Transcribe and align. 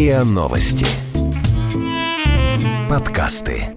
РИА 0.00 0.24
Новости. 0.24 0.86
Подкасты. 2.88 3.76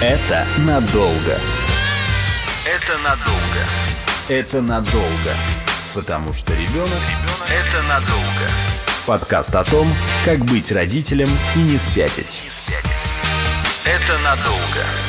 Это 0.00 0.46
надолго. 0.60 1.36
Это 2.64 2.98
надолго. 3.04 3.62
Это 4.30 4.62
надолго. 4.62 5.34
Потому 5.94 6.32
что 6.32 6.54
ребенок– 6.54 7.02
это 7.50 7.82
надолго. 7.82 8.46
Подкаст 9.06 9.54
о 9.54 9.64
том, 9.64 9.86
как 10.24 10.38
быть 10.46 10.72
родителем 10.72 11.28
и 11.56 11.58
не 11.58 11.76
спятить. 11.76 12.40
Это 13.84 14.18
надолго. 14.24 15.05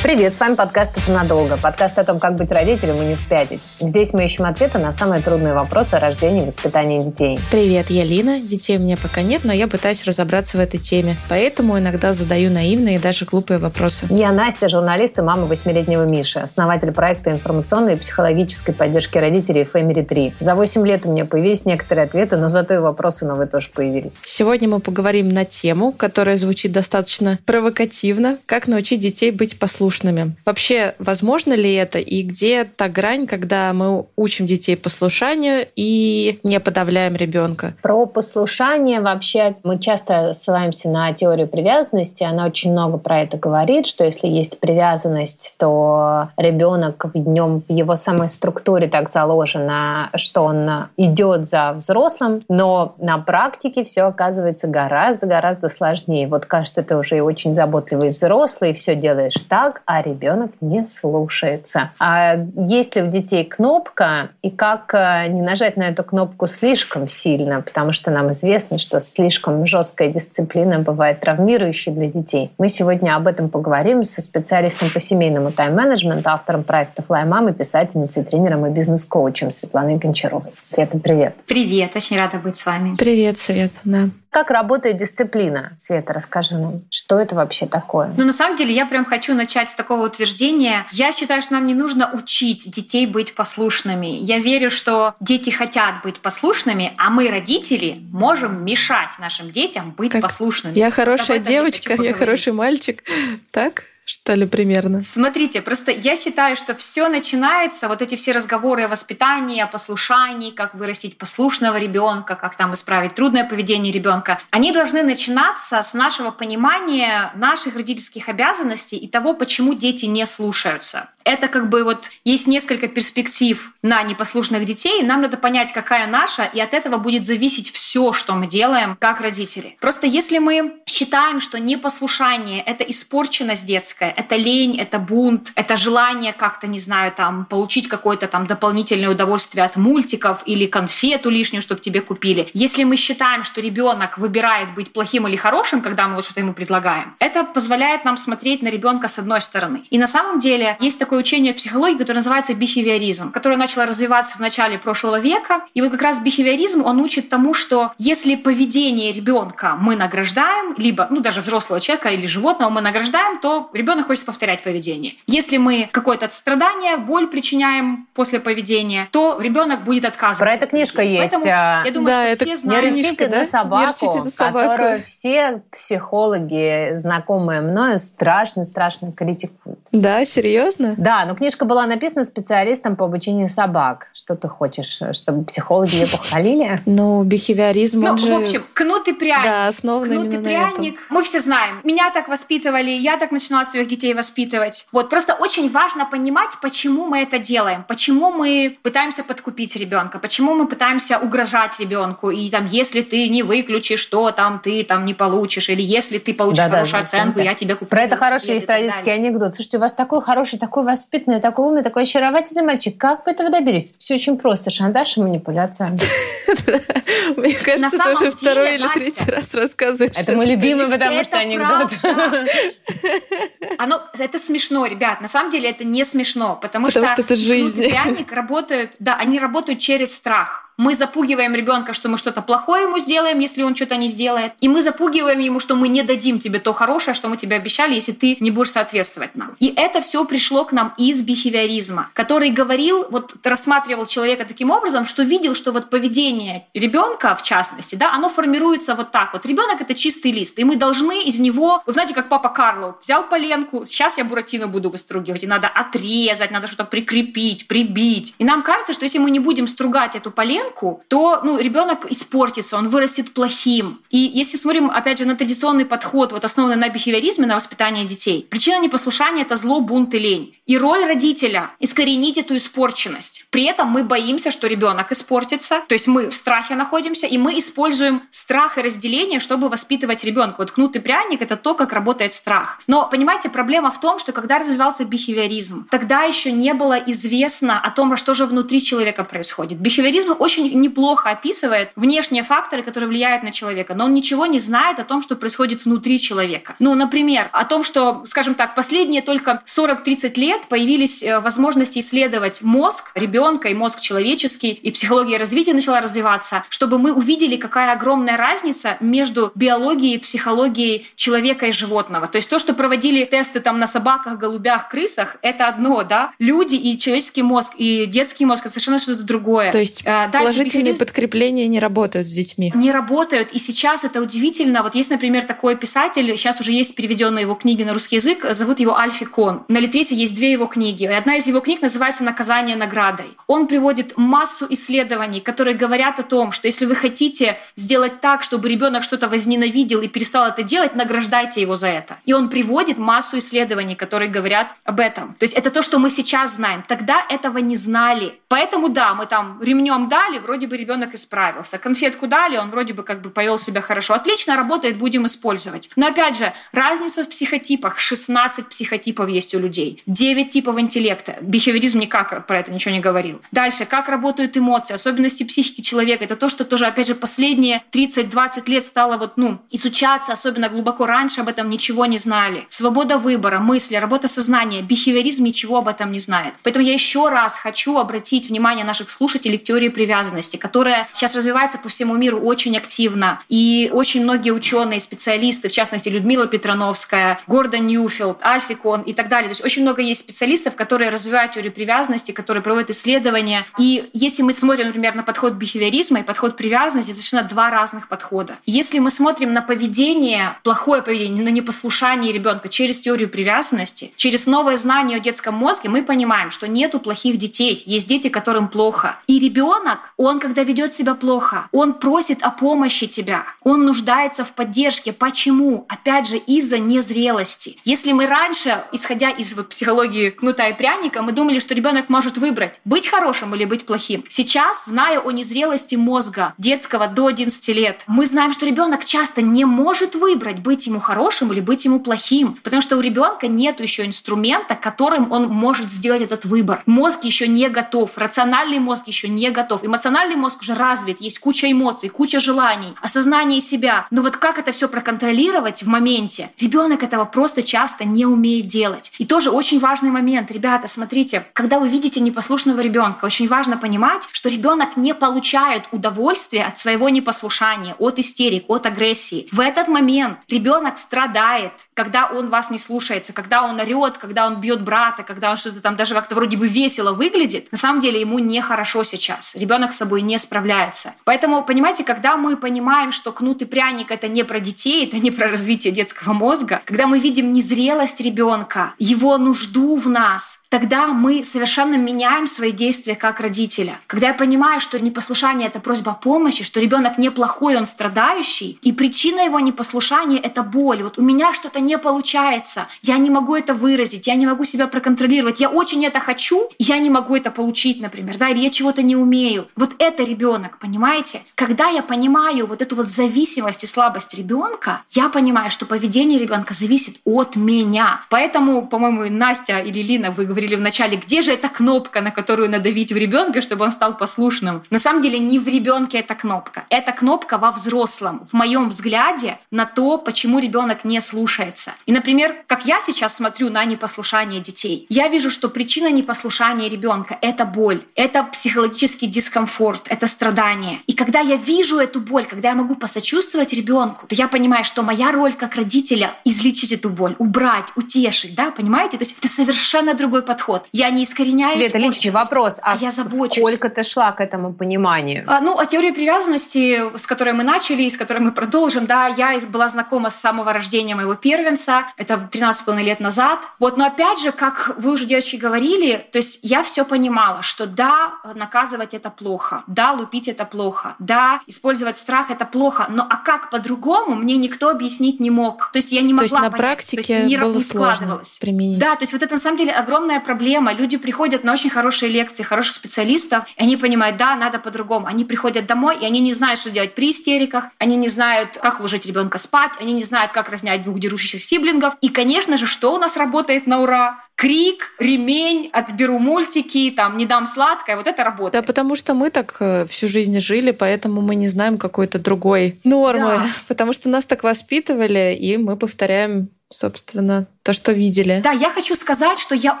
Привет, 0.02 0.34
с 0.34 0.40
вами 0.40 0.56
подкаст 0.56 0.98
«Это 0.98 1.12
надолго». 1.12 1.56
Подкаст 1.56 1.96
о 1.96 2.02
том, 2.02 2.18
как 2.18 2.34
быть 2.34 2.50
родителем 2.50 3.00
и 3.02 3.06
не 3.06 3.16
спятить. 3.16 3.60
Здесь 3.78 4.12
мы 4.12 4.24
ищем 4.24 4.46
ответы 4.46 4.78
на 4.78 4.92
самые 4.92 5.22
трудные 5.22 5.54
вопросы 5.54 5.94
о 5.94 6.00
рождении 6.00 6.42
и 6.42 6.46
воспитании 6.46 7.04
детей. 7.04 7.38
Привет, 7.52 7.88
я 7.88 8.02
Лина. 8.02 8.40
Детей 8.40 8.78
у 8.78 8.80
меня 8.80 8.96
пока 8.96 9.22
нет, 9.22 9.44
но 9.44 9.52
я 9.52 9.68
пытаюсь 9.68 10.02
разобраться 10.02 10.56
в 10.56 10.60
этой 10.60 10.80
теме. 10.80 11.18
Поэтому 11.28 11.78
иногда 11.78 12.14
задаю 12.14 12.50
наивные 12.50 12.96
и 12.96 12.98
даже 12.98 13.26
глупые 13.26 13.58
вопросы. 13.58 14.08
Я 14.10 14.32
Настя, 14.32 14.68
журналист 14.68 15.20
и 15.20 15.22
мама 15.22 15.46
восьмилетнего 15.46 16.04
Миши, 16.04 16.40
основатель 16.40 16.90
проекта 16.90 17.30
информационной 17.30 17.94
и 17.94 17.96
психологической 17.96 18.74
поддержки 18.74 19.18
родителей 19.18 19.62
Family 19.72 20.04
3. 20.04 20.34
За 20.40 20.56
8 20.56 20.84
лет 20.84 21.06
у 21.06 21.12
меня 21.12 21.26
появились 21.26 21.64
некоторые 21.64 22.06
ответы, 22.06 22.36
но 22.36 22.48
зато 22.48 22.74
и 22.74 22.78
вопросы 22.78 23.24
новые 23.24 23.46
тоже 23.46 23.70
появились. 23.72 24.14
Сегодня 24.24 24.68
мы 24.68 24.80
поговорим 24.80 25.28
на 25.28 25.44
тему, 25.44 25.92
которая 25.92 26.34
звучит 26.34 26.72
достаточно 26.72 27.38
провокативно, 27.46 28.38
как 28.46 28.66
научить 28.66 28.98
детей 28.98 29.30
быть 29.30 29.60
послушными 29.60 29.91
послушными. 29.92 30.36
Вообще, 30.44 30.94
возможно 30.98 31.52
ли 31.52 31.74
это 31.74 31.98
и 31.98 32.22
где 32.22 32.64
та 32.64 32.88
грань, 32.88 33.26
когда 33.26 33.72
мы 33.72 34.06
учим 34.16 34.46
детей 34.46 34.76
послушанию 34.76 35.66
и 35.76 36.40
не 36.42 36.60
подавляем 36.60 37.14
ребенка? 37.16 37.74
Про 37.82 38.06
послушание 38.06 39.00
вообще 39.00 39.56
мы 39.62 39.78
часто 39.78 40.34
ссылаемся 40.34 40.88
на 40.88 41.12
теорию 41.12 41.46
привязанности. 41.46 42.24
Она 42.24 42.46
очень 42.46 42.72
много 42.72 42.98
про 42.98 43.20
это 43.20 43.36
говорит, 43.36 43.86
что 43.86 44.04
если 44.04 44.28
есть 44.28 44.60
привязанность, 44.60 45.54
то 45.58 46.28
ребенок 46.36 47.04
в 47.12 47.16
нем 47.16 47.62
в 47.68 47.70
его 47.70 47.96
самой 47.96 48.28
структуре 48.28 48.88
так 48.88 49.08
заложено, 49.08 50.10
что 50.14 50.42
он 50.42 50.88
идет 50.96 51.46
за 51.46 51.72
взрослым, 51.72 52.42
но 52.48 52.94
на 52.98 53.18
практике 53.18 53.84
все 53.84 54.02
оказывается 54.02 54.68
гораздо-гораздо 54.68 55.68
сложнее. 55.68 56.28
Вот 56.28 56.46
кажется, 56.46 56.82
ты 56.82 56.96
уже 56.96 57.18
и 57.18 57.20
очень 57.20 57.52
заботливый 57.52 58.10
взрослый, 58.10 58.72
все 58.72 58.94
делаешь 58.94 59.34
так, 59.48 59.81
а 59.86 60.02
ребенок 60.02 60.52
не 60.60 60.84
слушается. 60.84 61.90
А 61.98 62.36
есть 62.56 62.96
ли 62.96 63.02
у 63.02 63.08
детей 63.08 63.44
кнопка, 63.44 64.30
и 64.42 64.50
как 64.50 64.94
э, 64.94 65.28
не 65.28 65.42
нажать 65.42 65.76
на 65.76 65.84
эту 65.84 66.04
кнопку 66.04 66.46
слишком 66.46 67.08
сильно, 67.08 67.60
потому 67.60 67.92
что 67.92 68.10
нам 68.10 68.30
известно, 68.30 68.78
что 68.78 69.00
слишком 69.00 69.66
жесткая 69.66 70.08
дисциплина 70.08 70.78
бывает 70.78 71.20
травмирующей 71.20 71.92
для 71.92 72.06
детей. 72.06 72.52
Мы 72.58 72.68
сегодня 72.68 73.16
об 73.16 73.26
этом 73.26 73.48
поговорим 73.48 74.04
со 74.04 74.22
специалистом 74.22 74.90
по 74.90 75.00
семейному 75.00 75.52
тайм-менеджменту, 75.52 76.30
автором 76.30 76.64
проекта 76.64 77.02
Fly 77.02 77.24
Mom 77.26 77.50
и 77.50 77.52
писательницей, 77.52 78.24
тренером 78.24 78.66
и 78.66 78.70
бизнес-коучем 78.70 79.50
Светланой 79.50 79.96
Гончаровой. 79.96 80.52
Света, 80.62 80.98
привет. 80.98 81.34
Привет, 81.46 81.96
очень 81.96 82.18
рада 82.18 82.38
быть 82.38 82.56
с 82.56 82.66
вами. 82.66 82.96
Привет, 82.96 83.38
Свет, 83.38 83.72
да. 83.84 84.08
Как 84.32 84.50
работает 84.50 84.96
дисциплина? 84.96 85.72
Света, 85.76 86.14
расскажи 86.14 86.56
нам, 86.56 86.84
что 86.90 87.20
это 87.20 87.34
вообще 87.34 87.66
такое? 87.66 88.14
Ну, 88.16 88.24
на 88.24 88.32
самом 88.32 88.56
деле, 88.56 88.72
я 88.72 88.86
прям 88.86 89.04
хочу 89.04 89.34
начать 89.34 89.68
с 89.68 89.74
такого 89.74 90.06
утверждения. 90.06 90.86
Я 90.90 91.12
считаю, 91.12 91.42
что 91.42 91.52
нам 91.52 91.66
не 91.66 91.74
нужно 91.74 92.10
учить 92.14 92.70
детей 92.70 93.06
быть 93.06 93.34
послушными. 93.34 94.06
Я 94.06 94.38
верю, 94.38 94.70
что 94.70 95.14
дети 95.20 95.50
хотят 95.50 96.02
быть 96.02 96.20
послушными, 96.20 96.94
а 96.96 97.10
мы, 97.10 97.28
родители, 97.28 97.98
можем 98.10 98.64
мешать 98.64 99.18
нашим 99.18 99.50
детям 99.50 99.90
быть 99.90 100.12
так, 100.12 100.22
послушными. 100.22 100.78
Я 100.78 100.90
хорошая 100.90 101.38
девочка, 101.38 101.92
я, 101.92 102.02
я 102.02 102.14
хороший 102.14 102.54
мальчик. 102.54 103.04
Так? 103.50 103.84
Что 104.04 104.34
ли, 104.34 104.46
примерно? 104.46 105.00
Смотрите, 105.02 105.62
просто 105.62 105.92
я 105.92 106.16
считаю, 106.16 106.56
что 106.56 106.74
все 106.74 107.08
начинается, 107.08 107.86
вот 107.86 108.02
эти 108.02 108.16
все 108.16 108.32
разговоры 108.32 108.82
о 108.82 108.88
воспитании, 108.88 109.60
о 109.60 109.68
послушании, 109.68 110.50
как 110.50 110.74
вырастить 110.74 111.18
послушного 111.18 111.76
ребенка, 111.76 112.34
как 112.34 112.56
там 112.56 112.74
исправить 112.74 113.14
трудное 113.14 113.44
поведение 113.44 113.92
ребенка, 113.92 114.40
они 114.50 114.72
должны 114.72 115.04
начинаться 115.04 115.80
с 115.80 115.94
нашего 115.94 116.32
понимания 116.32 117.30
наших 117.36 117.76
родительских 117.76 118.28
обязанностей 118.28 118.96
и 118.96 119.06
того, 119.06 119.34
почему 119.34 119.74
дети 119.74 120.06
не 120.06 120.26
слушаются. 120.26 121.08
Это 121.22 121.46
как 121.46 121.68
бы 121.68 121.84
вот 121.84 122.10
есть 122.24 122.48
несколько 122.48 122.88
перспектив 122.88 123.72
на 123.82 124.02
непослушных 124.02 124.64
детей, 124.64 125.04
нам 125.04 125.22
надо 125.22 125.36
понять, 125.36 125.72
какая 125.72 126.08
наша, 126.08 126.44
и 126.44 126.58
от 126.58 126.74
этого 126.74 126.96
будет 126.96 127.24
зависеть 127.24 127.70
все, 127.70 128.12
что 128.12 128.34
мы 128.34 128.48
делаем 128.48 128.96
как 128.98 129.20
родители. 129.20 129.76
Просто 129.80 130.08
если 130.08 130.38
мы 130.38 130.80
считаем, 130.86 131.40
что 131.40 131.60
непослушание— 131.60 132.60
это 132.66 132.82
испорченность 132.82 133.64
детства, 133.64 133.91
детское. 133.92 134.12
Это 134.16 134.36
лень, 134.36 134.78
это 134.78 134.98
бунт, 134.98 135.52
это 135.54 135.76
желание 135.76 136.32
как-то, 136.32 136.66
не 136.66 136.78
знаю, 136.78 137.12
там, 137.12 137.44
получить 137.44 137.88
какое-то 137.88 138.26
там 138.26 138.46
дополнительное 138.46 139.10
удовольствие 139.10 139.64
от 139.64 139.76
мультиков 139.76 140.42
или 140.46 140.66
конфету 140.66 141.30
лишнюю, 141.30 141.62
чтобы 141.62 141.80
тебе 141.80 142.00
купили. 142.00 142.48
Если 142.54 142.84
мы 142.84 142.96
считаем, 142.96 143.44
что 143.44 143.60
ребенок 143.60 144.18
выбирает 144.18 144.74
быть 144.74 144.92
плохим 144.92 145.26
или 145.26 145.36
хорошим, 145.36 145.80
когда 145.80 146.08
мы 146.08 146.14
вот 146.14 146.24
что-то 146.24 146.40
ему 146.40 146.54
предлагаем, 146.54 147.14
это 147.18 147.44
позволяет 147.44 148.04
нам 148.04 148.16
смотреть 148.16 148.62
на 148.62 148.68
ребенка 148.68 149.08
с 149.08 149.18
одной 149.18 149.40
стороны. 149.40 149.82
И 149.90 149.98
на 149.98 150.06
самом 150.06 150.38
деле 150.38 150.76
есть 150.80 150.98
такое 150.98 151.18
учение 151.18 151.52
психологии, 151.52 151.98
которое 151.98 152.18
называется 152.18 152.54
бихевиоризм, 152.54 153.32
которое 153.32 153.56
начало 153.56 153.86
развиваться 153.86 154.36
в 154.36 154.40
начале 154.40 154.78
прошлого 154.78 155.20
века. 155.20 155.62
И 155.74 155.82
вот 155.82 155.90
как 155.90 156.02
раз 156.02 156.20
бихевиоризм, 156.20 156.84
он 156.84 157.00
учит 157.00 157.28
тому, 157.28 157.54
что 157.54 157.92
если 157.98 158.36
поведение 158.36 159.12
ребенка 159.12 159.76
мы 159.78 159.96
награждаем, 159.96 160.74
либо, 160.78 161.06
ну, 161.10 161.20
даже 161.20 161.40
взрослого 161.40 161.80
человека 161.80 162.08
или 162.08 162.26
животного 162.26 162.70
мы 162.70 162.80
награждаем, 162.80 163.40
то 163.40 163.70
ребенок 163.82 164.06
хочет 164.06 164.24
повторять 164.24 164.62
поведение. 164.62 165.14
Если 165.26 165.56
мы 165.56 165.88
какое-то 165.92 166.28
страдание, 166.30 166.96
боль 166.96 167.26
причиняем 167.26 168.06
после 168.14 168.38
поведения, 168.38 169.08
то 169.10 169.38
ребенок 169.40 169.84
будет 169.84 170.04
отказываться. 170.04 170.44
Про 170.44 170.52
это 170.52 170.66
книжка 170.66 171.02
есть. 171.02 171.32
Поэтому, 171.32 171.44
я 171.44 171.84
думаю, 171.92 172.06
да, 172.06 172.22
что 172.22 172.32
это 172.32 172.44
все 172.44 172.56
знают. 172.56 172.84
Не 172.84 173.02
рычите 173.02 173.26
да? 173.26 173.38
на 173.40 173.46
собаку, 173.46 174.24
на 174.24 174.30
собаку, 174.30 174.70
которую 174.70 175.02
все 175.02 175.62
психологи, 175.72 176.96
знакомые 176.96 177.60
мною, 177.60 177.98
страшно-страшно 177.98 179.12
критикуют. 179.12 179.80
Да, 179.90 180.24
серьезно? 180.24 180.94
Да, 180.96 181.24
но 181.26 181.34
книжка 181.34 181.64
была 181.64 181.86
написана 181.86 182.24
специалистом 182.24 182.96
по 182.96 183.04
обучению 183.06 183.48
собак. 183.48 184.08
Что 184.14 184.36
ты 184.36 184.48
хочешь, 184.48 185.00
чтобы 185.12 185.44
психологи 185.44 185.96
ее 185.96 186.06
похвалили? 186.06 186.80
Ну, 186.86 187.22
бихевиоризм, 187.24 188.00
Ну, 188.00 188.16
же... 188.16 188.32
в 188.32 188.42
общем, 188.42 188.64
кнут 188.72 189.08
и 189.08 189.12
пряник. 189.12 189.44
Да, 189.44 189.66
основан 189.66 190.08
Кнут 190.08 190.34
и 190.34 190.38
пряник. 190.38 191.00
Мы 191.10 191.22
все 191.22 191.40
знаем. 191.40 191.80
Меня 191.82 192.10
так 192.10 192.28
воспитывали, 192.28 192.90
я 192.90 193.16
так 193.16 193.32
начинала 193.32 193.64
своих 193.72 193.88
детей 193.88 194.14
воспитывать. 194.14 194.86
Вот, 194.92 195.10
просто 195.10 195.34
очень 195.34 195.70
важно 195.70 196.06
понимать, 196.06 196.52
почему 196.60 197.06
мы 197.06 197.22
это 197.22 197.38
делаем, 197.38 197.84
почему 197.88 198.30
мы 198.30 198.78
пытаемся 198.82 199.24
подкупить 199.24 199.76
ребенка, 199.76 200.18
почему 200.18 200.54
мы 200.54 200.66
пытаемся 200.68 201.18
угрожать 201.18 201.80
ребенку, 201.80 202.30
и 202.30 202.48
там, 202.50 202.66
если 202.66 203.02
ты 203.02 203.28
не 203.28 203.42
выключишь, 203.42 204.04
то 204.06 204.30
там 204.30 204.60
ты 204.62 204.84
там 204.84 205.04
не 205.04 205.14
получишь, 205.14 205.68
или 205.68 205.82
если 205.82 206.18
ты 206.18 206.34
получишь 206.34 206.64
да, 206.64 206.70
хорошую 206.70 207.02
да, 207.02 207.06
оценку, 207.06 207.40
я 207.40 207.54
тебе 207.54 207.74
куплю. 207.74 207.88
Про 207.88 208.02
это 208.02 208.16
хороший 208.16 208.54
есть 208.54 208.68
родительский 208.68 209.12
анекдот. 209.12 209.54
Слушайте, 209.54 209.78
у 209.78 209.80
вас 209.80 209.94
такой 209.94 210.20
хороший, 210.22 210.58
такой 210.58 210.84
воспитанный, 210.84 211.40
такой 211.40 211.66
умный, 211.66 211.82
такой 211.82 212.02
очаровательный 212.04 212.62
мальчик. 212.62 212.96
Как 212.98 213.26
вы 213.26 213.32
этого 213.32 213.50
добились? 213.50 213.94
Все 213.98 214.14
очень 214.14 214.38
просто. 214.38 214.70
Шантаж 214.70 215.16
и 215.16 215.20
манипуляция. 215.20 215.90
Мне 217.36 217.54
кажется, 217.54 217.98
ты 217.98 218.12
уже 218.12 218.30
второй 218.30 218.76
или 218.76 218.88
третий 218.92 219.30
раз 219.30 219.54
рассказываешь. 219.54 220.12
Это 220.16 220.32
мой 220.32 220.46
любимый, 220.46 220.88
потому 220.88 221.24
что 221.24 221.38
анекдот. 221.38 221.92
Оно, 223.78 224.02
это 224.18 224.38
смешно, 224.38 224.86
ребят. 224.86 225.20
На 225.20 225.28
самом 225.28 225.50
деле 225.50 225.70
это 225.70 225.84
не 225.84 226.04
смешно, 226.04 226.58
потому, 226.60 226.86
потому 226.86 227.06
что, 227.06 227.14
что 227.14 227.22
это 227.22 227.36
жизнь. 227.36 227.88
пряник 227.88 228.32
работают, 228.32 228.94
да, 228.98 229.16
они 229.16 229.38
работают 229.38 229.80
через 229.80 230.14
страх. 230.14 230.71
Мы 230.82 230.96
запугиваем 230.96 231.54
ребенка, 231.54 231.92
что 231.92 232.08
мы 232.08 232.18
что-то 232.18 232.42
плохое 232.42 232.82
ему 232.82 232.98
сделаем, 232.98 233.38
если 233.38 233.62
он 233.62 233.76
что-то 233.76 233.94
не 233.94 234.08
сделает. 234.08 234.54
И 234.60 234.66
мы 234.66 234.82
запугиваем 234.82 235.38
ему, 235.38 235.60
что 235.60 235.76
мы 235.76 235.86
не 235.86 236.02
дадим 236.02 236.40
тебе 236.40 236.58
то 236.58 236.72
хорошее, 236.72 237.14
что 237.14 237.28
мы 237.28 237.36
тебе 237.36 237.54
обещали, 237.54 237.94
если 237.94 238.10
ты 238.10 238.36
не 238.40 238.50
будешь 238.50 238.72
соответствовать 238.72 239.36
нам. 239.36 239.54
И 239.60 239.72
это 239.76 240.00
все 240.00 240.24
пришло 240.24 240.64
к 240.64 240.72
нам 240.72 240.92
из 240.98 241.22
бихевиоризма, 241.22 242.10
который 242.14 242.50
говорил, 242.50 243.06
вот 243.10 243.36
рассматривал 243.44 244.06
человека 244.06 244.44
таким 244.44 244.70
образом, 244.70 245.06
что 245.06 245.22
видел, 245.22 245.54
что 245.54 245.70
вот 245.70 245.88
поведение 245.88 246.66
ребенка, 246.74 247.36
в 247.36 247.44
частности, 247.44 247.94
да, 247.94 248.12
оно 248.12 248.28
формируется 248.28 248.96
вот 248.96 249.12
так 249.12 249.34
вот. 249.34 249.46
Ребенок 249.46 249.80
это 249.80 249.94
чистый 249.94 250.32
лист, 250.32 250.58
и 250.58 250.64
мы 250.64 250.74
должны 250.74 251.22
из 251.22 251.38
него, 251.38 251.84
вы 251.86 251.92
знаете, 251.92 252.12
как 252.12 252.28
папа 252.28 252.48
Карло 252.48 252.96
взял 253.00 253.22
поленку, 253.28 253.86
сейчас 253.86 254.18
я 254.18 254.24
Буратино 254.24 254.66
буду 254.66 254.90
выстругивать, 254.90 255.44
и 255.44 255.46
надо 255.46 255.68
отрезать, 255.68 256.50
надо 256.50 256.66
что-то 256.66 256.86
прикрепить, 256.86 257.68
прибить. 257.68 258.34
И 258.38 258.44
нам 258.44 258.64
кажется, 258.64 258.92
что 258.94 259.04
если 259.04 259.18
мы 259.18 259.30
не 259.30 259.38
будем 259.38 259.68
стругать 259.68 260.16
эту 260.16 260.32
поленку, 260.32 260.71
оценку, 260.72 261.02
то 261.08 261.40
ну, 261.42 261.58
ребенок 261.58 262.10
испортится, 262.10 262.76
он 262.76 262.88
вырастет 262.88 263.32
плохим. 263.34 264.00
И 264.10 264.18
если 264.18 264.56
смотрим, 264.56 264.90
опять 264.90 265.18
же, 265.18 265.24
на 265.24 265.36
традиционный 265.36 265.84
подход, 265.84 266.32
вот 266.32 266.44
основанный 266.44 266.76
на 266.76 266.88
бихевиоризме, 266.88 267.46
на 267.46 267.54
воспитание 267.54 268.04
детей, 268.04 268.46
причина 268.50 268.80
непослушания— 268.80 269.42
это 269.44 269.56
зло, 269.56 269.80
бунт 269.80 270.14
и 270.14 270.18
лень. 270.18 270.54
И 270.66 270.78
роль 270.78 271.04
родителя— 271.04 271.70
искоренить 271.80 272.38
эту 272.38 272.56
испорченность. 272.56 273.44
При 273.50 273.64
этом 273.64 273.88
мы 273.88 274.04
боимся, 274.04 274.50
что 274.50 274.66
ребенок 274.66 275.12
испортится, 275.12 275.80
то 275.88 275.94
есть 275.94 276.06
мы 276.06 276.30
в 276.30 276.34
страхе 276.34 276.74
находимся, 276.74 277.26
и 277.26 277.38
мы 277.38 277.58
используем 277.58 278.22
страх 278.30 278.78
и 278.78 278.82
разделение, 278.82 279.40
чтобы 279.40 279.68
воспитывать 279.68 280.24
ребенка. 280.24 280.56
Вот 280.58 280.70
кнут 280.70 280.96
и 280.96 281.00
пряник— 281.00 281.42
это 281.42 281.56
то, 281.56 281.74
как 281.74 281.92
работает 281.92 282.34
страх. 282.34 282.80
Но, 282.86 283.08
понимаете, 283.10 283.48
проблема 283.48 283.90
в 283.90 284.00
том, 284.00 284.18
что 284.18 284.32
когда 284.32 284.58
развивался 284.58 285.04
бихевиоризм, 285.04 285.86
тогда 285.90 286.22
еще 286.22 286.52
не 286.52 286.74
было 286.74 286.94
известно 286.94 287.80
о 287.80 287.90
том, 287.90 288.16
что 288.16 288.34
же 288.34 288.46
внутри 288.46 288.82
человека 288.82 289.24
происходит. 289.24 289.78
Бихевиоризм 289.78 290.34
очень 290.38 290.51
неплохо 290.60 291.30
описывает 291.30 291.90
внешние 291.96 292.42
факторы, 292.42 292.82
которые 292.82 293.08
влияют 293.08 293.42
на 293.42 293.52
человека, 293.52 293.94
но 293.94 294.04
он 294.04 294.14
ничего 294.14 294.46
не 294.46 294.58
знает 294.58 294.98
о 294.98 295.04
том, 295.04 295.22
что 295.22 295.36
происходит 295.36 295.84
внутри 295.84 296.18
человека. 296.18 296.76
Ну, 296.78 296.94
например, 296.94 297.48
о 297.52 297.64
том, 297.64 297.84
что, 297.84 298.24
скажем 298.26 298.54
так, 298.54 298.74
последние 298.74 299.22
только 299.22 299.62
40-30 299.66 300.38
лет 300.38 300.66
появились 300.68 301.22
э, 301.22 301.40
возможности 301.40 301.98
исследовать 302.00 302.62
мозг 302.62 303.10
ребенка 303.14 303.68
и 303.68 303.74
мозг 303.74 304.00
человеческий, 304.00 304.70
и 304.70 304.90
психология 304.90 305.36
развития 305.36 305.74
начала 305.74 306.00
развиваться, 306.00 306.64
чтобы 306.68 306.98
мы 306.98 307.12
увидели, 307.12 307.56
какая 307.56 307.92
огромная 307.92 308.36
разница 308.36 308.96
между 309.00 309.52
биологией 309.54 310.16
и 310.16 310.18
психологией 310.18 311.06
человека 311.16 311.66
и 311.66 311.72
животного. 311.72 312.26
То 312.26 312.36
есть 312.36 312.48
то, 312.50 312.58
что 312.58 312.74
проводили 312.74 313.24
тесты 313.24 313.60
там 313.60 313.78
на 313.78 313.86
собаках, 313.86 314.38
голубях, 314.38 314.88
крысах, 314.88 315.36
это 315.42 315.68
одно, 315.68 316.02
да? 316.02 316.32
Люди 316.38 316.76
и 316.76 316.98
человеческий 316.98 317.42
мозг, 317.42 317.74
и 317.76 318.06
детский 318.06 318.44
мозг— 318.44 318.62
это 318.66 318.74
совершенно 318.74 318.98
что-то 318.98 319.22
другое. 319.22 319.72
То 319.72 319.78
есть 319.78 320.02
а, 320.06 320.28
положительные 320.42 320.94
подкрепления 320.94 321.66
не 321.68 321.78
работают 321.80 322.26
с 322.26 322.32
детьми? 322.32 322.72
Не 322.74 322.90
работают. 322.90 323.52
И 323.52 323.58
сейчас 323.58 324.04
это 324.04 324.20
удивительно. 324.20 324.82
Вот 324.82 324.94
есть, 324.94 325.10
например, 325.10 325.44
такой 325.44 325.76
писатель, 325.76 326.36
сейчас 326.36 326.60
уже 326.60 326.72
есть 326.72 326.94
переведенные 326.94 327.42
его 327.42 327.54
книги 327.54 327.82
на 327.82 327.92
русский 327.92 328.16
язык, 328.16 328.44
зовут 328.50 328.80
его 328.80 328.96
Альфи 328.96 329.24
Кон. 329.24 329.64
На 329.68 329.78
Литрисе 329.78 330.14
есть 330.14 330.34
две 330.34 330.52
его 330.52 330.66
книги. 330.66 331.04
И 331.04 331.06
одна 331.06 331.36
из 331.36 331.46
его 331.46 331.60
книг 331.60 331.82
называется 331.82 332.24
«Наказание 332.24 332.76
наградой». 332.76 333.36
Он 333.46 333.66
приводит 333.66 334.16
массу 334.16 334.66
исследований, 334.70 335.40
которые 335.40 335.76
говорят 335.76 336.18
о 336.18 336.22
том, 336.22 336.52
что 336.52 336.66
если 336.66 336.86
вы 336.86 336.94
хотите 336.94 337.58
сделать 337.76 338.20
так, 338.20 338.42
чтобы 338.42 338.68
ребенок 338.68 339.04
что-то 339.04 339.28
возненавидел 339.28 340.00
и 340.00 340.08
перестал 340.08 340.46
это 340.46 340.62
делать, 340.62 340.94
награждайте 340.94 341.60
его 341.60 341.74
за 341.74 341.88
это. 341.88 342.18
И 342.24 342.32
он 342.32 342.48
приводит 342.48 342.98
массу 342.98 343.38
исследований, 343.38 343.94
которые 343.94 344.30
говорят 344.30 344.74
об 344.84 345.00
этом. 345.00 345.34
То 345.34 345.44
есть 345.44 345.54
это 345.54 345.70
то, 345.70 345.82
что 345.82 345.98
мы 345.98 346.10
сейчас 346.10 346.56
знаем. 346.56 346.84
Тогда 346.86 347.24
этого 347.28 347.58
не 347.58 347.76
знали. 347.76 348.40
Поэтому 348.48 348.88
да, 348.88 349.14
мы 349.14 349.26
там 349.26 349.60
ремнем 349.62 350.08
дали, 350.08 350.31
вроде 350.38 350.66
бы 350.66 350.76
ребенок 350.76 351.14
исправился. 351.14 351.78
Конфетку 351.78 352.26
дали, 352.26 352.56
он 352.56 352.70
вроде 352.70 352.92
бы 352.92 353.02
как 353.02 353.22
бы 353.22 353.30
повел 353.30 353.58
себя 353.58 353.80
хорошо. 353.80 354.14
Отлично 354.14 354.56
работает, 354.56 354.98
будем 354.98 355.26
использовать. 355.26 355.90
Но 355.96 356.08
опять 356.08 356.36
же, 356.36 356.52
разница 356.72 357.24
в 357.24 357.28
психотипах. 357.28 357.98
16 357.98 358.68
психотипов 358.68 359.28
есть 359.28 359.54
у 359.54 359.58
людей. 359.58 360.02
9 360.06 360.50
типов 360.50 360.78
интеллекта. 360.78 361.36
Бихевиоризм 361.40 361.98
никак 361.98 362.46
про 362.46 362.58
это 362.58 362.72
ничего 362.72 362.94
не 362.94 363.00
говорил. 363.00 363.40
Дальше, 363.52 363.84
как 363.84 364.08
работают 364.08 364.56
эмоции, 364.56 364.94
особенности 364.94 365.42
психики 365.44 365.80
человека. 365.80 366.24
Это 366.24 366.36
то, 366.36 366.48
что 366.48 366.64
тоже, 366.64 366.86
опять 366.86 367.06
же, 367.06 367.14
последние 367.14 367.82
30-20 367.92 368.62
лет 368.66 368.86
стало 368.86 369.16
вот, 369.16 369.36
ну, 369.36 369.60
изучаться, 369.70 370.32
особенно 370.32 370.68
глубоко 370.68 371.06
раньше 371.06 371.40
об 371.40 371.48
этом 371.48 371.68
ничего 371.68 372.06
не 372.06 372.18
знали. 372.18 372.66
Свобода 372.68 373.18
выбора, 373.18 373.58
мысли, 373.58 373.96
работа 373.96 374.28
сознания. 374.28 374.82
Бихевиоризм 374.82 375.44
ничего 375.44 375.78
об 375.78 375.88
этом 375.88 376.12
не 376.12 376.18
знает. 376.18 376.54
Поэтому 376.62 376.84
я 376.84 376.92
еще 376.92 377.28
раз 377.28 377.58
хочу 377.58 377.98
обратить 377.98 378.48
внимание 378.48 378.84
наших 378.84 379.10
слушателей 379.10 379.58
к 379.58 379.64
теории 379.64 379.88
привязанности, 379.88 380.21
которая 380.58 381.08
сейчас 381.12 381.34
развивается 381.34 381.78
по 381.78 381.88
всему 381.88 382.16
миру 382.16 382.38
очень 382.38 382.76
активно. 382.76 383.40
И 383.48 383.90
очень 383.92 384.22
многие 384.22 384.50
ученые, 384.50 385.00
специалисты, 385.00 385.68
в 385.68 385.72
частности 385.72 386.08
Людмила 386.08 386.46
Петрановская, 386.46 387.40
Гордон 387.46 387.86
Ньюфилд, 387.86 388.42
Альфикон 388.42 389.02
и 389.02 389.12
так 389.12 389.28
далее. 389.28 389.48
То 389.48 389.52
есть 389.52 389.64
очень 389.64 389.82
много 389.82 390.02
есть 390.02 390.20
специалистов, 390.20 390.76
которые 390.76 391.10
развивают 391.10 391.52
теорию 391.52 391.72
привязанности, 391.72 392.32
которые 392.32 392.62
проводят 392.62 392.90
исследования. 392.90 393.66
И 393.78 394.08
если 394.12 394.42
мы 394.42 394.52
смотрим, 394.52 394.86
например, 394.86 395.14
на 395.14 395.22
подход 395.22 395.54
бихевиоризма 395.54 396.20
и 396.20 396.22
подход 396.22 396.56
привязанности, 396.56 397.10
это 397.10 397.20
совершенно 397.20 397.48
два 397.48 397.70
разных 397.70 398.08
подхода. 398.08 398.58
Если 398.66 398.98
мы 398.98 399.10
смотрим 399.10 399.52
на 399.52 399.62
поведение, 399.62 400.58
плохое 400.62 401.02
поведение, 401.02 401.42
на 401.42 401.48
непослушание 401.48 402.32
ребенка 402.32 402.68
через 402.68 403.00
теорию 403.00 403.28
привязанности, 403.28 404.12
через 404.16 404.46
новое 404.46 404.76
знание 404.76 405.18
о 405.18 405.20
детском 405.20 405.54
мозге, 405.54 405.88
мы 405.88 406.02
понимаем, 406.02 406.50
что 406.50 406.68
нету 406.68 407.00
плохих 407.00 407.36
детей. 407.36 407.82
Есть 407.86 408.08
дети, 408.08 408.28
которым 408.28 408.68
плохо. 408.68 409.18
И 409.26 409.38
ребенок, 409.38 410.11
он, 410.16 410.38
когда 410.38 410.62
ведет 410.62 410.94
себя 410.94 411.14
плохо, 411.14 411.68
он 411.72 411.94
просит 411.94 412.42
о 412.42 412.50
помощи 412.50 413.06
тебя. 413.06 413.44
Он 413.62 413.84
нуждается 413.84 414.44
в 414.44 414.52
поддержке. 414.52 415.12
Почему? 415.12 415.86
Опять 415.88 416.28
же, 416.28 416.36
из-за 416.36 416.78
незрелости. 416.78 417.78
Если 417.84 418.12
мы 418.12 418.26
раньше, 418.26 418.84
исходя 418.92 419.30
из 419.30 419.54
вот 419.54 419.68
психологии 419.68 420.30
кнута 420.30 420.68
и 420.68 420.74
пряника, 420.74 421.22
мы 421.22 421.32
думали, 421.32 421.58
что 421.58 421.74
ребенок 421.74 422.08
может 422.08 422.38
выбрать, 422.38 422.80
быть 422.84 423.08
хорошим 423.08 423.54
или 423.54 423.64
быть 423.64 423.86
плохим. 423.86 424.24
Сейчас, 424.28 424.86
зная 424.86 425.20
о 425.20 425.30
незрелости 425.30 425.96
мозга 425.96 426.54
детского 426.58 427.08
до 427.08 427.26
11 427.26 427.68
лет, 427.68 428.00
мы 428.06 428.26
знаем, 428.26 428.52
что 428.52 428.66
ребенок 428.66 429.04
часто 429.04 429.42
не 429.42 429.64
может 429.64 430.14
выбрать, 430.14 430.60
быть 430.60 430.86
ему 430.86 431.00
хорошим 431.00 431.52
или 431.52 431.60
быть 431.60 431.84
ему 431.84 432.00
плохим, 432.00 432.58
потому 432.62 432.82
что 432.82 432.96
у 432.96 433.00
ребенка 433.00 433.48
нет 433.48 433.80
еще 433.80 434.04
инструмента, 434.06 434.74
которым 434.74 435.32
он 435.32 435.48
может 435.48 435.90
сделать 435.90 436.22
этот 436.22 436.44
выбор. 436.44 436.82
Мозг 436.86 437.24
еще 437.24 437.48
не 437.48 437.68
готов, 437.68 438.10
рациональный 438.16 438.78
мозг 438.78 439.06
еще 439.06 439.28
не 439.28 439.50
готов, 439.50 439.84
эмоциональный 439.84 440.01
мозг 440.36 440.60
уже 440.60 440.74
развит, 440.74 441.20
есть 441.20 441.38
куча 441.38 441.70
эмоций, 441.70 442.08
куча 442.08 442.40
желаний, 442.40 442.94
осознание 443.00 443.60
себя. 443.60 444.06
Но 444.10 444.22
вот 444.22 444.36
как 444.36 444.58
это 444.58 444.72
все 444.72 444.88
проконтролировать 444.88 445.82
в 445.82 445.86
моменте? 445.86 446.50
Ребенок 446.58 447.02
этого 447.02 447.24
просто 447.24 447.62
часто 447.62 448.04
не 448.04 448.26
умеет 448.26 448.66
делать. 448.66 449.12
И 449.18 449.26
тоже 449.26 449.50
очень 449.50 449.80
важный 449.80 450.10
момент, 450.10 450.50
ребята, 450.50 450.88
смотрите, 450.88 451.44
когда 451.52 451.78
вы 451.78 451.88
видите 451.88 452.20
непослушного 452.20 452.80
ребенка, 452.80 453.24
очень 453.24 453.48
важно 453.48 453.76
понимать, 453.76 454.28
что 454.32 454.48
ребенок 454.48 454.96
не 454.96 455.14
получает 455.14 455.84
удовольствия 455.92 456.64
от 456.64 456.78
своего 456.78 457.08
непослушания, 457.08 457.94
от 457.98 458.18
истерик, 458.18 458.64
от 458.68 458.86
агрессии. 458.86 459.48
В 459.52 459.60
этот 459.60 459.88
момент 459.88 460.38
ребенок 460.48 460.98
страдает, 460.98 461.72
когда 461.94 462.26
он 462.26 462.48
вас 462.48 462.70
не 462.70 462.78
слушается, 462.78 463.32
когда 463.32 463.62
он 463.62 463.78
орет, 463.78 464.18
когда 464.18 464.46
он 464.46 464.60
бьет 464.60 464.82
брата, 464.82 465.22
когда 465.22 465.50
он 465.50 465.56
что-то 465.56 465.80
там 465.80 465.96
даже 465.96 466.14
как-то 466.14 466.34
вроде 466.34 466.56
бы 466.56 466.68
весело 466.68 467.12
выглядит, 467.12 467.70
на 467.72 467.78
самом 467.78 468.00
деле 468.00 468.20
ему 468.20 468.38
нехорошо 468.38 469.04
сейчас. 469.04 469.54
Ребенок 469.54 469.91
с 469.92 469.96
собой 469.96 470.22
не 470.22 470.38
справляется. 470.38 471.14
Поэтому, 471.24 471.64
понимаете, 471.64 472.04
когда 472.04 472.36
мы 472.36 472.56
понимаем, 472.56 473.12
что 473.12 473.32
кнут 473.32 473.62
и 473.62 473.64
пряник 473.64 474.10
это 474.10 474.28
не 474.28 474.44
про 474.44 474.60
детей, 474.60 475.06
это 475.06 475.18
не 475.18 475.30
про 475.30 475.48
развитие 475.48 475.92
детского 475.92 476.32
мозга, 476.32 476.82
когда 476.84 477.06
мы 477.06 477.18
видим 477.18 477.52
незрелость 477.52 478.20
ребенка, 478.20 478.94
его 478.98 479.38
нужду 479.38 479.96
в 479.96 480.08
нас, 480.08 480.62
тогда 480.68 481.08
мы 481.08 481.44
совершенно 481.44 481.96
меняем 481.96 482.46
свои 482.46 482.72
действия 482.72 483.14
как 483.14 483.40
родителя. 483.40 484.00
Когда 484.06 484.28
я 484.28 484.34
понимаю, 484.34 484.80
что 484.80 484.98
непослушание— 484.98 485.68
это 485.68 485.80
просьба 485.80 486.12
о 486.12 486.14
помощи, 486.14 486.64
что 486.64 486.80
ребенок 486.80 487.18
неплохой, 487.18 487.76
он 487.76 487.84
страдающий, 487.84 488.78
и 488.80 488.92
причина 488.92 489.40
его 489.40 489.60
непослушания— 489.60 490.40
это 490.42 490.62
боль. 490.62 491.02
Вот 491.02 491.18
у 491.18 491.22
меня 491.22 491.52
что-то 491.52 491.80
не 491.80 491.98
получается, 491.98 492.88
я 493.02 493.18
не 493.18 493.28
могу 493.28 493.54
это 493.54 493.74
выразить, 493.74 494.26
я 494.26 494.34
не 494.34 494.46
могу 494.46 494.64
себя 494.64 494.86
проконтролировать, 494.86 495.60
я 495.60 495.68
очень 495.68 496.06
это 496.06 496.20
хочу, 496.20 496.70
я 496.78 496.98
не 496.98 497.10
могу 497.10 497.36
это 497.36 497.50
получить, 497.50 498.00
например, 498.00 498.38
да, 498.38 498.48
или 498.48 498.60
я 498.60 498.70
чего-то 498.70 499.02
не 499.02 499.14
умею. 499.14 499.66
Вот 499.82 499.96
это 499.98 500.22
ребенок, 500.22 500.78
понимаете? 500.78 501.42
Когда 501.56 501.88
я 501.88 502.04
понимаю 502.04 502.68
вот 502.68 502.80
эту 502.82 502.94
вот 502.94 503.08
зависимость 503.08 503.82
и 503.82 503.88
слабость 503.88 504.32
ребенка, 504.32 505.02
я 505.10 505.28
понимаю, 505.28 505.72
что 505.72 505.86
поведение 505.86 506.38
ребенка 506.38 506.72
зависит 506.72 507.16
от 507.24 507.56
меня. 507.56 508.24
Поэтому, 508.30 508.86
по-моему, 508.86 509.24
Настя 509.28 509.80
или 509.80 510.00
Лина, 510.00 510.30
вы 510.30 510.44
говорили 510.44 510.76
в 510.76 510.80
начале, 510.80 511.16
где 511.16 511.42
же 511.42 511.50
эта 511.50 511.68
кнопка, 511.68 512.20
на 512.20 512.30
которую 512.30 512.70
надавить 512.70 513.12
в 513.12 513.16
ребенка, 513.16 513.60
чтобы 513.60 513.84
он 513.84 513.90
стал 513.90 514.16
послушным? 514.16 514.84
На 514.90 515.00
самом 515.00 515.20
деле 515.20 515.40
не 515.40 515.58
в 515.58 515.66
ребенке 515.66 516.18
эта 516.18 516.36
кнопка. 516.36 516.84
Эта 516.88 517.10
кнопка 517.10 517.58
во 517.58 517.72
взрослом, 517.72 518.46
в 518.52 518.52
моем 518.52 518.88
взгляде 518.88 519.58
на 519.72 519.84
то, 519.84 520.16
почему 520.16 520.60
ребенок 520.60 521.04
не 521.04 521.20
слушается. 521.20 521.90
И, 522.06 522.12
например, 522.12 522.54
как 522.68 522.86
я 522.86 523.00
сейчас 523.00 523.34
смотрю 523.34 523.68
на 523.68 523.84
непослушание 523.84 524.60
детей, 524.60 525.06
я 525.08 525.26
вижу, 525.26 525.50
что 525.50 525.68
причина 525.68 526.08
непослушания 526.08 526.88
ребенка— 526.88 527.36
это 527.42 527.64
боль, 527.64 528.04
это 528.14 528.44
психологический 528.44 529.26
дискомфорт, 529.26 529.71
это 530.08 530.26
страдание. 530.26 531.00
И 531.06 531.12
когда 531.12 531.40
я 531.40 531.56
вижу 531.56 531.98
эту 531.98 532.20
боль, 532.20 532.46
когда 532.46 532.70
я 532.70 532.74
могу 532.74 532.94
посочувствовать 532.94 533.72
ребенку, 533.72 534.26
то 534.26 534.34
я 534.34 534.48
понимаю, 534.48 534.84
что 534.84 535.02
моя 535.02 535.32
роль 535.32 535.54
как 535.54 535.76
родителя— 535.76 536.34
излечить 536.44 536.92
эту 536.92 537.10
боль, 537.10 537.36
убрать, 537.38 537.88
утешить, 537.96 538.54
да, 538.54 538.70
понимаете? 538.70 539.18
То 539.18 539.24
есть 539.24 539.36
это 539.38 539.48
совершенно 539.48 540.14
другой 540.14 540.42
подход 540.42 540.62
подход. 540.62 540.88
Я 540.92 541.10
не 541.10 541.22
искореняю 541.22 541.76
Света, 541.76 541.98
личный 541.98 542.30
вопрос. 542.30 542.78
А, 542.82 542.92
а 542.92 542.96
я 542.96 543.10
забочусь. 543.10 543.58
Сколько 543.58 543.88
ты 543.88 544.02
шла 544.02 544.32
к 544.32 544.40
этому 544.40 544.72
пониманию? 544.72 545.44
А, 545.46 545.60
ну, 545.60 545.78
о 545.78 545.86
теории 545.86 546.10
привязанности, 546.10 547.16
с 547.16 547.26
которой 547.26 547.54
мы 547.54 547.64
начали 547.64 548.02
и 548.02 548.10
с 548.10 548.16
которой 548.16 548.38
мы 548.38 548.52
продолжим, 548.52 549.06
да, 549.06 549.26
я 549.26 549.58
была 549.68 549.88
знакома 549.88 550.30
с 550.30 550.36
самого 550.40 550.72
рождения 550.72 551.14
моего 551.14 551.34
первенца. 551.34 552.04
Это 552.16 552.48
13,5 552.52 553.02
лет 553.02 553.20
назад. 553.20 553.58
Вот, 553.78 553.96
но 553.96 554.06
опять 554.06 554.40
же, 554.40 554.52
как 554.52 554.94
вы 554.98 555.12
уже, 555.12 555.24
девочки, 555.24 555.56
говорили, 555.56 556.26
то 556.32 556.38
есть 556.38 556.60
я 556.62 556.82
все 556.82 557.04
понимала, 557.04 557.62
что 557.62 557.86
да, 557.86 558.34
наказывать 558.54 559.14
это 559.14 559.30
плохо, 559.30 559.61
да, 559.86 560.12
лупить 560.12 560.48
это 560.48 560.64
плохо, 560.64 561.14
да, 561.18 561.60
использовать 561.66 562.18
страх 562.18 562.50
это 562.50 562.64
плохо, 562.64 563.06
но 563.08 563.26
а 563.28 563.36
как 563.36 563.70
по-другому 563.70 564.34
мне 564.34 564.56
никто 564.56 564.88
объяснить 564.88 565.40
не 565.40 565.50
мог. 565.50 565.90
То 565.92 565.98
есть 565.98 566.12
я 566.12 566.22
не 566.22 566.32
могла 566.32 566.38
То 566.38 566.44
есть 566.44 566.54
на 566.54 566.70
понять. 566.70 566.76
практике 566.76 567.34
то 567.34 567.42
есть 567.42 567.60
было 567.60 567.74
не 567.74 567.80
сложно 567.80 568.42
применить. 568.60 568.98
Да, 568.98 569.14
то 569.16 569.22
есть 569.22 569.32
вот 569.32 569.42
это 569.42 569.54
на 569.54 569.60
самом 569.60 569.78
деле 569.78 569.92
огромная 569.92 570.40
проблема. 570.40 570.92
Люди 570.92 571.16
приходят 571.16 571.64
на 571.64 571.72
очень 571.72 571.90
хорошие 571.90 572.30
лекции, 572.30 572.62
хороших 572.62 572.94
специалистов, 572.94 573.64
и 573.76 573.82
они 573.82 573.96
понимают, 573.96 574.36
да, 574.36 574.54
надо 574.56 574.78
по-другому. 574.78 575.26
Они 575.26 575.44
приходят 575.44 575.86
домой, 575.86 576.18
и 576.20 576.26
они 576.26 576.40
не 576.40 576.52
знают, 576.52 576.80
что 576.80 576.90
делать 576.90 577.14
при 577.14 577.30
истериках, 577.30 577.84
они 577.98 578.16
не 578.16 578.28
знают, 578.28 578.78
как 578.82 579.00
уложить 579.00 579.26
ребенка 579.26 579.58
спать, 579.58 579.92
они 580.00 580.12
не 580.12 580.22
знают, 580.22 580.52
как 580.52 580.68
разнять 580.68 581.02
двух 581.02 581.18
дерущихся 581.18 581.58
сиблингов. 581.58 582.14
И, 582.20 582.28
конечно 582.28 582.76
же, 582.76 582.86
что 582.86 583.14
у 583.14 583.18
нас 583.18 583.36
работает 583.36 583.86
на 583.86 584.00
ура? 584.00 584.38
крик, 584.62 585.10
ремень, 585.18 585.90
отберу 585.92 586.38
мультики, 586.38 587.12
там, 587.16 587.36
не 587.36 587.46
дам 587.46 587.66
сладкое, 587.66 588.16
вот 588.16 588.28
это 588.28 588.44
работает. 588.44 588.84
Да, 588.84 588.86
потому 588.86 589.16
что 589.16 589.34
мы 589.34 589.50
так 589.52 589.76
э, 589.80 590.06
всю 590.08 590.28
жизнь 590.28 590.58
жили, 590.60 590.90
поэтому 590.90 591.40
мы 591.40 591.54
не 591.54 591.68
знаем 591.68 591.98
какой-то 591.98 592.38
другой 592.38 593.00
нормы, 593.04 593.58
да. 593.58 593.70
потому 593.88 594.12
что 594.12 594.28
нас 594.28 594.44
так 594.44 594.62
воспитывали, 594.62 595.56
и 595.58 595.76
мы 595.76 595.96
повторяем 595.96 596.70
собственно, 596.92 597.66
то, 597.82 597.92
что 597.92 598.12
видели. 598.12 598.60
Да, 598.62 598.70
я 598.70 598.90
хочу 598.90 599.16
сказать, 599.16 599.58
что 599.58 599.74
я 599.74 600.00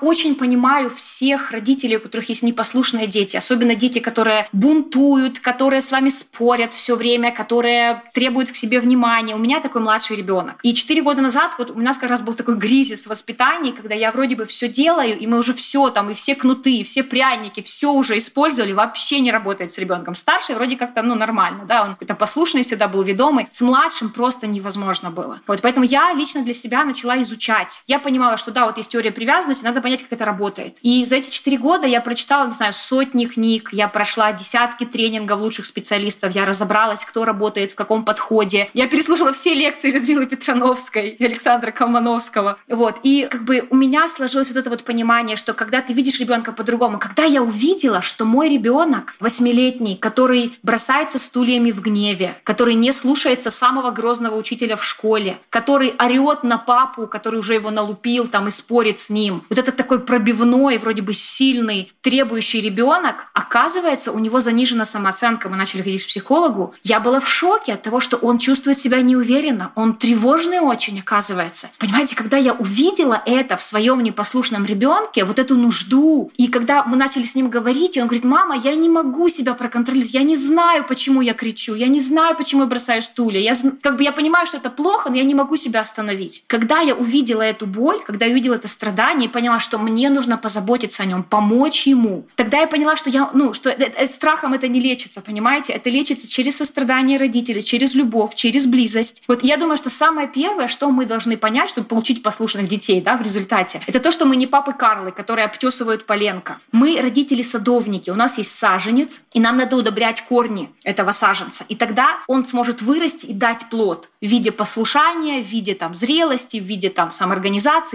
очень 0.00 0.34
понимаю 0.34 0.90
всех 0.94 1.50
родителей, 1.50 1.96
у 1.96 2.00
которых 2.00 2.28
есть 2.28 2.42
непослушные 2.42 3.06
дети, 3.06 3.36
особенно 3.36 3.74
дети, 3.74 4.00
которые 4.00 4.48
бунтуют, 4.52 5.38
которые 5.38 5.80
с 5.80 5.90
вами 5.90 6.10
спорят 6.10 6.74
все 6.74 6.96
время, 6.96 7.32
которые 7.32 8.02
требуют 8.12 8.50
к 8.50 8.56
себе 8.56 8.80
внимания. 8.80 9.34
У 9.34 9.38
меня 9.38 9.60
такой 9.60 9.80
младший 9.80 10.16
ребенок. 10.16 10.58
И 10.62 10.74
четыре 10.74 11.02
года 11.02 11.22
назад 11.22 11.52
вот 11.58 11.70
у 11.70 11.78
нас 11.78 11.96
как 11.96 12.10
раз 12.10 12.20
был 12.20 12.34
такой 12.34 12.58
кризис 12.58 13.04
в 13.04 13.06
воспитании, 13.08 13.72
когда 13.72 13.94
я 13.94 14.10
вроде 14.10 14.36
бы 14.36 14.44
все 14.44 14.68
делаю, 14.68 15.18
и 15.18 15.26
мы 15.26 15.38
уже 15.38 15.54
все 15.54 15.90
там, 15.90 16.10
и 16.10 16.14
все 16.14 16.34
кнуты, 16.34 16.76
и 16.76 16.84
все 16.84 17.02
пряники, 17.02 17.62
все 17.62 17.92
уже 17.92 18.18
использовали, 18.18 18.72
вообще 18.72 19.20
не 19.20 19.30
работает 19.30 19.72
с 19.72 19.78
ребенком. 19.78 20.14
Старший 20.14 20.54
вроде 20.54 20.76
как-то, 20.76 21.02
ну, 21.02 21.14
нормально, 21.14 21.64
да, 21.66 21.84
он 21.84 21.90
какой-то 21.90 22.14
послушный 22.14 22.62
всегда 22.62 22.88
был, 22.88 23.02
ведомый. 23.02 23.48
С 23.50 23.60
младшим 23.60 24.10
просто 24.10 24.46
невозможно 24.46 25.10
было. 25.10 25.40
Вот 25.46 25.60
поэтому 25.62 25.86
я 25.86 26.12
лично 26.12 26.42
для 26.44 26.54
себя 26.54 26.84
начала 26.84 27.20
изучать. 27.22 27.69
Я 27.86 27.98
понимала, 27.98 28.36
что 28.36 28.50
да, 28.50 28.66
вот 28.66 28.76
есть 28.76 28.90
теория 28.90 29.10
привязанности, 29.10 29.64
надо 29.64 29.80
понять, 29.80 30.02
как 30.02 30.12
это 30.12 30.24
работает. 30.24 30.76
И 30.82 31.04
за 31.04 31.16
эти 31.16 31.30
четыре 31.30 31.58
года 31.58 31.86
я 31.86 32.00
прочитала, 32.00 32.46
не 32.46 32.52
знаю, 32.52 32.72
сотни 32.72 33.26
книг, 33.26 33.70
я 33.72 33.88
прошла 33.88 34.32
десятки 34.32 34.84
тренингов 34.84 35.40
лучших 35.40 35.66
специалистов, 35.66 36.34
я 36.34 36.44
разобралась, 36.44 37.04
кто 37.04 37.24
работает, 37.24 37.72
в 37.72 37.74
каком 37.74 38.04
подходе. 38.04 38.68
Я 38.74 38.88
переслушала 38.88 39.32
все 39.32 39.54
лекции 39.54 39.90
Людмилы 39.90 40.26
Петрановской 40.26 41.10
и 41.10 41.24
Александра 41.24 41.70
Колмановского. 41.70 42.58
Вот. 42.68 43.00
И 43.02 43.28
как 43.30 43.44
бы 43.44 43.66
у 43.70 43.76
меня 43.76 44.08
сложилось 44.08 44.48
вот 44.48 44.56
это 44.56 44.70
вот 44.70 44.84
понимание, 44.84 45.36
что 45.36 45.54
когда 45.54 45.80
ты 45.80 45.92
видишь 45.92 46.18
ребенка 46.20 46.52
по-другому, 46.52 46.98
когда 46.98 47.24
я 47.24 47.42
увидела, 47.42 48.02
что 48.02 48.24
мой 48.24 48.48
ребенок 48.48 49.14
восьмилетний, 49.20 49.96
который 49.96 50.58
бросается 50.62 51.18
стульями 51.18 51.70
в 51.70 51.80
гневе, 51.80 52.36
который 52.44 52.74
не 52.74 52.92
слушается 52.92 53.50
самого 53.50 53.90
грозного 53.90 54.36
учителя 54.36 54.76
в 54.76 54.84
школе, 54.84 55.38
который 55.50 55.94
орет 55.98 56.42
на 56.42 56.58
папу, 56.58 57.06
который 57.06 57.38
уже 57.40 57.59
его 57.60 57.70
налупил 57.70 58.26
там 58.26 58.48
и 58.48 58.50
спорит 58.50 58.98
с 58.98 59.10
ним. 59.10 59.44
Вот 59.48 59.58
этот 59.58 59.76
такой 59.76 60.00
пробивной, 60.00 60.78
вроде 60.78 61.02
бы 61.02 61.14
сильный, 61.14 61.92
требующий 62.00 62.60
ребенок, 62.60 63.26
оказывается, 63.34 64.12
у 64.12 64.18
него 64.18 64.40
занижена 64.40 64.84
самооценка. 64.84 65.48
Мы 65.48 65.56
начали 65.56 65.82
ходить 65.82 66.04
к 66.04 66.08
психологу. 66.08 66.74
Я 66.82 67.00
была 67.00 67.20
в 67.20 67.28
шоке 67.28 67.74
от 67.74 67.82
того, 67.82 68.00
что 68.00 68.16
он 68.16 68.38
чувствует 68.38 68.78
себя 68.78 69.00
неуверенно. 69.00 69.72
Он 69.74 69.94
тревожный 69.94 70.60
очень, 70.60 70.98
оказывается. 70.98 71.70
Понимаете, 71.78 72.16
когда 72.16 72.36
я 72.36 72.52
увидела 72.52 73.22
это 73.24 73.56
в 73.56 73.62
своем 73.62 74.02
непослушном 74.02 74.64
ребенке, 74.64 75.24
вот 75.24 75.38
эту 75.38 75.56
нужду, 75.56 76.30
и 76.36 76.48
когда 76.48 76.84
мы 76.84 76.96
начали 76.96 77.22
с 77.22 77.34
ним 77.34 77.50
говорить, 77.50 77.96
и 77.96 78.00
он 78.00 78.06
говорит, 78.06 78.24
мама, 78.24 78.56
я 78.56 78.74
не 78.74 78.88
могу 78.88 79.28
себя 79.28 79.54
проконтролировать, 79.54 80.14
я 80.14 80.22
не 80.22 80.36
знаю, 80.36 80.84
почему 80.86 81.20
я 81.20 81.34
кричу, 81.34 81.74
я 81.74 81.88
не 81.88 82.00
знаю, 82.00 82.36
почему 82.36 82.62
я 82.62 82.66
бросаю 82.66 83.02
стулья, 83.02 83.40
я, 83.40 83.52
как 83.82 83.96
бы 83.96 84.02
я 84.02 84.12
понимаю, 84.12 84.46
что 84.46 84.56
это 84.56 84.70
плохо, 84.70 85.10
но 85.10 85.16
я 85.16 85.24
не 85.24 85.34
могу 85.34 85.56
себя 85.56 85.80
остановить. 85.80 86.44
Когда 86.46 86.80
я 86.80 86.94
увидела 86.94 87.42
эту 87.50 87.66
боль, 87.66 88.02
когда 88.04 88.26
я 88.26 88.32
увидела 88.32 88.54
это 88.54 88.68
страдание 88.68 89.28
и 89.28 89.32
поняла, 89.32 89.58
что 89.58 89.78
мне 89.78 90.10
нужно 90.10 90.36
позаботиться 90.36 91.02
о 91.02 91.06
нем, 91.06 91.22
помочь 91.22 91.86
ему, 91.86 92.26
тогда 92.36 92.58
я 92.58 92.66
поняла, 92.66 92.96
что 92.96 93.10
я, 93.10 93.30
ну, 93.34 93.54
что 93.54 93.70
это, 93.70 93.84
это, 93.84 94.12
страхом 94.12 94.54
это 94.54 94.68
не 94.68 94.80
лечится, 94.80 95.20
понимаете? 95.20 95.72
Это 95.72 95.90
лечится 95.90 96.30
через 96.30 96.56
сострадание 96.56 97.18
родителей, 97.18 97.62
через 97.62 97.94
любовь, 97.94 98.34
через 98.34 98.66
близость. 98.66 99.22
Вот 99.28 99.44
я 99.44 99.56
думаю, 99.56 99.76
что 99.76 99.90
самое 99.90 100.28
первое, 100.28 100.68
что 100.68 100.90
мы 100.90 101.06
должны 101.06 101.36
понять, 101.36 101.70
чтобы 101.70 101.86
получить 101.86 102.22
послушных 102.22 102.68
детей, 102.68 103.00
да, 103.00 103.16
в 103.16 103.22
результате, 103.22 103.80
это 103.86 104.00
то, 104.00 104.12
что 104.12 104.26
мы 104.26 104.36
не 104.36 104.46
папы 104.46 104.72
Карлы, 104.72 105.12
которые 105.12 105.44
обтесывают 105.44 106.06
поленка. 106.06 106.58
Мы 106.72 107.00
родители-садовники, 107.00 108.10
у 108.10 108.14
нас 108.14 108.38
есть 108.38 108.56
саженец, 108.56 109.20
и 109.32 109.40
нам 109.40 109.56
надо 109.56 109.76
удобрять 109.76 110.22
корни 110.22 110.70
этого 110.84 111.12
саженца. 111.12 111.64
И 111.68 111.74
тогда 111.74 112.20
он 112.26 112.46
сможет 112.46 112.82
вырасти 112.82 113.26
и 113.26 113.34
дать 113.34 113.66
плод 113.70 114.08
в 114.20 114.26
виде 114.26 114.52
послушания, 114.52 115.42
в 115.42 115.46
виде 115.46 115.74
там 115.74 115.94
зрелости, 115.94 116.58
в 116.58 116.64
виде 116.64 116.90
там 116.90 117.12
самоорганизации 117.12 117.39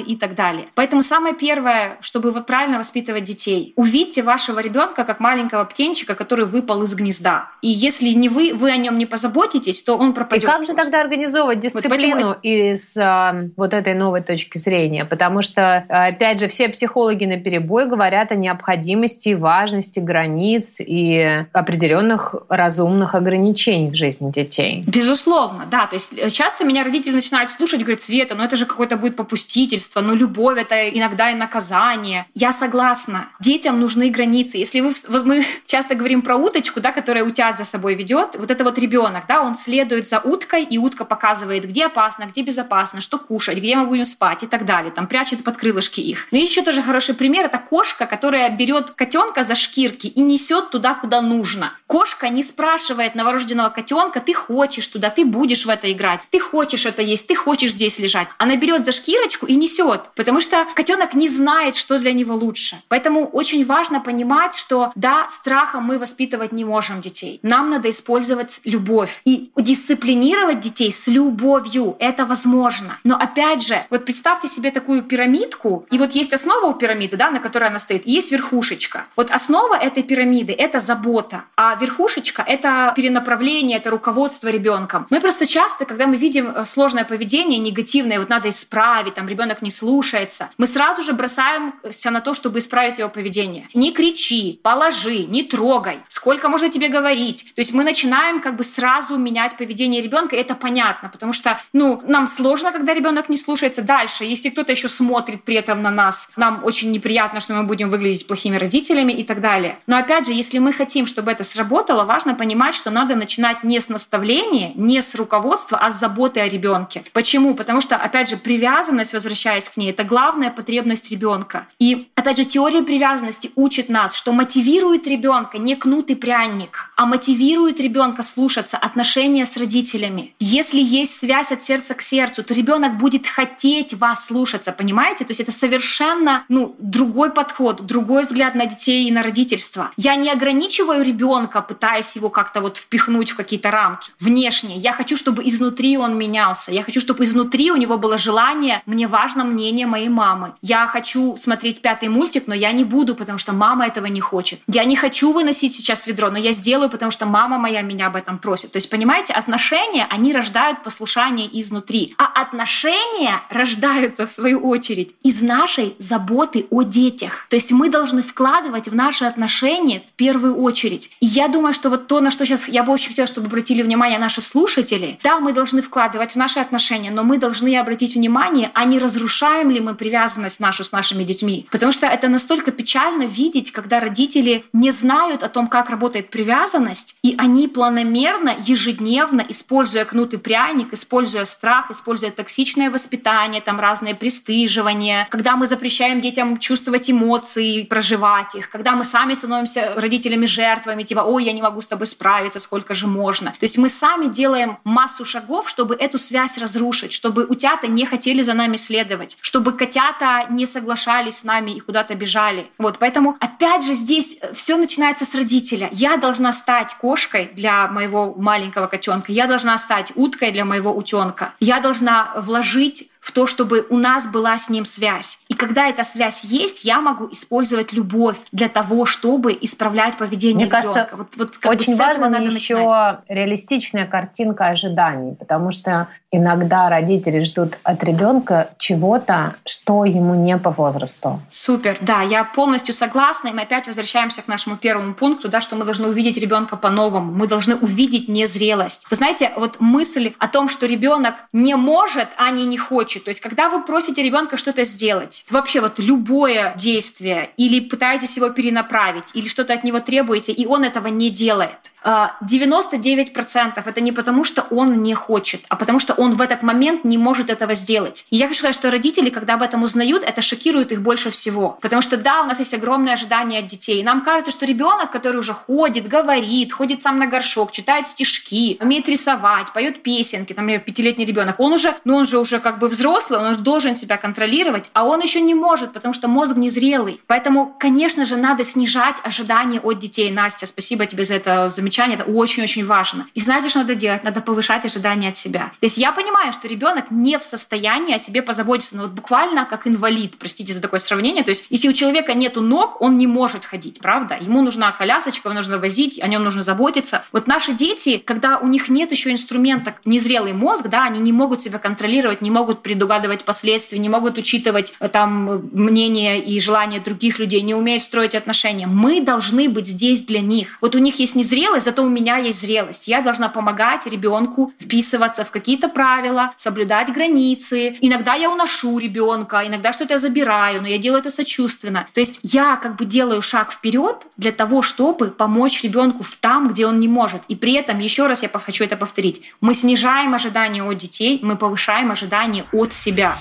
и 0.02 0.16
так 0.16 0.36
далее. 0.36 0.68
Поэтому 0.75 1.04
самое 1.04 1.36
первое, 1.36 1.98
чтобы 2.02 2.32
вы 2.32 2.42
правильно 2.44 2.78
воспитывать 2.78 3.24
детей, 3.24 3.74
увидьте 3.75 4.24
вашего 4.24 4.60
ребенка 4.60 5.04
как 5.04 5.20
маленького 5.20 5.64
птенчика, 5.66 6.16
который 6.16 6.46
выпал 6.46 6.84
из 6.84 6.96
гнезда. 6.96 7.50
И 7.62 7.70
если 7.70 8.10
не 8.10 8.30
вы, 8.30 8.54
вы 8.54 8.72
о 8.72 8.78
нем 8.78 8.98
не 8.98 9.06
позаботитесь, 9.06 9.84
то 9.84 9.96
он 9.96 10.14
пропадет. 10.14 10.44
И 10.44 10.48
как 10.48 10.66
же 10.66 10.74
тогда 10.74 11.02
организовывать 11.02 11.60
дисциплину 11.60 12.28
вот 12.30 12.40
из 12.42 12.98
э, 12.98 13.52
вот 13.56 13.74
этой 13.74 13.94
новой 13.94 14.22
точки 14.22 14.58
зрения? 14.58 15.06
Потому 15.06 15.42
что, 15.42 15.86
опять 15.90 16.40
же, 16.40 16.48
все 16.48 16.70
психологи 16.70 17.25
на 17.25 17.38
перебой 17.38 17.88
говорят 17.88 18.32
о 18.32 18.36
необходимости 18.36 19.30
и 19.30 19.36
важности 19.36 20.00
границ 20.00 20.78
и 20.80 21.46
определенных 21.54 22.36
разумных 22.50 23.16
ограничений 23.16 23.90
в 23.90 23.96
жизни 23.96 24.32
детей. 24.32 24.84
Безусловно, 24.88 25.66
да. 25.70 25.86
То 25.88 25.96
есть 25.96 26.16
Э, 26.25 26.30
часто 26.30 26.64
меня 26.64 26.84
родители 26.84 27.14
начинают 27.14 27.52
слушать 27.52 27.82
и 27.82 27.84
говорят, 27.84 28.02
Света, 28.02 28.36
ну 28.36 28.44
это 28.44 28.56
же 28.56 28.66
какое-то 28.66 28.98
будет 28.98 29.16
попустительство, 29.36 30.00
ну 30.00 30.15
любовь 30.15 30.58
это 30.58 30.89
иногда 30.89 31.30
и 31.30 31.36
наказание. 31.36 32.25
Я 32.34 32.54
согласна. 32.54 33.27
Детям 33.42 33.82
нужны 33.82 34.10
границы. 34.10 34.58
Если 34.58 34.80
вы, 34.80 34.94
вот 35.10 35.25
мы 35.25 35.44
часто 35.65 35.96
говорим 35.96 36.22
про 36.22 36.38
уточку, 36.38 36.80
да, 36.80 36.94
которая 36.94 37.25
утят 37.25 37.58
за 37.58 37.65
собой 37.65 37.96
ведет, 37.96 38.36
вот 38.38 38.50
это 38.50 38.63
вот 38.63 38.80
ребенок, 38.80 39.25
да, 39.27 39.42
он 39.42 39.56
следует 39.56 40.08
за 40.08 40.20
уткой, 40.20 40.63
и 40.63 40.77
утка 40.77 41.04
показывает, 41.04 41.65
где 41.65 41.88
опасно, 41.88 42.27
где 42.32 42.44
безопасно, 42.44 43.01
что 43.01 43.18
кушать, 43.18 43.58
где 43.58 43.75
мы 43.75 43.88
будем 43.88 44.06
спать 44.06 44.44
и 44.44 44.48
так 44.48 44.63
далее. 44.63 44.92
Там 44.92 45.08
прячет 45.08 45.44
под 45.44 45.58
крылышки 45.58 46.00
их. 46.00 46.27
Но 46.32 46.38
есть 46.38 46.51
еще 46.51 46.62
тоже 46.62 46.82
хороший 46.82 47.13
пример, 47.13 47.46
это 47.46 47.58
кошка, 47.58 48.06
которая 48.06 48.50
берет 48.50 48.92
котенка 48.92 49.44
за 49.44 49.56
шкирки 49.56 50.08
и 50.08 50.22
несет 50.22 50.70
туда, 50.70 50.94
куда 50.94 51.22
нужно. 51.22 51.74
Кошка 51.88 52.30
не 52.30 52.44
спрашивает 52.44 53.15
новорожденного 53.15 53.70
котенка, 53.70 54.22
ты 54.22 54.34
хочешь 54.34 54.88
туда, 54.88 55.10
ты 55.10 55.25
будешь 55.25 55.65
в 55.65 55.70
это 55.70 55.92
играть. 55.92 56.22
Ты 56.32 56.39
хочешь 56.39 56.86
это 56.86 57.01
есть, 57.01 57.27
ты 57.27 57.36
хочешь 57.36 57.72
здесь 57.72 58.00
лежать. 58.00 58.30
Она 58.38 58.56
берет 58.56 58.86
за 58.86 58.92
шкирочку 59.25 59.46
и 59.46 59.55
несет, 59.55 60.01
потому 60.15 60.41
что 60.41 60.65
котенок 60.75 61.13
не 61.13 61.29
знает, 61.29 61.75
что 61.75 62.00
для 62.00 62.13
него 62.13 62.36
лучше. 62.36 62.77
Поэтому 62.88 63.25
очень 63.25 63.65
важно 63.65 64.00
понимать, 64.00 64.55
что 64.55 64.91
да, 64.96 65.27
страхом 65.29 65.84
мы 65.84 65.98
воспитывать 65.98 66.51
не 66.51 66.65
можем 66.65 67.01
детей. 67.01 67.39
Нам 67.44 67.70
надо 67.70 67.89
использовать 67.89 68.62
любовь 68.65 69.22
и 69.25 69.51
дисциплинировать 69.58 70.60
детей 70.60 70.91
с 70.91 71.08
любовью. 71.08 71.96
Это 72.00 72.25
возможно. 72.25 72.98
Но 73.03 73.15
опять 73.15 73.65
же, 73.65 73.75
вот 73.89 74.05
представьте 74.05 74.48
себе 74.48 74.72
такую 74.72 75.03
пирамидку, 75.03 75.86
и 75.91 75.98
вот 75.98 76.15
есть 76.15 76.34
основа 76.34 76.65
у 76.67 76.74
пирамиды, 76.74 77.17
да, 77.17 77.32
на 77.32 77.39
которой 77.39 77.70
она 77.70 77.79
стоит, 77.79 78.08
и 78.08 78.12
есть 78.12 78.32
верхушечка. 78.32 79.05
Вот 79.15 79.32
основа 79.32 79.75
этой 79.75 80.03
пирамиды— 80.03 80.53
это 80.58 80.79
забота, 80.79 81.44
а 81.55 81.75
верхушечка— 81.75 82.44
это 82.48 82.94
перенаправление, 82.96 83.77
это 83.77 83.89
руководство 83.89 84.50
ребенком. 84.50 85.08
Мы 85.10 85.20
просто 85.20 85.46
часто, 85.46 85.86
когда 85.86 86.08
мы 86.08 86.17
видим 86.17 86.48
э, 86.48 86.65
сложное 86.65 87.05
поведение, 87.05 87.60
негативное, 87.60 88.20
вот 88.20 88.29
надо 88.29 88.50
исправить, 88.50 89.15
там 89.16 89.28
ребенок 89.28 89.62
не 89.62 89.72
слушается, 89.72 90.50
мы 90.58 90.68
сразу 90.68 91.02
же 91.02 91.14
бросаемся 91.14 92.12
на 92.12 92.22
то, 92.22 92.34
чтобы 92.34 92.60
исправить 92.60 93.00
его 93.00 93.10
поведение. 93.10 93.68
Не 93.74 93.92
кричи, 93.92 94.60
положи, 94.62 95.26
не 95.26 95.44
трогай, 95.44 96.00
сколько 96.08 96.50
можно 96.50 96.70
тебе 96.70 96.90
говорить. 96.90 97.54
То 97.56 97.62
есть 97.62 97.74
мы 97.74 97.84
начинаем 97.84 98.40
как 98.40 98.56
бы 98.56 98.64
сразу 98.64 99.18
менять 99.18 99.58
поведение 99.58 100.02
ребенка, 100.02 100.36
это 100.36 100.56
понятно, 100.56 101.10
потому 101.10 101.34
что, 101.34 101.60
ну, 101.74 102.02
нам 102.06 102.28
сложно, 102.28 102.72
когда 102.72 102.94
ребенок 102.94 103.30
не 103.30 103.38
слушается. 103.38 103.82
Дальше, 103.82 104.26
если 104.26 104.50
кто-то 104.50 104.72
еще 104.72 104.90
смотрит 104.90 105.44
при 105.44 105.56
этом 105.56 105.82
на 105.82 105.92
нас, 105.92 106.30
нам 106.36 106.64
очень 106.64 106.92
неприятно, 106.92 107.40
что 107.40 107.54
мы 107.54 107.64
будем 107.64 107.90
выглядеть 107.90 108.28
плохими 108.28 108.58
родителями 108.58 109.14
и 109.14 109.24
так 109.24 109.42
далее. 109.42 109.80
Но 109.88 109.98
опять 109.98 110.26
же, 110.26 110.34
если 110.34 110.60
мы 110.60 110.74
хотим, 110.74 111.08
чтобы 111.08 111.32
это 111.32 111.44
сработало, 111.44 112.04
важно 112.04 112.36
понимать, 112.36 112.76
что 112.76 112.92
надо 112.92 113.16
начинать 113.16 113.64
не 113.64 113.80
с 113.80 113.90
наставления, 113.90 114.72
не 114.76 115.02
с 115.02 115.16
руководства, 115.16 115.78
а 115.78 115.90
с 115.90 116.00
заботой 116.00 116.44
о 116.44 116.50
ребенке. 116.50 117.04
Почему? 117.14 117.56
Потому 117.56 117.82
что, 117.82 117.96
опять 117.96 118.30
же, 118.30 118.38
привязанность 118.38 118.95
привязанность, 118.96 119.14
возвращаясь 119.14 119.70
к 119.70 119.78
ней, 119.78 119.92
это 119.92 120.04
главная 120.04 120.52
потребность 120.52 121.12
ребенка. 121.12 121.68
И 121.80 122.08
опять 122.16 122.38
же, 122.38 122.46
теория 122.46 122.82
привязанности 122.82 123.52
учит 123.56 123.90
нас, 123.90 124.16
что 124.16 124.32
мотивирует 124.32 125.08
ребенка 125.08 125.58
не 125.58 125.75
кнут 125.75 126.10
и 126.10 126.16
пряник, 126.16 126.92
а 126.96 127.06
мотивирует 127.06 127.80
ребенка 127.80 128.24
слушаться 128.24 128.78
отношения 128.78 129.46
с 129.46 129.58
родителями. 129.58 130.34
Если 130.40 130.80
есть 130.80 131.20
связь 131.20 131.52
от 131.52 131.64
сердца 131.64 131.94
к 131.94 132.02
сердцу, 132.02 132.44
то 132.44 132.54
ребенок 132.54 132.98
будет 132.98 133.28
хотеть 133.28 133.94
вас 133.94 134.28
слушаться, 134.28 134.72
понимаете? 134.72 135.25
То 135.25 135.32
есть 135.32 135.42
это 135.42 135.52
совершенно 135.52 136.46
ну, 136.50 136.75
другой 136.80 137.32
подход, 137.32 137.86
другой 137.86 138.24
взгляд 138.24 138.56
на 138.56 138.66
детей 138.66 139.08
и 139.08 139.12
на 139.12 139.24
родительство. 139.24 139.92
Я 139.98 140.16
не 140.16 140.32
ограничиваю 140.32 141.04
ребенка, 141.04 141.62
пытаясь 141.62 142.16
его 142.16 142.30
как-то 142.30 142.62
вот 142.62 142.78
впихнуть 142.78 143.32
в 143.32 143.36
какие-то 143.36 143.72
рамки 143.72 144.12
внешне. 144.20 144.78
Я 144.78 144.94
хочу, 144.94 145.18
чтобы 145.18 145.48
изнутри 145.48 145.98
он 145.98 146.18
менялся. 146.18 146.72
Я 146.72 146.84
хочу, 146.84 147.02
чтобы 147.02 147.24
изнутри 147.25 147.72
у 147.72 147.75
него 147.75 147.98
было 147.98 148.18
желание, 148.18 148.82
мне 148.86 149.08
важно 149.08 149.44
мнение 149.44 149.88
моей 149.88 150.10
мамы. 150.10 150.54
Я 150.62 150.88
хочу 150.88 151.36
смотреть 151.38 151.82
пятый 151.82 152.10
мультик, 152.10 152.44
но 152.48 152.56
я 152.56 152.72
не 152.72 152.84
буду, 152.84 153.15
потому 153.15 153.38
что 153.38 153.54
мама 153.54 153.88
этого 153.88 154.06
не 154.08 154.22
хочет. 154.22 154.60
Я 154.68 154.86
не 154.86 154.96
хочу 154.96 155.32
выносить 155.32 155.75
сейчас 155.75 156.08
ведро, 156.08 156.30
но 156.30 156.38
я 156.38 156.51
сделаю, 156.51 156.89
потому 156.89 157.12
что 157.12 157.25
мама 157.25 157.58
моя 157.58 157.82
меня 157.82 158.08
об 158.08 158.15
этом 158.15 158.39
просит. 158.39 158.72
То 158.72 158.77
есть, 158.77 158.89
понимаете, 158.89 159.34
отношения, 159.34 160.08
они 160.10 160.34
рождают 160.34 160.84
послушание 160.84 161.48
изнутри. 161.60 162.13
А 162.18 162.25
отношения 162.42 163.42
рождаются, 163.50 164.25
в 164.25 164.32
свою 164.32 164.60
очередь, 164.60 165.15
из 165.24 165.42
нашей 165.42 165.96
заботы 166.00 166.68
о 166.70 166.84
детях. 166.84 167.48
То 167.50 167.56
есть 167.56 167.72
мы 167.72 167.89
должны 167.89 168.22
вкладывать 168.22 168.88
в 168.88 168.96
наши 168.96 169.25
отношения 169.25 170.00
в 170.00 170.12
первую 170.15 170.58
очередь. 170.58 171.15
И 171.20 171.25
я 171.25 171.48
думаю, 171.48 171.74
что 171.74 171.89
вот 171.89 172.08
то, 172.08 172.20
на 172.20 172.32
что 172.32 172.46
сейчас 172.46 172.68
я 172.68 172.84
бы 172.84 172.92
очень 172.94 173.10
хотела, 173.10 173.27
чтобы 173.27 173.48
обратили 173.48 173.82
внимание 173.82 174.20
наши 174.20 174.42
слушатели, 174.42 175.20
да, 175.24 175.39
мы 175.39 175.54
должны 175.54 175.82
вкладывать 175.82 176.34
в 176.34 176.36
наши 176.36 176.60
отношения, 176.60 177.12
но 177.12 177.24
мы 177.24 177.38
должны 177.38 177.77
обратить 177.77 178.15
внимание, 178.15 178.72
а 178.75 178.84
не 178.84 179.00
разрушаем 179.00 179.72
ли 179.72 179.79
мы 179.79 179.96
привязанность 179.96 180.60
нашу 180.60 180.84
с 180.84 180.91
нашими 180.91 181.24
детьми. 181.24 181.65
Потому 181.72 181.94
что 181.94 182.08
это 182.08 182.27
настолько 182.27 182.72
печально 182.72 183.24
видеть, 183.24 183.72
когда 183.72 184.01
родители 184.01 184.65
не 184.74 184.91
знают 184.91 185.44
о 185.44 185.50
том, 185.50 185.67
как 185.67 185.89
работает 185.89 186.29
привязанность, 186.29 187.15
и 187.24 187.36
они 187.38 187.70
планомерно, 187.70 188.53
ежедневно, 188.65 189.46
используя 189.48 190.03
кнут 190.03 190.34
и 190.34 190.38
пряник, 190.38 190.94
используя 190.94 191.46
страх, 191.46 191.89
используя 191.89 192.32
токсичное 192.32 192.91
воспитание, 192.91 193.62
там 193.62 193.79
разные 193.79 194.13
пристыживания, 194.13 195.27
когда 195.32 195.55
мы 195.55 195.67
запрещаем 195.67 196.20
детям 196.20 196.58
чувствовать 196.58 197.10
эмоции, 197.10 197.84
проживать 197.84 198.55
их, 198.55 198.70
когда 198.70 198.91
мы 198.98 199.05
сами 199.05 199.36
становимся 199.36 199.94
родителями 199.96 200.46
жертвами, 200.46 201.03
типа, 201.03 201.22
ой, 201.22 201.46
я 201.46 201.53
не 201.53 201.62
могу 201.62 201.79
с 201.79 201.88
тобой 201.88 202.08
справиться, 202.08 202.60
сколько 202.60 202.94
же 202.94 203.08
можно. 203.08 203.51
То 203.51 203.63
есть 203.63 203.77
мы 203.77 203.88
сами 203.88 204.27
делаем 204.27 204.79
массу 204.84 205.24
шагов, 205.24 205.70
чтобы 205.70 205.96
эту 205.96 206.17
связь 206.17 206.58
разрушить, 206.58 207.13
чтобы 207.13 207.46
утята 207.46 207.88
не 207.88 208.05
хотели 208.05 208.41
за 208.41 208.53
нами 208.53 208.65
следовать, 208.74 209.38
чтобы 209.42 209.72
котята 209.74 210.48
не 210.50 210.66
соглашались 210.66 211.38
с 211.38 211.44
нами 211.44 211.72
и 211.72 211.80
куда-то 211.80 212.16
бежали. 212.16 212.68
Вот, 212.78 212.98
поэтому, 213.00 213.38
опять 213.40 213.86
же, 213.86 213.94
здесь 213.94 214.38
все 214.54 214.78
начинается 214.78 215.26
с 215.26 215.36
родителя. 215.36 215.90
Я 215.92 216.18
должна 216.18 216.52
стать 216.52 216.96
кошкой 216.96 217.52
для 217.54 217.88
моего 217.88 218.34
маленького 218.36 218.88
котенка, 218.88 219.32
я 219.32 219.48
должна 219.48 219.78
стать 219.78 220.12
уткой 220.16 220.52
для 220.52 220.66
моего 220.66 220.94
утенка, 220.96 221.54
я 221.60 221.80
должна 221.80 222.34
вложить 222.36 223.10
в 223.25 223.32
то, 223.32 223.48
чтобы 223.48 223.88
у 223.89 223.98
нас 223.98 224.27
была 224.27 224.55
с 224.55 224.70
ним 224.70 224.86
связь. 224.86 225.39
И 225.48 225.55
когда 225.55 225.89
эта 225.89 226.03
связь 226.03 226.44
есть, 226.44 226.86
я 226.86 227.01
могу 227.01 227.27
использовать 227.32 227.91
любовь 227.91 228.36
для 228.51 228.70
того, 228.70 229.08
чтобы 229.08 229.58
исправлять 229.60 230.15
поведение 230.15 230.67
Мне 230.67 230.77
ребенка. 230.77 230.94
Кажется, 230.94 231.17
вот, 231.17 231.27
вот 231.36 231.58
как 231.58 231.72
очень 231.72 231.98
бы 231.98 232.03
важно 232.03 232.29
надо 232.29 232.46
еще 232.46 232.75
начинать. 232.75 233.20
реалистичная 233.27 234.05
картинка 234.05 234.67
ожиданий, 234.67 235.34
потому 235.34 235.72
что 235.72 236.08
иногда 236.32 236.88
родители 236.88 237.39
ждут 237.39 237.79
от 237.82 238.03
ребенка 238.03 238.70
чего-то, 238.77 239.55
что 239.65 240.05
ему 240.05 240.36
не 240.36 240.58
по 240.60 240.70
возрасту. 240.70 241.41
Супер, 241.50 241.98
да, 242.01 242.22
я 242.22 242.44
полностью 242.44 242.94
согласна, 242.94 243.48
и 243.48 243.53
мы 243.53 243.63
опять 243.63 243.88
возвращаемся 243.88 244.44
к 244.44 244.48
нашему 244.48 244.77
первому 244.77 245.15
пункту, 245.15 245.50
да, 245.50 245.62
что 245.62 245.75
мы 245.75 245.86
должны 245.86 246.08
увидеть 246.08 246.38
ребенка 246.38 246.77
по-новому, 246.77 247.32
мы 247.32 247.48
должны 247.48 247.75
увидеть 247.75 248.27
незрелость. 248.27 249.08
Вы 249.10 249.15
знаете, 249.15 249.51
вот 249.55 249.77
мысль 249.79 250.34
о 250.38 250.48
том, 250.48 250.70
что 250.70 250.86
ребенок 250.86 251.36
не 251.53 251.75
может, 251.75 252.27
а 252.38 252.51
не 252.51 252.65
не 252.65 252.77
хочет, 252.77 253.15
хочет. 253.16 253.24
То 253.24 253.30
есть, 253.30 253.42
когда 253.42 253.70
вы 253.70 253.84
просите 253.84 254.24
ребенка 254.24 254.58
что-то 254.58 254.84
сделать, 254.84 255.46
вообще 255.50 255.82
вот 255.82 256.00
любое 256.00 256.76
действие, 256.78 257.52
или 257.58 257.80
пытаетесь 257.80 258.38
его 258.38 258.50
перенаправить, 258.50 259.26
или 259.34 259.48
что-то 259.48 259.74
от 259.74 259.84
него 259.84 260.00
требуете, 260.00 260.52
и 260.52 260.66
он 260.66 260.84
этого 260.84 261.08
не 261.08 261.30
делает, 261.30 261.78
99% 262.06 263.84
это 263.84 264.02
не 264.02 264.12
потому, 264.12 264.44
что 264.44 264.62
он 264.70 265.02
не 265.02 265.16
хочет, 265.16 265.66
а 265.70 265.76
потому 265.76 266.00
что 266.00 266.14
он 266.14 266.36
в 266.36 266.42
этот 266.42 266.62
момент 266.62 267.04
не 267.04 267.18
может 267.18 267.50
этого 267.50 267.74
сделать. 267.74 268.26
И 268.30 268.38
я 268.38 268.48
хочу 268.48 268.60
сказать, 268.60 268.76
что 268.76 268.92
родители, 268.92 269.30
когда 269.30 269.56
об 269.56 269.64
этом 269.64 269.82
узнают, 269.82 270.24
это 270.24 270.42
шокирует 270.44 270.92
их 270.92 271.02
больше 271.02 271.32
всего. 271.32 271.80
Потому 271.82 272.04
что 272.04 272.18
да, 272.18 272.42
у 272.42 272.46
нас 272.46 272.60
есть 272.60 272.74
огромное 272.76 273.14
ожидание 273.14 273.62
от 273.62 273.68
детей. 273.68 274.04
Нам 274.04 274.22
кажется, 274.22 274.52
что 274.52 274.66
ребенок, 274.66 275.12
который 275.12 275.38
уже 275.38 275.54
ходит, 275.54 276.08
говорит, 276.08 276.72
ходит 276.72 277.02
сам 277.02 277.18
на 277.18 277.26
горшок, 277.26 277.72
читает 277.72 278.08
стишки, 278.08 278.77
умеет 278.79 279.10
рисовать, 279.10 279.74
поет 279.74 280.03
песенки, 280.03 280.53
там, 280.53 280.66
например, 280.66 280.82
пятилетний 280.82 281.25
ребенок, 281.25 281.60
он 281.60 281.74
уже, 281.74 281.96
ну 282.06 282.16
он 282.16 282.27
же 282.27 282.38
уже 282.38 282.60
как 282.60 282.77
бы 282.77 282.88
взрослый, 282.88 283.40
он 283.40 283.56
должен 283.64 283.96
себя 283.96 284.18
контролировать, 284.18 284.92
а 284.94 285.06
он 285.06 285.22
еще 285.22 285.42
не 285.42 285.56
может, 285.56 285.92
потому 285.94 286.14
что 286.14 286.27
мозг 286.27 286.56
незрелый. 286.56 287.20
Поэтому, 287.25 287.75
конечно 287.79 288.25
же, 288.25 288.36
надо 288.36 288.64
снижать 288.64 289.18
ожидания 289.24 289.79
от 289.79 289.98
детей. 289.98 290.29
Настя, 290.29 290.68
спасибо 290.68 291.06
тебе 291.08 291.25
за 291.25 291.36
это 291.36 291.70
замечание 291.70 291.95
замечание, 291.96 292.18
это 292.18 292.29
очень-очень 292.29 292.86
важно. 292.86 293.25
И 293.34 293.40
знаете, 293.40 293.70
что 293.70 293.79
надо 293.79 293.96
делать? 293.96 294.24
Надо 294.24 294.42
повышать 294.42 294.86
ожидания 294.86 295.29
от 295.29 295.38
себя. 295.38 295.72
То 295.79 295.86
есть 295.86 295.98
я 295.98 296.12
понимаю, 296.12 296.53
что 296.53 296.68
ребенок 296.68 297.05
не 297.10 297.38
в 297.40 297.44
состоянии 297.44 298.16
о 298.16 298.20
себе 298.20 298.42
позаботиться, 298.42 298.96
но 298.96 299.03
вот 299.03 299.12
буквально 299.12 299.66
как 299.66 299.88
инвалид, 299.88 300.38
простите 300.38 300.74
за 300.74 300.81
такое 300.81 301.00
сравнение. 301.00 301.44
То 301.44 301.51
есть 301.51 301.66
если 301.70 301.88
у 301.88 301.94
человека 301.94 302.34
нету 302.34 302.62
ног, 302.62 303.01
он 303.01 303.18
не 303.18 303.27
может 303.27 303.66
ходить, 303.66 304.00
правда? 304.00 304.38
Ему 304.40 304.62
нужна 304.62 304.92
колясочка, 304.92 305.50
его 305.50 305.55
нужно 305.55 305.77
возить, 305.77 306.22
о 306.22 306.27
нем 306.27 306.44
нужно 306.44 306.62
заботиться. 306.62 307.24
Вот 307.31 307.48
наши 307.48 307.74
дети, 307.74 308.18
когда 308.18 308.58
у 308.58 308.68
них 308.68 308.90
нет 308.90 309.12
еще 309.12 309.31
инструмента, 309.31 309.96
незрелый 310.05 310.53
мозг, 310.53 310.88
да, 310.88 311.05
они 311.05 311.20
не 311.20 311.31
могут 311.31 311.62
себя 311.62 311.79
контролировать, 311.79 312.42
не 312.42 312.51
могут 312.51 312.81
предугадывать 312.84 313.46
последствия, 313.46 314.00
не 314.00 314.10
могут 314.10 314.38
учитывать 314.38 314.94
э, 315.00 315.08
там 315.08 315.70
мнение 315.72 316.44
и 316.44 316.60
желания 316.60 317.00
других 317.00 317.40
людей, 317.40 317.62
не 317.62 317.75
умеют 317.75 318.03
строить 318.03 318.36
отношения. 318.36 318.88
Мы 318.88 319.22
должны 319.22 319.70
быть 319.70 319.88
здесь 319.88 320.22
для 320.22 320.42
них. 320.42 320.77
Вот 320.81 320.96
у 320.96 321.00
них 321.00 321.20
есть 321.20 321.36
незрелость, 321.36 321.85
зато 321.86 322.04
у 322.04 322.10
меня 322.10 322.38
есть 322.38 322.60
зрелость. 322.60 323.08
Я 323.08 323.22
должна 323.22 323.48
помогать 323.48 324.06
ребенку 324.06 324.74
вписываться 324.80 325.46
в 325.46 325.52
какие-то 325.52 325.88
правила, 325.88 326.52
соблюдать 326.58 327.14
границы. 327.14 327.98
Иногда 328.02 328.34
я 328.34 328.52
уношу 328.52 329.00
ребенка, 329.00 329.66
иногда 329.66 329.94
что-то 329.94 330.14
я 330.14 330.18
забираю, 330.18 330.82
но 330.82 330.88
я 330.88 330.98
делаю 330.98 331.22
это 331.22 331.30
сочувственно. 331.30 332.08
То 332.14 332.20
есть 332.20 332.40
я 332.44 332.76
как 332.76 332.96
бы 332.98 333.06
делаю 333.06 333.42
шаг 333.42 333.72
вперед 333.72 334.18
для 334.38 334.52
того, 334.52 334.82
чтобы 334.82 335.28
помочь 335.28 335.84
ребенку 335.84 336.24
в 336.24 336.36
там, 336.36 336.70
где 336.70 336.88
он 336.88 337.00
не 337.00 337.08
может. 337.08 337.42
И 337.48 337.56
при 337.56 337.74
этом, 337.74 338.00
еще 338.00 338.28
раз 338.28 338.44
я 338.44 338.50
хочу 338.50 338.84
это 338.84 338.98
повторить, 338.98 339.44
мы 339.62 339.74
снижаем 339.74 340.34
ожидания 340.34 340.84
от 340.84 340.98
детей, 340.98 341.40
мы 341.44 341.56
повышаем 341.56 342.12
ожидания 342.12 342.66
от 342.72 342.94
себя. 342.94 343.38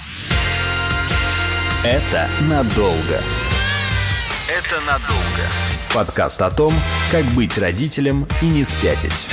Это 1.85 2.29
надолго. 2.49 3.21
Это 4.49 4.81
надолго. 4.87 5.84
Подкаст 5.95 6.43
о 6.43 6.51
том, 6.51 6.73
как 7.13 7.25
быть 7.37 7.57
родителем 7.57 8.27
и 8.43 8.47
не 8.47 8.65
спятить. 8.65 9.29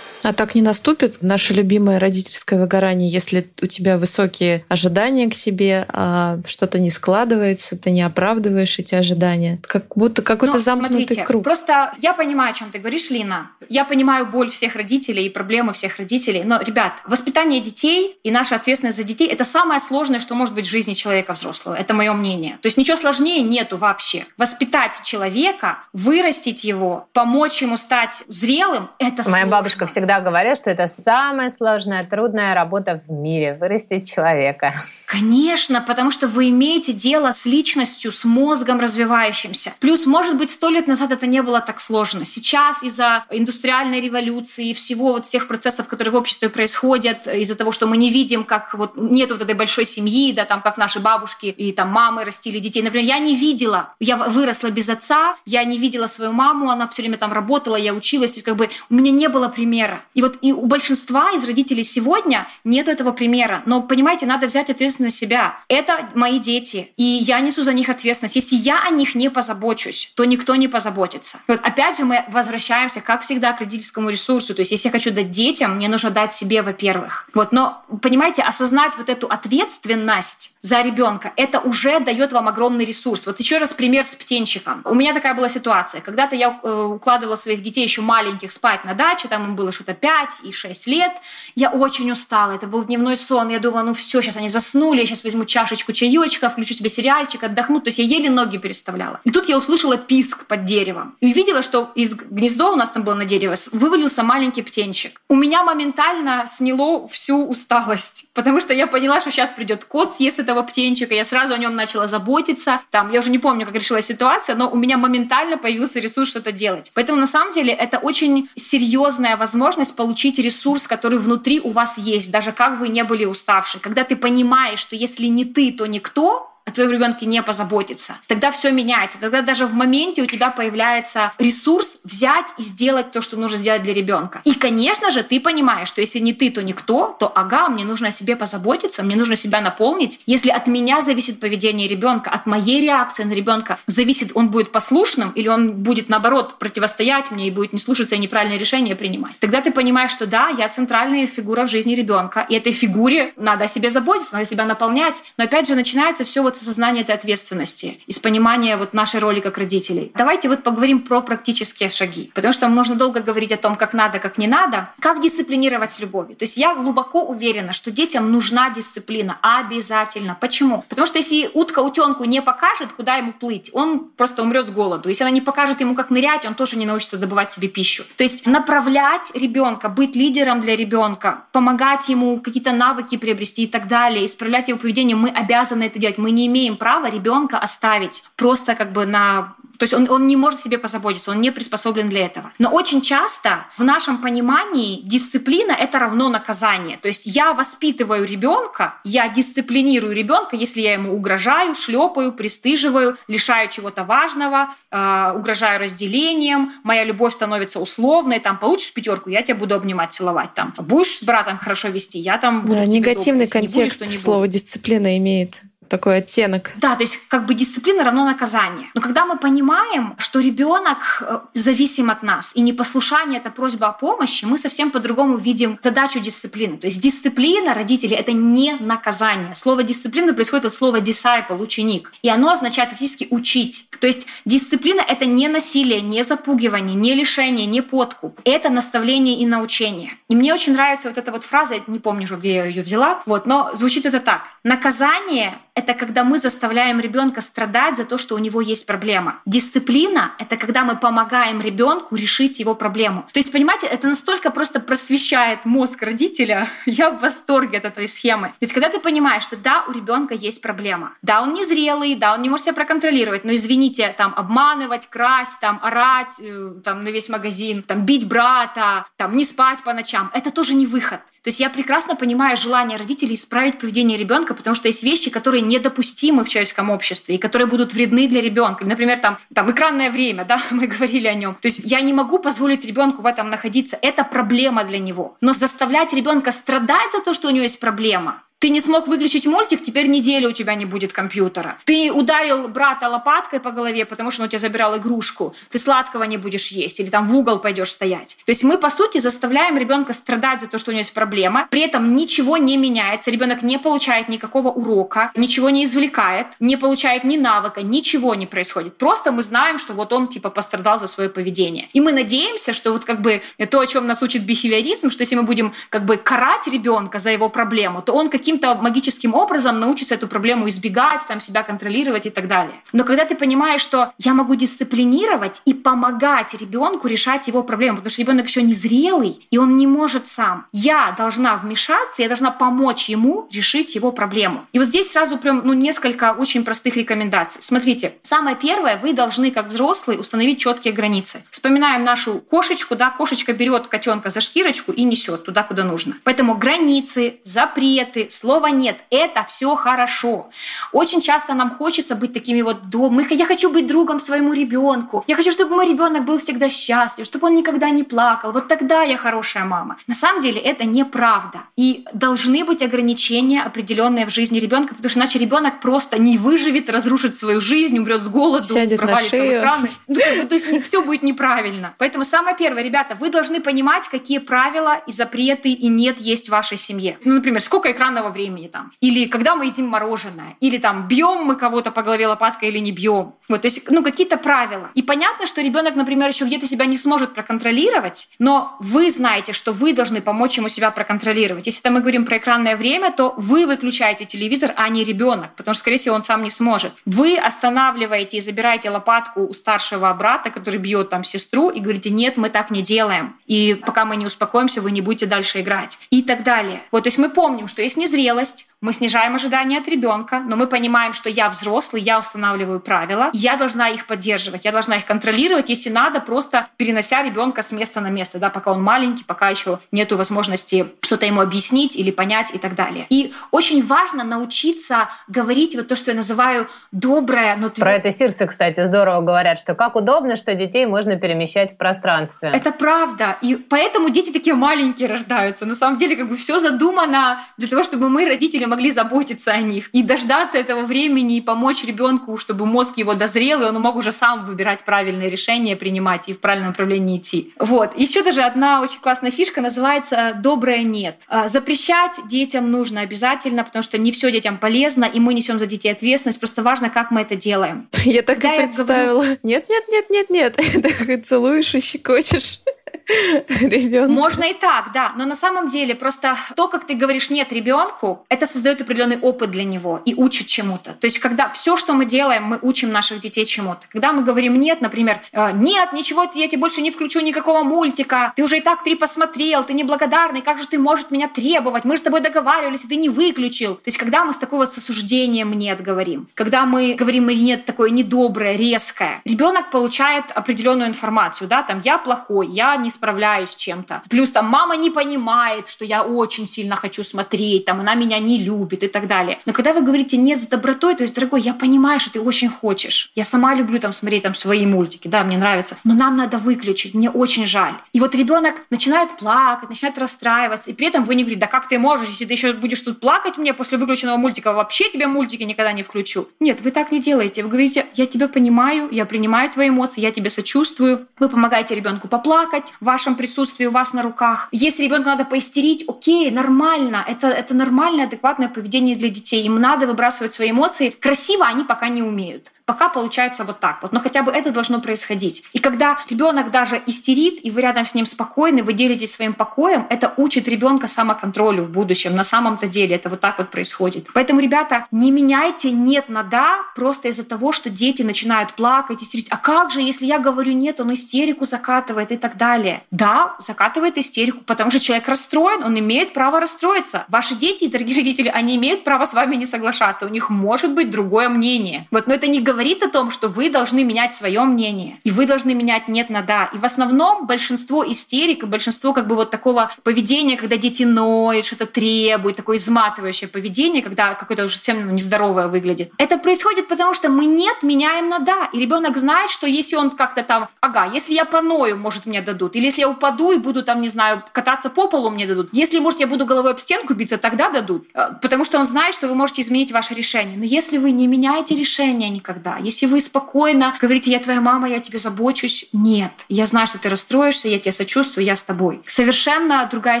А 0.26 0.32
так 0.32 0.56
не 0.56 0.60
наступит 0.60 1.18
наше 1.22 1.54
любимое 1.54 2.00
родительское 2.00 2.58
выгорание, 2.58 3.08
если 3.08 3.48
у 3.62 3.66
тебя 3.66 3.96
высокие 3.96 4.64
ожидания 4.68 5.30
к 5.30 5.34
себе, 5.34 5.86
а 5.88 6.40
что-то 6.48 6.80
не 6.80 6.90
складывается, 6.90 7.78
ты 7.78 7.92
не 7.92 8.02
оправдываешь 8.02 8.76
эти 8.80 8.96
ожидания. 8.96 9.60
Как 9.62 9.96
будто 9.96 10.22
какой-то 10.22 10.56
ну, 10.56 10.60
замкнутый 10.60 11.04
смотрите, 11.04 11.22
круг. 11.22 11.44
Просто 11.44 11.94
я 12.02 12.12
понимаю, 12.12 12.50
о 12.50 12.54
чем 12.54 12.72
ты 12.72 12.80
говоришь, 12.80 13.08
Лина. 13.10 13.52
Я 13.68 13.84
понимаю 13.84 14.26
боль 14.26 14.50
всех 14.50 14.74
родителей 14.74 15.26
и 15.26 15.28
проблемы 15.28 15.74
всех 15.74 15.98
родителей. 15.98 16.42
Но, 16.42 16.60
ребят, 16.60 16.94
воспитание 17.06 17.60
детей 17.60 18.18
и 18.24 18.32
наша 18.32 18.56
ответственность 18.56 18.96
за 18.96 19.04
детей— 19.04 19.28
это 19.32 19.44
самое 19.44 19.78
сложное, 19.78 20.18
что 20.18 20.34
может 20.34 20.56
быть 20.56 20.66
в 20.66 20.70
жизни 20.70 20.94
человека 20.94 21.34
взрослого. 21.34 21.76
Это 21.76 21.94
мое 21.94 22.12
мнение. 22.12 22.58
То 22.62 22.66
есть 22.66 22.76
ничего 22.76 22.96
сложнее 22.96 23.42
нету 23.42 23.76
вообще. 23.76 24.26
Воспитать 24.36 25.04
человека, 25.04 25.84
вырастить 25.92 26.64
его, 26.64 27.08
помочь 27.12 27.62
ему 27.62 27.76
стать 27.76 28.24
зрелым— 28.26 28.90
это 28.98 29.22
Моя 29.22 29.44
сложно. 29.44 29.46
бабушка 29.46 29.86
всегда 29.86 30.15
говорят, 30.20 30.58
что 30.58 30.70
это 30.70 30.88
самая 30.88 31.50
сложная, 31.50 32.04
трудная 32.04 32.54
работа 32.54 33.02
в 33.06 33.10
мире— 33.10 33.56
вырастить 33.60 34.10
человека. 34.10 34.74
Конечно, 35.06 35.80
потому 35.80 36.10
что 36.10 36.28
вы 36.28 36.50
имеете 36.50 36.92
дело 36.92 37.30
с 37.30 37.44
личностью, 37.44 38.12
с 38.12 38.24
мозгом 38.24 38.80
развивающимся. 38.80 39.72
Плюс, 39.80 40.06
может 40.06 40.36
быть, 40.36 40.50
сто 40.50 40.68
лет 40.68 40.86
назад 40.86 41.10
это 41.10 41.26
не 41.26 41.42
было 41.42 41.60
так 41.60 41.80
сложно. 41.80 42.24
Сейчас 42.24 42.82
из-за 42.82 43.24
индустриальной 43.30 44.00
революции 44.00 44.72
всего 44.72 45.12
вот 45.12 45.26
всех 45.26 45.48
процессов, 45.48 45.88
которые 45.88 46.12
в 46.12 46.16
обществе 46.16 46.48
происходят, 46.48 47.26
из-за 47.26 47.56
того, 47.56 47.72
что 47.72 47.86
мы 47.86 47.96
не 47.96 48.10
видим, 48.10 48.44
как 48.44 48.74
вот 48.74 48.96
нет 48.96 49.30
вот 49.30 49.42
этой 49.42 49.54
большой 49.54 49.86
семьи, 49.86 50.32
да, 50.32 50.44
там, 50.44 50.62
как 50.62 50.76
наши 50.78 51.00
бабушки 51.00 51.46
и 51.46 51.72
там 51.72 51.88
мамы 51.88 52.24
растили 52.24 52.58
детей. 52.58 52.82
Например, 52.82 53.06
я 53.06 53.18
не 53.18 53.36
видела, 53.36 53.94
я 54.00 54.16
выросла 54.16 54.70
без 54.70 54.88
отца, 54.88 55.36
я 55.44 55.64
не 55.64 55.78
видела 55.78 56.06
свою 56.06 56.32
маму, 56.32 56.70
она 56.70 56.88
все 56.88 57.02
время 57.02 57.18
там 57.18 57.32
работала, 57.32 57.76
я 57.76 57.94
училась, 57.94 58.32
как 58.42 58.56
бы 58.56 58.70
у 58.90 58.94
меня 58.94 59.10
не 59.10 59.28
было 59.28 59.48
примера. 59.48 60.02
И 60.14 60.22
вот 60.22 60.38
и 60.40 60.52
у 60.52 60.66
большинства 60.66 61.30
из 61.32 61.46
родителей 61.46 61.84
сегодня 61.84 62.48
нет 62.64 62.88
этого 62.88 63.12
примера. 63.12 63.62
Но, 63.66 63.82
понимаете, 63.82 64.26
надо 64.26 64.46
взять 64.46 64.70
ответственность 64.70 65.14
на 65.14 65.26
себя. 65.26 65.58
Это 65.68 66.08
мои 66.14 66.38
дети, 66.38 66.92
и 66.96 67.02
я 67.02 67.40
несу 67.40 67.62
за 67.62 67.72
них 67.72 67.88
ответственность. 67.88 68.36
Если 68.36 68.56
я 68.56 68.80
о 68.80 68.90
них 68.90 69.14
не 69.14 69.30
позабочусь, 69.30 70.12
то 70.14 70.24
никто 70.24 70.56
не 70.56 70.68
позаботится. 70.68 71.38
Вот 71.48 71.60
опять 71.62 71.98
же 71.98 72.04
мы 72.04 72.24
возвращаемся, 72.28 73.00
как 73.00 73.22
всегда, 73.22 73.52
к 73.52 73.60
родительскому 73.60 74.10
ресурсу. 74.10 74.54
То 74.54 74.60
есть 74.60 74.72
если 74.72 74.88
я 74.88 74.92
хочу 74.92 75.10
дать 75.10 75.30
детям, 75.30 75.76
мне 75.76 75.88
нужно 75.88 76.10
дать 76.10 76.32
себе, 76.32 76.62
во-первых. 76.62 77.28
Вот, 77.34 77.52
но, 77.52 77.84
понимаете, 78.02 78.42
осознать 78.42 78.96
вот 78.96 79.08
эту 79.08 79.26
ответственность 79.26 80.54
за 80.62 80.80
ребенка, 80.80 81.32
это 81.36 81.60
уже 81.60 82.00
дает 82.00 82.32
вам 82.32 82.48
огромный 82.48 82.84
ресурс. 82.84 83.26
Вот 83.26 83.38
еще 83.40 83.58
раз 83.58 83.72
пример 83.72 84.04
с 84.04 84.14
птенчиком. 84.14 84.82
У 84.84 84.94
меня 84.94 85.12
такая 85.12 85.34
была 85.34 85.48
ситуация. 85.48 86.00
Когда-то 86.00 86.36
я 86.36 86.60
э, 86.62 86.82
укладывала 86.82 87.36
своих 87.36 87.62
детей 87.62 87.84
еще 87.84 88.00
маленьких 88.00 88.52
спать 88.52 88.84
на 88.84 88.94
даче, 88.94 89.28
там 89.28 89.44
им 89.44 89.56
было 89.56 89.72
что-то 89.86 89.94
5 89.94 90.28
и 90.42 90.52
6 90.52 90.86
лет. 90.88 91.12
Я 91.54 91.70
очень 91.70 92.10
устала, 92.10 92.52
это 92.52 92.66
был 92.66 92.84
дневной 92.84 93.16
сон. 93.16 93.48
Я 93.48 93.58
думала, 93.58 93.82
ну 93.82 93.94
все, 93.94 94.20
сейчас 94.20 94.36
они 94.36 94.48
заснули, 94.48 95.00
я 95.00 95.06
сейчас 95.06 95.24
возьму 95.24 95.44
чашечку 95.44 95.92
чаечка, 95.92 96.50
включу 96.50 96.74
себе 96.74 96.88
сериальчик, 96.88 97.44
отдохну. 97.44 97.80
То 97.80 97.88
есть 97.88 97.98
я 97.98 98.04
еле 98.04 98.30
ноги 98.30 98.58
переставляла. 98.58 99.20
И 99.24 99.30
тут 99.30 99.48
я 99.48 99.56
услышала 99.56 99.96
писк 99.96 100.46
под 100.46 100.64
деревом. 100.64 101.16
И 101.20 101.26
увидела, 101.26 101.62
что 101.62 101.92
из 101.94 102.14
гнезда 102.14 102.70
у 102.70 102.76
нас 102.76 102.90
там 102.90 103.02
было 103.04 103.14
на 103.14 103.24
дереве, 103.24 103.54
вывалился 103.72 104.22
маленький 104.22 104.62
птенчик. 104.62 105.20
У 105.28 105.36
меня 105.36 105.62
моментально 105.62 106.46
сняло 106.46 107.06
всю 107.08 107.46
усталость, 107.46 108.26
потому 108.34 108.60
что 108.60 108.74
я 108.74 108.86
поняла, 108.86 109.20
что 109.20 109.30
сейчас 109.30 109.50
придет 109.50 109.84
кот, 109.84 110.16
съест 110.16 110.38
этого 110.38 110.62
птенчика. 110.62 111.14
Я 111.14 111.24
сразу 111.24 111.54
о 111.54 111.58
нем 111.58 111.74
начала 111.74 112.06
заботиться. 112.06 112.80
Там, 112.90 113.12
я 113.12 113.20
уже 113.20 113.30
не 113.30 113.38
помню, 113.38 113.66
как 113.66 113.74
решилась 113.74 114.06
ситуация, 114.06 114.56
но 114.56 114.68
у 114.70 114.76
меня 114.76 114.96
моментально 114.96 115.58
появился 115.58 116.00
ресурс 116.00 116.30
что-то 116.30 116.52
делать. 116.52 116.90
Поэтому 116.94 117.20
на 117.20 117.26
самом 117.26 117.52
деле 117.52 117.72
это 117.72 117.98
очень 117.98 118.48
серьезная 118.56 119.36
возможность 119.76 119.96
получить 119.96 120.38
ресурс, 120.38 120.86
который 120.86 121.18
внутри 121.18 121.60
у 121.60 121.70
вас 121.70 121.98
есть, 121.98 122.30
даже 122.30 122.52
как 122.52 122.78
вы 122.78 122.88
не 122.88 123.04
были 123.04 123.24
уставшие. 123.24 123.80
Когда 123.80 124.04
ты 124.04 124.16
понимаешь, 124.16 124.78
что 124.78 124.96
если 124.96 125.26
не 125.26 125.44
ты, 125.44 125.72
то 125.72 125.86
никто, 125.86 126.55
о 126.66 126.72
твоем 126.72 126.90
ребенке 126.90 127.26
не 127.26 127.42
позаботиться. 127.42 128.16
Тогда 128.26 128.50
все 128.50 128.72
меняется. 128.72 129.18
Тогда 129.20 129.40
даже 129.40 129.66
в 129.66 129.72
моменте 129.72 130.22
у 130.22 130.26
тебя 130.26 130.50
появляется 130.50 131.32
ресурс 131.38 131.98
взять 132.02 132.46
и 132.58 132.62
сделать 132.62 133.12
то, 133.12 133.22
что 133.22 133.36
нужно 133.36 133.56
сделать 133.56 133.84
для 133.84 133.94
ребенка. 133.94 134.42
И, 134.44 134.54
конечно 134.54 135.12
же, 135.12 135.22
ты 135.22 135.40
понимаешь, 135.40 135.88
что 135.88 136.00
если 136.00 136.18
не 136.18 136.32
ты, 136.32 136.50
то 136.50 136.62
никто, 136.64 137.16
то 137.20 137.30
ага, 137.32 137.68
мне 137.68 137.84
нужно 137.84 138.08
о 138.08 138.10
себе 138.10 138.34
позаботиться, 138.34 139.04
мне 139.04 139.14
нужно 139.14 139.36
себя 139.36 139.60
наполнить. 139.60 140.20
Если 140.26 140.50
от 140.50 140.66
меня 140.66 141.00
зависит 141.00 141.38
поведение 141.38 141.86
ребенка, 141.86 142.30
от 142.30 142.46
моей 142.46 142.80
реакции 142.80 143.22
на 143.22 143.32
ребенка 143.32 143.78
зависит, 143.86 144.32
он 144.34 144.48
будет 144.48 144.72
послушным 144.72 145.30
или 145.30 145.46
он 145.46 145.72
будет, 145.72 146.08
наоборот, 146.08 146.58
противостоять 146.58 147.30
мне 147.30 147.46
и 147.46 147.50
будет 147.52 147.72
не 147.72 147.78
слушаться 147.78 148.16
и 148.16 148.18
неправильные 148.18 148.58
решения 148.58 148.96
принимать. 148.96 149.38
Тогда 149.38 149.60
ты 149.60 149.70
понимаешь, 149.70 150.10
что 150.10 150.26
да, 150.26 150.48
я 150.48 150.68
центральная 150.68 151.28
фигура 151.28 151.66
в 151.66 151.70
жизни 151.70 151.94
ребенка, 151.94 152.44
и 152.48 152.56
этой 152.56 152.72
фигуре 152.72 153.32
надо 153.36 153.64
о 153.64 153.68
себе 153.68 153.90
заботиться, 153.90 154.34
надо 154.34 154.46
себя 154.46 154.64
наполнять. 154.64 155.22
Но 155.36 155.44
опять 155.44 155.68
же, 155.68 155.76
начинается 155.76 156.24
все 156.24 156.42
вот 156.42 156.55
от 156.56 156.62
осознания 156.62 157.02
этой 157.02 157.14
ответственности, 157.14 158.00
из 158.06 158.18
понимания 158.18 158.76
вот 158.76 158.94
нашей 158.94 159.20
роли 159.20 159.40
как 159.40 159.58
родителей. 159.58 160.12
Давайте 160.14 160.48
вот 160.48 160.62
поговорим 160.62 161.02
про 161.02 161.20
практические 161.20 161.88
шаги, 161.88 162.30
потому 162.34 162.52
что 162.52 162.68
можно 162.68 162.94
долго 162.94 163.20
говорить 163.20 163.52
о 163.52 163.56
том, 163.56 163.76
как 163.76 163.94
надо, 163.94 164.18
как 164.18 164.38
не 164.38 164.46
надо. 164.46 164.90
Как 165.00 165.20
дисциплинировать 165.22 165.92
с 165.92 166.00
любовью? 166.00 166.36
То 166.36 166.44
есть 166.44 166.56
я 166.56 166.74
глубоко 166.74 167.22
уверена, 167.22 167.72
что 167.72 167.90
детям 167.90 168.30
нужна 168.32 168.70
дисциплина 168.70 169.38
обязательно. 169.42 170.36
Почему? 170.40 170.84
Потому 170.88 171.06
что 171.06 171.18
если 171.18 171.50
утка 171.54 171.80
утенку 171.80 172.24
не 172.24 172.42
покажет, 172.42 172.92
куда 172.92 173.16
ему 173.16 173.32
плыть, 173.32 173.70
он 173.72 174.10
просто 174.16 174.42
умрет 174.42 174.66
с 174.66 174.70
голоду. 174.70 175.08
Если 175.08 175.24
она 175.24 175.30
не 175.30 175.40
покажет 175.40 175.80
ему, 175.80 175.94
как 175.94 176.10
нырять, 176.10 176.46
он 176.46 176.54
тоже 176.54 176.76
не 176.76 176.86
научится 176.86 177.18
добывать 177.18 177.52
себе 177.52 177.68
пищу. 177.68 178.04
То 178.16 178.24
есть 178.24 178.46
направлять 178.46 179.30
ребенка, 179.34 179.88
быть 179.88 180.16
лидером 180.16 180.60
для 180.60 180.76
ребенка, 180.76 181.44
помогать 181.52 182.08
ему 182.08 182.40
какие-то 182.40 182.72
навыки 182.72 183.16
приобрести 183.16 183.64
и 183.64 183.66
так 183.66 183.88
далее, 183.88 184.24
исправлять 184.24 184.68
его 184.68 184.78
поведение, 184.78 185.16
мы 185.16 185.30
обязаны 185.30 185.84
это 185.84 185.98
делать. 185.98 186.18
Мы 186.18 186.30
не 186.30 186.45
имеем 186.46 186.76
права 186.76 187.10
ребенка 187.10 187.58
оставить 187.58 188.24
просто 188.36 188.74
как 188.74 188.92
бы 188.92 189.06
на 189.06 189.56
то 189.78 189.84
есть 189.84 189.94
он, 189.94 190.10
он 190.10 190.26
не 190.26 190.36
может 190.36 190.60
себе 190.60 190.78
позаботиться, 190.78 191.30
он 191.30 191.40
не 191.40 191.50
приспособлен 191.50 192.08
для 192.08 192.26
этого. 192.26 192.52
Но 192.58 192.70
очень 192.70 193.00
часто 193.00 193.66
в 193.76 193.84
нашем 193.84 194.18
понимании 194.18 195.00
дисциплина 195.02 195.72
это 195.72 195.98
равно 195.98 196.28
наказание. 196.28 196.96
То 196.96 197.08
есть 197.08 197.26
я 197.26 197.52
воспитываю 197.52 198.26
ребенка, 198.26 198.94
я 199.04 199.28
дисциплинирую 199.28 200.14
ребенка, 200.14 200.56
если 200.56 200.80
я 200.80 200.94
ему 200.94 201.14
угрожаю, 201.14 201.74
шлепаю, 201.74 202.32
пристыживаю, 202.32 203.16
лишаю 203.28 203.68
чего-то 203.68 204.04
важного, 204.04 204.74
э, 204.90 205.32
угрожаю 205.36 205.80
разделением, 205.80 206.72
моя 206.82 207.04
любовь 207.04 207.34
становится 207.34 207.80
условной, 207.80 208.40
там 208.40 208.58
получишь 208.58 208.92
пятерку, 208.92 209.30
я 209.30 209.42
тебя 209.42 209.56
буду 209.56 209.74
обнимать, 209.74 210.12
целовать, 210.12 210.54
там 210.54 210.74
будешь 210.78 211.18
с 211.18 211.22
братом 211.22 211.58
хорошо 211.58 211.88
вести, 211.88 212.18
я 212.18 212.38
там 212.38 212.62
буду 212.62 212.76
да, 212.76 212.86
негативный 212.86 213.46
контекст 213.46 214.06
слова 214.16 214.48
дисциплина 214.48 215.16
имеет 215.18 215.60
такой 215.88 216.18
оттенок. 216.18 216.72
Да, 216.76 216.94
то 216.94 217.02
есть 217.02 217.18
как 217.28 217.46
бы 217.46 217.54
дисциплина 217.54 218.04
равно 218.04 218.24
наказание. 218.24 218.88
Но 218.94 219.00
когда 219.00 219.26
мы 219.26 219.36
понимаем, 219.36 220.14
что 220.18 220.40
ребенок 220.40 221.22
э, 221.22 221.40
зависим 221.54 222.10
от 222.10 222.22
нас, 222.22 222.52
и 222.54 222.60
непослушание— 222.60 223.40
это 223.40 223.50
просьба 223.50 223.88
о 223.88 223.92
помощи, 223.92 224.44
мы 224.44 224.58
совсем 224.58 224.90
по-другому 224.90 225.36
видим 225.36 225.78
задачу 225.80 226.20
дисциплины. 226.20 226.76
То 226.76 226.86
есть 226.86 227.00
дисциплина 227.00 227.74
родителей— 227.74 228.16
это 228.18 228.32
не 228.32 228.74
наказание. 228.74 229.54
Слово 229.54 229.82
дисциплина 229.82 230.32
происходит 230.32 230.66
от 230.66 230.74
слова 230.74 231.00
disciple, 231.00 231.60
ученик. 231.60 232.12
И 232.22 232.28
оно 232.28 232.50
означает 232.50 232.90
фактически 232.90 233.28
учить. 233.30 233.88
То 234.00 234.06
есть 234.06 234.26
дисциплина— 234.44 235.00
это 235.08 235.26
не 235.26 235.48
насилие, 235.48 236.00
не 236.00 236.22
запугивание, 236.22 236.94
не 236.96 237.14
лишение, 237.14 237.66
не 237.66 237.80
подкуп. 237.80 238.40
Это 238.44 238.70
наставление 238.70 239.38
и 239.38 239.46
научение. 239.46 240.12
И 240.28 240.36
мне 240.36 240.52
очень 240.54 240.72
нравится 240.72 241.08
вот 241.08 241.18
эта 241.18 241.32
вот 241.32 241.44
фраза, 241.44 241.74
я 241.74 241.80
не 241.86 241.98
помню, 241.98 242.26
где 242.36 242.54
я 242.54 242.64
ее 242.64 242.82
взяла, 242.82 243.22
вот, 243.26 243.46
но 243.46 243.70
звучит 243.74 244.06
это 244.06 244.20
так. 244.20 244.42
Наказание 244.64 245.58
это 245.76 245.92
когда 245.92 246.24
мы 246.24 246.38
заставляем 246.38 247.00
ребенка 247.00 247.42
страдать 247.42 247.98
за 247.98 248.04
то, 248.04 248.16
что 248.16 248.34
у 248.34 248.38
него 248.38 248.62
есть 248.62 248.86
проблема. 248.86 249.40
Дисциплина— 249.44 250.32
это 250.38 250.56
когда 250.56 250.84
мы 250.84 250.96
помогаем 250.96 251.60
ребенку 251.60 252.16
решить 252.16 252.58
его 252.58 252.74
проблему. 252.74 253.26
То 253.32 253.38
есть, 253.38 253.52
понимаете, 253.52 253.86
это 253.86 254.08
настолько 254.08 254.50
просто 254.50 254.80
просвещает 254.80 255.66
мозг 255.66 256.02
родителя. 256.02 256.68
Я 256.86 257.10
в 257.10 257.20
восторге 257.20 257.78
от 257.78 257.84
этой 257.84 258.08
схемы. 258.08 258.54
Ведь 258.60 258.72
когда 258.72 258.88
ты 258.88 258.98
понимаешь, 258.98 259.42
что 259.42 259.56
да, 259.56 259.84
у 259.86 259.92
ребенка 259.92 260.34
есть 260.34 260.62
проблема, 260.62 261.12
да, 261.20 261.42
он 261.42 261.52
незрелый, 261.52 262.14
да, 262.14 262.34
он 262.34 262.42
не 262.42 262.48
может 262.48 262.64
себя 262.64 262.74
проконтролировать, 262.74 263.44
но 263.44 263.54
извините, 263.54 264.14
там 264.16 264.32
обманывать, 264.34 265.06
красть, 265.08 265.60
там 265.60 265.78
орать, 265.82 266.40
э, 266.40 266.72
там 266.82 267.04
на 267.04 267.10
весь 267.10 267.28
магазин, 267.28 267.82
там 267.82 268.06
бить 268.06 268.26
брата, 268.26 269.06
там 269.16 269.36
не 269.36 269.44
спать 269.44 269.84
по 269.84 269.92
ночам, 269.92 270.30
это 270.32 270.50
тоже 270.50 270.72
не 270.72 270.86
выход. 270.86 271.20
То 271.46 271.50
есть 271.50 271.60
я 271.60 271.70
прекрасно 271.70 272.16
понимаю 272.16 272.56
желание 272.56 272.98
родителей 272.98 273.36
исправить 273.36 273.78
поведение 273.78 274.18
ребенка, 274.18 274.52
потому 274.52 274.74
что 274.74 274.88
есть 274.88 275.04
вещи, 275.04 275.30
которые 275.30 275.62
недопустимы 275.68 276.44
в 276.44 276.48
человеческом 276.48 276.90
обществе 276.90 277.34
и 277.34 277.38
которые 277.38 277.68
будут 277.68 277.92
вредны 277.92 278.28
для 278.28 278.40
ребенка. 278.40 278.84
Например, 278.84 279.18
там, 279.18 279.38
там 279.54 279.70
экранное 279.70 280.10
время, 280.10 280.44
да, 280.44 280.60
мы 280.70 280.86
говорили 280.86 281.26
о 281.26 281.34
нем. 281.34 281.56
То 281.60 281.68
есть 281.68 281.80
я 281.84 282.00
не 282.00 282.12
могу 282.12 282.38
позволить 282.38 282.84
ребенку 282.84 283.22
в 283.22 283.26
этом 283.26 283.50
находиться. 283.50 283.98
Это 284.02 284.24
проблема 284.24 284.84
для 284.84 284.98
него. 284.98 285.36
Но 285.40 285.52
заставлять 285.52 286.12
ребенка 286.12 286.52
страдать 286.52 287.12
за 287.12 287.20
то, 287.20 287.34
что 287.34 287.48
у 287.48 287.50
него 287.50 287.62
есть 287.62 287.80
проблема, 287.80 288.42
ты 288.58 288.70
не 288.70 288.80
смог 288.80 289.06
выключить 289.06 289.46
мультик, 289.46 289.82
теперь 289.82 290.06
неделю 290.08 290.48
у 290.48 290.52
тебя 290.52 290.74
не 290.74 290.86
будет 290.86 291.12
компьютера. 291.12 291.78
Ты 291.84 292.10
ударил 292.10 292.68
брата 292.68 293.08
лопаткой 293.08 293.60
по 293.60 293.70
голове, 293.70 294.06
потому 294.06 294.30
что 294.30 294.42
он 294.42 294.46
у 294.46 294.48
тебя 294.48 294.58
забирал 294.58 294.96
игрушку. 294.96 295.54
Ты 295.70 295.78
сладкого 295.78 296.24
не 296.24 296.38
будешь 296.38 296.68
есть 296.68 296.98
или 297.00 297.10
там 297.10 297.28
в 297.28 297.36
угол 297.36 297.58
пойдешь 297.58 297.92
стоять. 297.92 298.38
То 298.46 298.52
есть 298.52 298.64
мы, 298.64 298.78
по 298.78 298.90
сути, 298.90 299.18
заставляем 299.18 299.76
ребенка 299.76 300.14
страдать 300.14 300.60
за 300.60 300.68
то, 300.68 300.78
что 300.78 300.90
у 300.90 300.94
него 300.94 301.00
есть 301.00 301.12
проблема. 301.12 301.66
При 301.70 301.82
этом 301.82 302.16
ничего 302.16 302.56
не 302.56 302.76
меняется. 302.76 303.30
Ребенок 303.30 303.62
не 303.62 303.78
получает 303.78 304.28
никакого 304.28 304.68
урока, 304.68 305.30
ничего 305.36 305.70
не 305.70 305.84
извлекает, 305.84 306.46
не 306.58 306.76
получает 306.76 307.24
ни 307.24 307.36
навыка, 307.36 307.82
ничего 307.82 308.34
не 308.34 308.46
происходит. 308.46 308.96
Просто 308.96 309.32
мы 309.32 309.42
знаем, 309.42 309.78
что 309.78 309.92
вот 309.92 310.12
он 310.12 310.28
типа 310.28 310.48
пострадал 310.48 310.98
за 310.98 311.06
свое 311.06 311.28
поведение. 311.28 311.88
И 311.92 312.00
мы 312.00 312.12
надеемся, 312.12 312.72
что 312.72 312.92
вот 312.92 313.04
как 313.04 313.20
бы 313.20 313.42
то, 313.70 313.80
о 313.80 313.86
чем 313.86 314.06
нас 314.06 314.22
учит 314.22 314.44
бихевиоризм, 314.44 315.10
что 315.10 315.22
если 315.22 315.36
мы 315.36 315.42
будем 315.42 315.74
как 315.90 316.06
бы 316.06 316.16
карать 316.16 316.66
ребенка 316.66 317.18
за 317.18 317.30
его 317.30 317.50
проблему, 317.50 318.00
то 318.00 318.12
он 318.14 318.30
каким 318.30 318.55
каким-то 318.56 318.82
магическим 318.82 319.34
образом 319.34 319.80
научится 319.80 320.14
эту 320.14 320.28
проблему 320.28 320.68
избегать, 320.68 321.26
там, 321.26 321.40
себя 321.40 321.62
контролировать 321.62 322.26
и 322.26 322.30
так 322.30 322.48
далее. 322.48 322.74
Но 322.92 323.04
когда 323.04 323.24
ты 323.24 323.34
понимаешь, 323.34 323.82
что 323.82 324.12
я 324.18 324.34
могу 324.34 324.54
дисциплинировать 324.54 325.62
и 325.66 325.74
помогать 325.74 326.54
ребенку 326.54 327.08
решать 327.08 327.48
его 327.48 327.62
проблему, 327.62 327.98
потому 327.98 328.10
что 328.10 328.22
ребенок 328.22 328.46
еще 328.46 328.62
не 328.62 328.74
зрелый, 328.74 329.46
и 329.50 329.58
он 329.58 329.76
не 329.76 329.86
может 329.86 330.26
сам. 330.28 330.66
Я 330.72 331.14
должна 331.18 331.56
вмешаться, 331.56 332.22
я 332.22 332.28
должна 332.28 332.50
помочь 332.50 333.08
ему 333.10 333.46
решить 333.52 333.94
его 333.94 334.12
проблему. 334.12 334.64
И 334.72 334.78
вот 334.78 334.88
здесь 334.88 335.10
сразу 335.10 335.36
прям 335.36 335.62
ну, 335.64 335.72
несколько 335.72 336.32
очень 336.32 336.64
простых 336.64 336.96
рекомендаций. 336.96 337.60
Смотрите, 337.62 338.14
самое 338.22 338.56
первое, 338.56 338.96
вы 338.96 339.12
должны 339.12 339.50
как 339.50 339.68
взрослый 339.68 340.18
установить 340.18 340.60
четкие 340.60 340.94
границы. 340.94 341.44
Вспоминаем 341.50 342.04
нашу 342.04 342.40
кошечку, 342.40 342.96
да, 342.96 343.10
кошечка 343.10 343.52
берет 343.52 343.86
котенка 343.88 344.30
за 344.30 344.40
шкирочку 344.40 344.92
и 344.92 345.04
несет 345.04 345.44
туда, 345.44 345.62
куда 345.62 345.84
нужно. 345.84 346.14
Поэтому 346.24 346.56
границы, 346.56 347.40
запреты, 347.44 348.28
слово 348.36 348.66
«нет». 348.68 348.96
Это 349.10 349.44
все 349.48 349.74
хорошо. 349.76 350.48
Очень 350.92 351.20
часто 351.20 351.54
нам 351.54 351.70
хочется 351.70 352.16
быть 352.16 352.32
такими 352.32 352.62
вот 352.62 352.88
дом. 352.90 353.20
Я 353.30 353.46
хочу 353.46 353.70
быть 353.70 353.86
другом 353.86 354.20
своему 354.20 354.52
ребенку. 354.52 355.24
Я 355.26 355.36
хочу, 355.36 355.52
чтобы 355.52 355.76
мой 355.76 355.86
ребенок 355.86 356.24
был 356.24 356.38
всегда 356.38 356.68
счастлив, 356.68 357.26
чтобы 357.26 357.46
он 357.46 357.54
никогда 357.54 357.90
не 357.90 358.02
плакал. 358.02 358.52
Вот 358.52 358.68
тогда 358.68 359.02
я 359.02 359.16
хорошая 359.16 359.64
мама. 359.64 359.96
На 360.06 360.14
самом 360.14 360.40
деле 360.42 360.60
это 360.60 360.84
неправда. 360.84 361.60
И 361.76 362.04
должны 362.12 362.64
быть 362.64 362.82
ограничения 362.82 363.62
определенные 363.62 364.26
в 364.26 364.30
жизни 364.30 364.58
ребенка, 364.58 364.94
потому 364.94 365.10
что 365.10 365.18
иначе 365.18 365.38
ребенок 365.38 365.80
просто 365.80 366.18
не 366.18 366.38
выживет, 366.38 366.90
разрушит 366.90 367.36
свою 367.36 367.60
жизнь, 367.60 367.98
умрет 367.98 368.22
с 368.22 368.28
голоду, 368.28 368.64
Сядет 368.64 368.98
провалится 368.98 369.36
в 369.36 369.58
экраны. 369.58 369.90
Ну, 370.36 370.46
то 370.48 370.54
есть 370.54 370.84
все 370.84 371.02
будет 371.02 371.22
неправильно. 371.22 371.94
Поэтому 371.98 372.24
самое 372.24 372.56
первое, 372.56 372.82
ребята, 372.82 373.16
вы 373.18 373.30
должны 373.30 373.60
понимать, 373.60 374.08
какие 374.08 374.38
правила 374.38 375.00
и 375.06 375.12
запреты 375.12 375.70
и 375.70 375.88
нет 375.88 376.20
есть 376.20 376.48
в 376.48 376.50
вашей 376.50 376.78
семье. 376.78 377.18
Ну, 377.24 377.34
например, 377.34 377.60
сколько 377.60 377.90
экранного 377.90 378.25
времени 378.30 378.68
там, 378.68 378.92
или 379.00 379.26
когда 379.26 379.54
мы 379.54 379.66
едим 379.66 379.86
мороженое, 379.86 380.56
или 380.60 380.78
там 380.78 381.08
бьем 381.08 381.44
мы 381.44 381.56
кого-то 381.56 381.90
по 381.90 382.02
голове 382.02 382.26
лопаткой 382.26 382.68
или 382.68 382.78
не 382.78 382.92
бьем. 382.92 383.34
Вот, 383.48 383.62
то 383.62 383.66
есть, 383.66 383.90
ну, 383.90 384.02
какие-то 384.02 384.36
правила. 384.36 384.90
И 384.94 385.02
понятно, 385.02 385.46
что 385.46 385.60
ребенок, 385.60 385.94
например, 385.94 386.28
еще 386.28 386.44
где-то 386.44 386.66
себя 386.66 386.86
не 386.86 386.96
сможет 386.96 387.34
проконтролировать, 387.34 388.28
но 388.38 388.76
вы 388.80 389.10
знаете, 389.10 389.52
что 389.52 389.72
вы 389.72 389.92
должны 389.92 390.20
помочь 390.20 390.56
ему 390.56 390.68
себя 390.68 390.90
проконтролировать. 390.90 391.66
Если 391.66 391.88
мы 391.88 392.00
говорим 392.00 392.24
про 392.24 392.38
экранное 392.38 392.76
время, 392.76 393.12
то 393.12 393.34
вы 393.36 393.66
выключаете 393.66 394.24
телевизор, 394.24 394.72
а 394.76 394.88
не 394.88 395.04
ребенок, 395.04 395.54
потому 395.56 395.74
что, 395.74 395.80
скорее 395.80 395.98
всего, 395.98 396.14
он 396.14 396.22
сам 396.22 396.42
не 396.42 396.50
сможет. 396.50 396.92
Вы 397.04 397.36
останавливаете 397.36 398.38
и 398.38 398.40
забираете 398.40 398.90
лопатку 398.90 399.46
у 399.46 399.54
старшего 399.54 400.12
брата, 400.14 400.50
который 400.50 400.78
бьет 400.78 401.08
там 401.10 401.24
сестру, 401.24 401.70
и 401.70 401.80
говорите, 401.80 402.10
нет, 402.10 402.36
мы 402.36 402.50
так 402.50 402.70
не 402.70 402.82
делаем. 402.82 403.36
И 403.46 403.74
пока 403.86 404.04
мы 404.04 404.16
не 404.16 404.26
успокоимся, 404.26 404.80
вы 404.80 404.90
не 404.90 405.00
будете 405.00 405.26
дальше 405.26 405.60
играть. 405.60 405.98
И 406.10 406.22
так 406.22 406.42
далее. 406.42 406.82
Вот, 406.90 407.04
то 407.04 407.08
есть 407.08 407.18
мы 407.18 407.28
помним, 407.28 407.68
что 407.68 407.82
есть 407.82 407.96
незрелость, 408.16 408.66
мы 408.82 408.92
снижаем 408.92 409.34
ожидания 409.34 409.78
от 409.78 409.88
ребенка, 409.88 410.40
но 410.40 410.54
мы 410.56 410.66
понимаем, 410.66 411.14
что 411.14 411.30
я 411.30 411.48
взрослый, 411.48 412.02
я 412.02 412.18
устанавливаю 412.18 412.78
правила, 412.78 413.30
я 413.32 413.56
должна 413.56 413.88
их 413.88 414.06
поддерживать, 414.06 414.66
я 414.66 414.72
должна 414.72 414.96
их 414.96 415.06
контролировать, 415.06 415.70
если 415.70 415.88
надо, 415.88 416.20
просто 416.20 416.68
перенося 416.76 417.22
ребенка 417.22 417.62
с 417.62 417.72
места 417.72 418.00
на 418.02 418.08
место, 418.08 418.38
да, 418.38 418.50
пока 418.50 418.72
он 418.72 418.82
маленький, 418.82 419.24
пока 419.24 419.48
еще 419.48 419.78
нету 419.92 420.18
возможности 420.18 420.86
что-то 421.00 421.24
ему 421.24 421.40
объяснить 421.40 421.96
или 421.96 422.10
понять 422.10 422.54
и 422.54 422.58
так 422.58 422.74
далее. 422.74 423.06
И 423.08 423.32
очень 423.50 423.84
важно 423.84 424.24
научиться 424.24 425.08
говорить 425.26 425.74
вот 425.74 425.88
то, 425.88 425.96
что 425.96 426.10
я 426.10 426.16
называю 426.16 426.68
доброе, 426.92 427.56
но 427.56 427.70
Про 427.70 427.94
это 427.94 428.12
Сирсы, 428.12 428.46
кстати, 428.46 428.84
здорово 428.84 429.22
говорят, 429.22 429.58
что 429.58 429.74
как 429.74 429.96
удобно, 429.96 430.36
что 430.36 430.54
детей 430.54 430.84
можно 430.84 431.16
перемещать 431.16 431.72
в 431.72 431.76
пространстве. 431.78 432.50
Это 432.52 432.72
правда. 432.72 433.38
И 433.40 433.56
поэтому 433.56 434.10
дети 434.10 434.30
такие 434.32 434.54
маленькие 434.54 435.08
рождаются. 435.08 435.64
На 435.64 435.74
самом 435.74 435.96
деле, 435.96 436.16
как 436.16 436.28
бы 436.28 436.36
все 436.36 436.58
задумано 436.58 437.42
для 437.56 437.68
того, 437.68 437.82
чтобы 437.82 438.10
мы, 438.10 438.26
родители, 438.26 438.65
могли 438.66 438.90
заботиться 438.90 439.52
о 439.52 439.60
них 439.60 439.88
и 439.92 440.02
дождаться 440.02 440.58
этого 440.58 440.82
времени 440.82 441.36
и 441.36 441.40
помочь 441.40 441.84
ребенку, 441.84 442.36
чтобы 442.36 442.66
мозг 442.66 442.98
его 442.98 443.14
дозрел, 443.14 443.62
и 443.62 443.64
он 443.64 443.80
мог 443.80 443.96
уже 443.96 444.12
сам 444.12 444.46
выбирать 444.46 444.84
правильные 444.84 445.28
решения, 445.28 445.76
принимать 445.76 446.28
и 446.28 446.32
в 446.32 446.40
правильном 446.40 446.68
направлении 446.68 447.18
идти. 447.18 447.52
Вот. 447.58 447.96
Еще 447.96 448.22
даже 448.22 448.42
одна 448.42 448.80
очень 448.80 449.00
классная 449.00 449.30
фишка 449.30 449.60
называется 449.60 450.34
«доброе 450.36 450.82
нет». 450.82 451.22
А, 451.28 451.48
запрещать 451.48 452.16
детям 452.28 452.70
нужно 452.70 453.00
обязательно, 453.00 453.64
потому 453.64 453.82
что 453.82 453.98
не 453.98 454.12
все 454.12 454.30
детям 454.30 454.58
полезно, 454.58 455.04
и 455.04 455.20
мы 455.20 455.34
несем 455.34 455.58
за 455.58 455.66
детей 455.66 455.90
ответственность. 455.90 456.40
Просто 456.40 456.62
важно, 456.62 456.90
как 456.90 457.10
мы 457.10 457.22
это 457.22 457.36
делаем. 457.36 457.88
Я 458.04 458.22
так 458.22 458.38
и 458.38 458.48
представила. 458.56 459.26
Нет, 459.42 459.68
нет, 459.68 459.84
нет, 459.90 460.10
нет, 460.10 460.30
нет. 460.30 460.56
Ты 461.06 461.18
целуешь 461.18 461.74
и 461.74 461.80
щекочешь. 461.80 462.60
ребенка. 463.48 464.12
Можно 464.12 464.44
и 464.44 464.54
так, 464.54 464.90
да. 464.92 465.12
Но 465.16 465.24
на 465.24 465.34
самом 465.34 465.68
деле 465.68 465.94
просто 465.94 466.36
то, 466.56 466.68
как 466.68 466.86
ты 466.86 466.94
говоришь 466.94 467.30
нет 467.30 467.52
ребенку, 467.52 468.26
это 468.28 468.46
создает 468.46 468.80
определенный 468.80 469.18
опыт 469.18 469.50
для 469.50 469.64
него 469.64 470.00
и 470.04 470.14
учит 470.14 470.46
чему-то. 470.46 470.92
То 470.92 471.06
есть, 471.06 471.18
когда 471.18 471.48
все, 471.48 471.76
что 471.76 471.92
мы 471.92 472.04
делаем, 472.04 472.44
мы 472.44 472.58
учим 472.62 472.90
наших 472.90 473.20
детей 473.20 473.44
чему-то. 473.44 473.86
Когда 473.88 474.12
мы 474.12 474.22
говорим 474.22 474.58
нет, 474.58 474.80
например, 474.80 475.20
«Э, 475.32 475.52
нет, 475.52 475.92
ничего, 475.92 476.24
я 476.34 476.48
тебе 476.48 476.58
больше 476.58 476.82
не 476.82 476.90
включу 476.90 477.20
никакого 477.20 477.62
мультика, 477.62 478.32
ты 478.34 478.42
уже 478.42 478.58
и 478.58 478.60
так 478.60 478.82
три 478.82 478.96
посмотрел, 478.96 479.64
ты 479.64 479.72
неблагодарный, 479.72 480.42
как 480.42 480.58
же 480.58 480.66
ты 480.66 480.78
можешь 480.78 481.10
меня 481.10 481.28
требовать? 481.28 481.84
Мы 481.84 481.96
же 481.96 482.00
с 482.00 482.04
тобой 482.04 482.20
договаривались, 482.20 482.84
и 482.84 482.88
ты 482.88 482.96
не 482.96 483.08
выключил. 483.08 483.76
То 483.76 483.86
есть, 483.86 483.98
когда 483.98 484.24
мы 484.24 484.32
с 484.32 484.36
такой 484.36 484.58
вот 484.58 484.72
с 484.72 484.78
осуждением 484.78 485.52
нет 485.52 485.80
говорим, 485.82 486.28
когда 486.34 486.66
мы 486.66 486.94
говорим 486.94 487.26
нет 487.28 487.66
такое 487.66 487.90
недоброе, 487.90 488.56
резкое, 488.56 489.20
ребенок 489.24 489.70
получает 489.70 490.24
определенную 490.34 490.88
информацию, 490.88 491.48
да, 491.48 491.62
там 491.62 491.80
я 491.84 491.98
плохой, 491.98 492.48
я 492.48 492.76
не 492.76 492.90
справляюсь 492.96 493.50
с 493.50 493.56
чем-то. 493.56 494.02
Плюс 494.08 494.30
там 494.30 494.46
мама 494.46 494.76
не 494.76 494.90
понимает, 494.90 495.68
что 495.68 495.84
я 495.84 496.02
очень 496.02 496.48
сильно 496.48 496.76
хочу 496.76 497.04
смотреть, 497.04 497.64
там 497.64 497.80
она 497.80 497.94
меня 497.94 498.18
не 498.18 498.38
любит 498.38 498.82
и 498.82 498.88
так 498.88 499.06
далее. 499.06 499.38
Но 499.46 499.52
когда 499.52 499.72
вы 499.72 499.82
говорите 499.82 500.16
нет 500.16 500.40
с 500.40 500.46
добротой, 500.46 500.94
то 500.94 501.02
есть, 501.02 501.14
дорогой, 501.14 501.40
я 501.40 501.54
понимаю, 501.54 502.00
что 502.00 502.12
ты 502.12 502.20
очень 502.20 502.48
хочешь. 502.48 503.10
Я 503.14 503.24
сама 503.24 503.54
люблю 503.54 503.78
там 503.78 503.92
смотреть 503.92 504.22
там 504.22 504.34
свои 504.34 504.66
мультики, 504.66 505.08
да, 505.08 505.22
мне 505.24 505.36
нравится. 505.36 505.76
Но 505.84 505.94
нам 505.94 506.16
надо 506.16 506.38
выключить, 506.38 506.94
мне 506.94 507.10
очень 507.10 507.46
жаль. 507.46 507.74
И 507.92 508.00
вот 508.00 508.14
ребенок 508.14 508.54
начинает 508.70 509.16
плакать, 509.16 509.68
начинает 509.68 509.98
расстраиваться, 509.98 510.70
и 510.70 510.74
при 510.74 510.86
этом 510.88 511.04
вы 511.04 511.14
не 511.14 511.22
говорите, 511.22 511.40
да 511.40 511.46
как 511.46 511.68
ты 511.68 511.78
можешь, 511.78 512.08
если 512.08 512.24
ты 512.24 512.32
еще 512.32 512.52
будешь 512.52 512.80
тут 512.80 513.00
плакать 513.00 513.38
мне 513.38 513.52
после 513.54 513.78
выключенного 513.78 514.16
мультика, 514.16 514.52
вообще 514.52 514.90
тебе 514.90 515.06
мультики 515.06 515.42
никогда 515.42 515.72
не 515.72 515.82
включу. 515.82 516.28
Нет, 516.40 516.60
вы 516.60 516.70
так 516.70 516.92
не 516.92 517.00
делаете. 517.00 517.42
Вы 517.42 517.48
говорите, 517.50 517.86
я 517.94 518.06
тебя 518.06 518.28
понимаю, 518.28 518.88
я 518.90 519.06
принимаю 519.06 519.50
твои 519.50 519.68
эмоции, 519.68 520.00
я 520.00 520.10
тебе 520.10 520.30
сочувствую. 520.30 521.06
Вы 521.18 521.28
помогаете 521.28 521.74
ребенку 521.74 522.08
поплакать, 522.08 522.74
вашем 522.86 523.14
присутствии 523.14 523.66
у 523.66 523.70
вас 523.70 523.92
на 523.92 524.02
руках. 524.02 524.48
Если 524.52 524.84
ребенку 524.84 525.10
надо 525.10 525.24
поистерить, 525.24 525.84
окей, 525.86 526.30
нормально. 526.30 527.04
Это, 527.06 527.28
это 527.28 527.54
нормальное, 527.54 528.06
адекватное 528.06 528.48
поведение 528.48 528.96
для 528.96 529.10
детей. 529.10 529.44
Им 529.44 529.60
надо 529.60 529.86
выбрасывать 529.86 530.32
свои 530.32 530.50
эмоции. 530.50 530.88
Красиво 530.88 531.44
они 531.46 531.64
пока 531.64 531.88
не 531.88 532.02
умеют. 532.02 532.50
Пока 532.66 532.88
получается 532.88 533.44
вот 533.44 533.60
так 533.60 533.78
вот. 533.80 533.92
Но 533.92 534.00
хотя 534.00 534.22
бы 534.22 534.32
это 534.32 534.50
должно 534.50 534.80
происходить. 534.80 535.44
И 535.52 535.60
когда 535.60 535.98
ребенок 536.10 536.50
даже 536.50 536.82
истерит, 536.86 537.38
и 537.44 537.50
вы 537.52 537.60
рядом 537.60 537.86
с 537.86 537.94
ним 537.94 538.06
спокойны, 538.06 538.64
вы 538.64 538.72
делитесь 538.72 539.12
своим 539.12 539.34
покоем, 539.34 539.86
это 539.88 540.12
учит 540.16 540.48
ребенка 540.48 540.88
самоконтролю 540.88 541.62
в 541.62 541.70
будущем. 541.70 542.16
На 542.16 542.24
самом-то 542.24 542.66
деле 542.66 542.96
это 542.96 543.08
вот 543.08 543.20
так 543.20 543.38
вот 543.38 543.50
происходит. 543.50 544.08
Поэтому, 544.12 544.40
ребята, 544.40 544.86
не 544.90 545.12
меняйте 545.12 545.70
нет 545.70 546.08
на 546.08 546.24
да 546.24 546.58
просто 546.74 547.06
из-за 547.08 547.24
того, 547.24 547.52
что 547.52 547.70
дети 547.70 548.02
начинают 548.02 548.54
плакать, 548.54 549.00
истерить. 549.00 549.28
А 549.30 549.36
как 549.36 549.70
же, 549.70 549.80
если 549.80 550.04
я 550.04 550.18
говорю 550.18 550.52
нет, 550.52 550.80
он 550.80 550.92
истерику 550.92 551.44
закатывает 551.44 552.10
и 552.10 552.16
так 552.16 552.36
далее. 552.36 552.82
Да, 552.90 553.36
закатывает 553.38 553.96
истерику, 553.96 554.42
потому 554.44 554.72
что 554.72 554.80
человек 554.80 555.08
расстроен, 555.08 555.62
он 555.62 555.78
имеет 555.78 556.12
право 556.12 556.40
расстроиться. 556.40 557.04
Ваши 557.06 557.36
дети, 557.36 557.68
дорогие 557.68 557.96
родители, 558.00 558.28
они 558.28 558.56
имеют 558.56 558.82
право 558.82 559.04
с 559.04 559.14
вами 559.14 559.36
не 559.36 559.46
соглашаться. 559.46 560.04
У 560.04 560.08
них 560.08 560.30
может 560.30 560.72
быть 560.72 560.90
другое 560.90 561.28
мнение. 561.28 561.86
Вот, 561.92 562.08
но 562.08 562.14
это 562.14 562.26
не 562.26 562.40
говорит 562.40 562.55
о 562.82 562.88
том, 562.88 563.10
что 563.10 563.28
вы 563.28 563.50
должны 563.50 563.84
менять 563.84 564.14
свое 564.14 564.42
мнение, 564.42 564.98
и 565.04 565.10
вы 565.10 565.26
должны 565.26 565.54
менять 565.54 565.88
нет 565.88 566.10
на 566.10 566.22
да. 566.22 566.50
И 566.52 566.58
в 566.58 566.64
основном 566.64 567.26
большинство 567.26 567.84
истерик 567.84 568.42
и 568.42 568.46
большинство 568.46 568.92
как 568.92 569.06
бы 569.06 569.14
вот 569.14 569.30
такого 569.30 569.72
поведения, 569.82 570.36
когда 570.36 570.56
дети 570.56 570.82
ноют, 570.82 571.46
что-то 571.46 571.66
требуют, 571.66 572.36
такое 572.36 572.56
изматывающее 572.56 573.28
поведение, 573.28 573.82
когда 573.82 574.14
какое-то 574.14 574.44
уже 574.44 574.56
совсем 574.56 574.86
ну, 574.86 574.92
нездоровое 574.92 575.48
выглядит. 575.48 575.92
Это 575.98 576.18
происходит 576.18 576.68
потому, 576.68 576.94
что 576.94 577.08
мы 577.08 577.26
нет 577.26 577.62
меняем 577.62 578.08
на 578.08 578.18
да. 578.18 578.50
И 578.52 578.58
ребенок 578.58 578.96
знает, 578.96 579.30
что 579.30 579.46
если 579.46 579.76
он 579.76 579.90
как-то 579.90 580.22
там, 580.22 580.48
ага, 580.60 580.90
если 580.92 581.14
я 581.14 581.24
поною, 581.24 581.76
может, 581.76 582.06
мне 582.06 582.20
дадут. 582.20 582.56
Или 582.56 582.66
если 582.66 582.80
я 582.82 582.88
упаду 582.88 583.32
и 583.32 583.38
буду 583.38 583.62
там, 583.62 583.80
не 583.80 583.88
знаю, 583.88 584.22
кататься 584.32 584.70
по 584.70 584.88
полу, 584.88 585.10
мне 585.10 585.26
дадут. 585.26 585.48
Если, 585.52 585.78
может, 585.78 586.00
я 586.00 586.06
буду 586.06 586.26
головой 586.26 586.52
об 586.52 586.58
стенку 586.58 586.94
биться, 586.94 587.18
тогда 587.18 587.50
дадут. 587.50 587.86
Э, 587.94 588.10
потому 588.20 588.44
что 588.44 588.58
он 588.58 588.66
знает, 588.66 588.94
что 588.94 589.08
вы 589.08 589.14
можете 589.14 589.42
изменить 589.42 589.72
ваше 589.72 589.94
решение. 589.94 590.36
Но 590.38 590.44
если 590.44 590.78
вы 590.78 590.90
не 590.90 591.06
меняете 591.06 591.54
решение 591.54 592.10
никогда, 592.10 592.45
если 592.60 592.86
вы 592.86 593.00
спокойно 593.00 593.76
говорите, 593.80 594.10
я 594.10 594.18
твоя 594.18 594.40
мама, 594.40 594.68
я 594.68 594.80
тебе 594.80 594.98
забочусь, 594.98 595.68
нет. 595.72 596.12
Я 596.28 596.46
знаю, 596.46 596.66
что 596.66 596.78
ты 596.78 596.88
расстроишься, 596.88 597.48
я 597.48 597.58
тебе 597.58 597.72
сочувствую, 597.72 598.24
я 598.24 598.36
с 598.36 598.42
тобой. 598.42 598.82
Совершенно 598.86 599.66
другая 599.70 600.00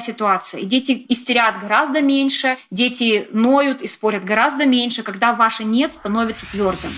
ситуация. 0.00 0.60
И 0.60 0.66
дети 0.66 1.04
истерят 1.08 1.60
гораздо 1.60 2.00
меньше, 2.00 2.56
дети 2.70 3.28
ноют 3.32 3.82
и 3.82 3.86
спорят 3.86 4.24
гораздо 4.24 4.66
меньше, 4.66 5.02
когда 5.02 5.32
ваше 5.32 5.64
«нет» 5.64 5.92
становится 5.92 6.46
твердым. 6.46 6.92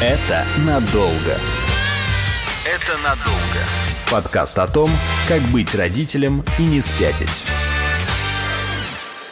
Это 0.00 0.44
надолго. 0.66 1.38
Это 2.66 2.98
надолго. 3.02 3.60
Подкаст 4.10 4.58
о 4.58 4.66
том, 4.66 4.90
как 5.28 5.40
быть 5.42 5.74
родителем 5.74 6.44
и 6.58 6.62
не 6.62 6.80
спятить. 6.80 7.44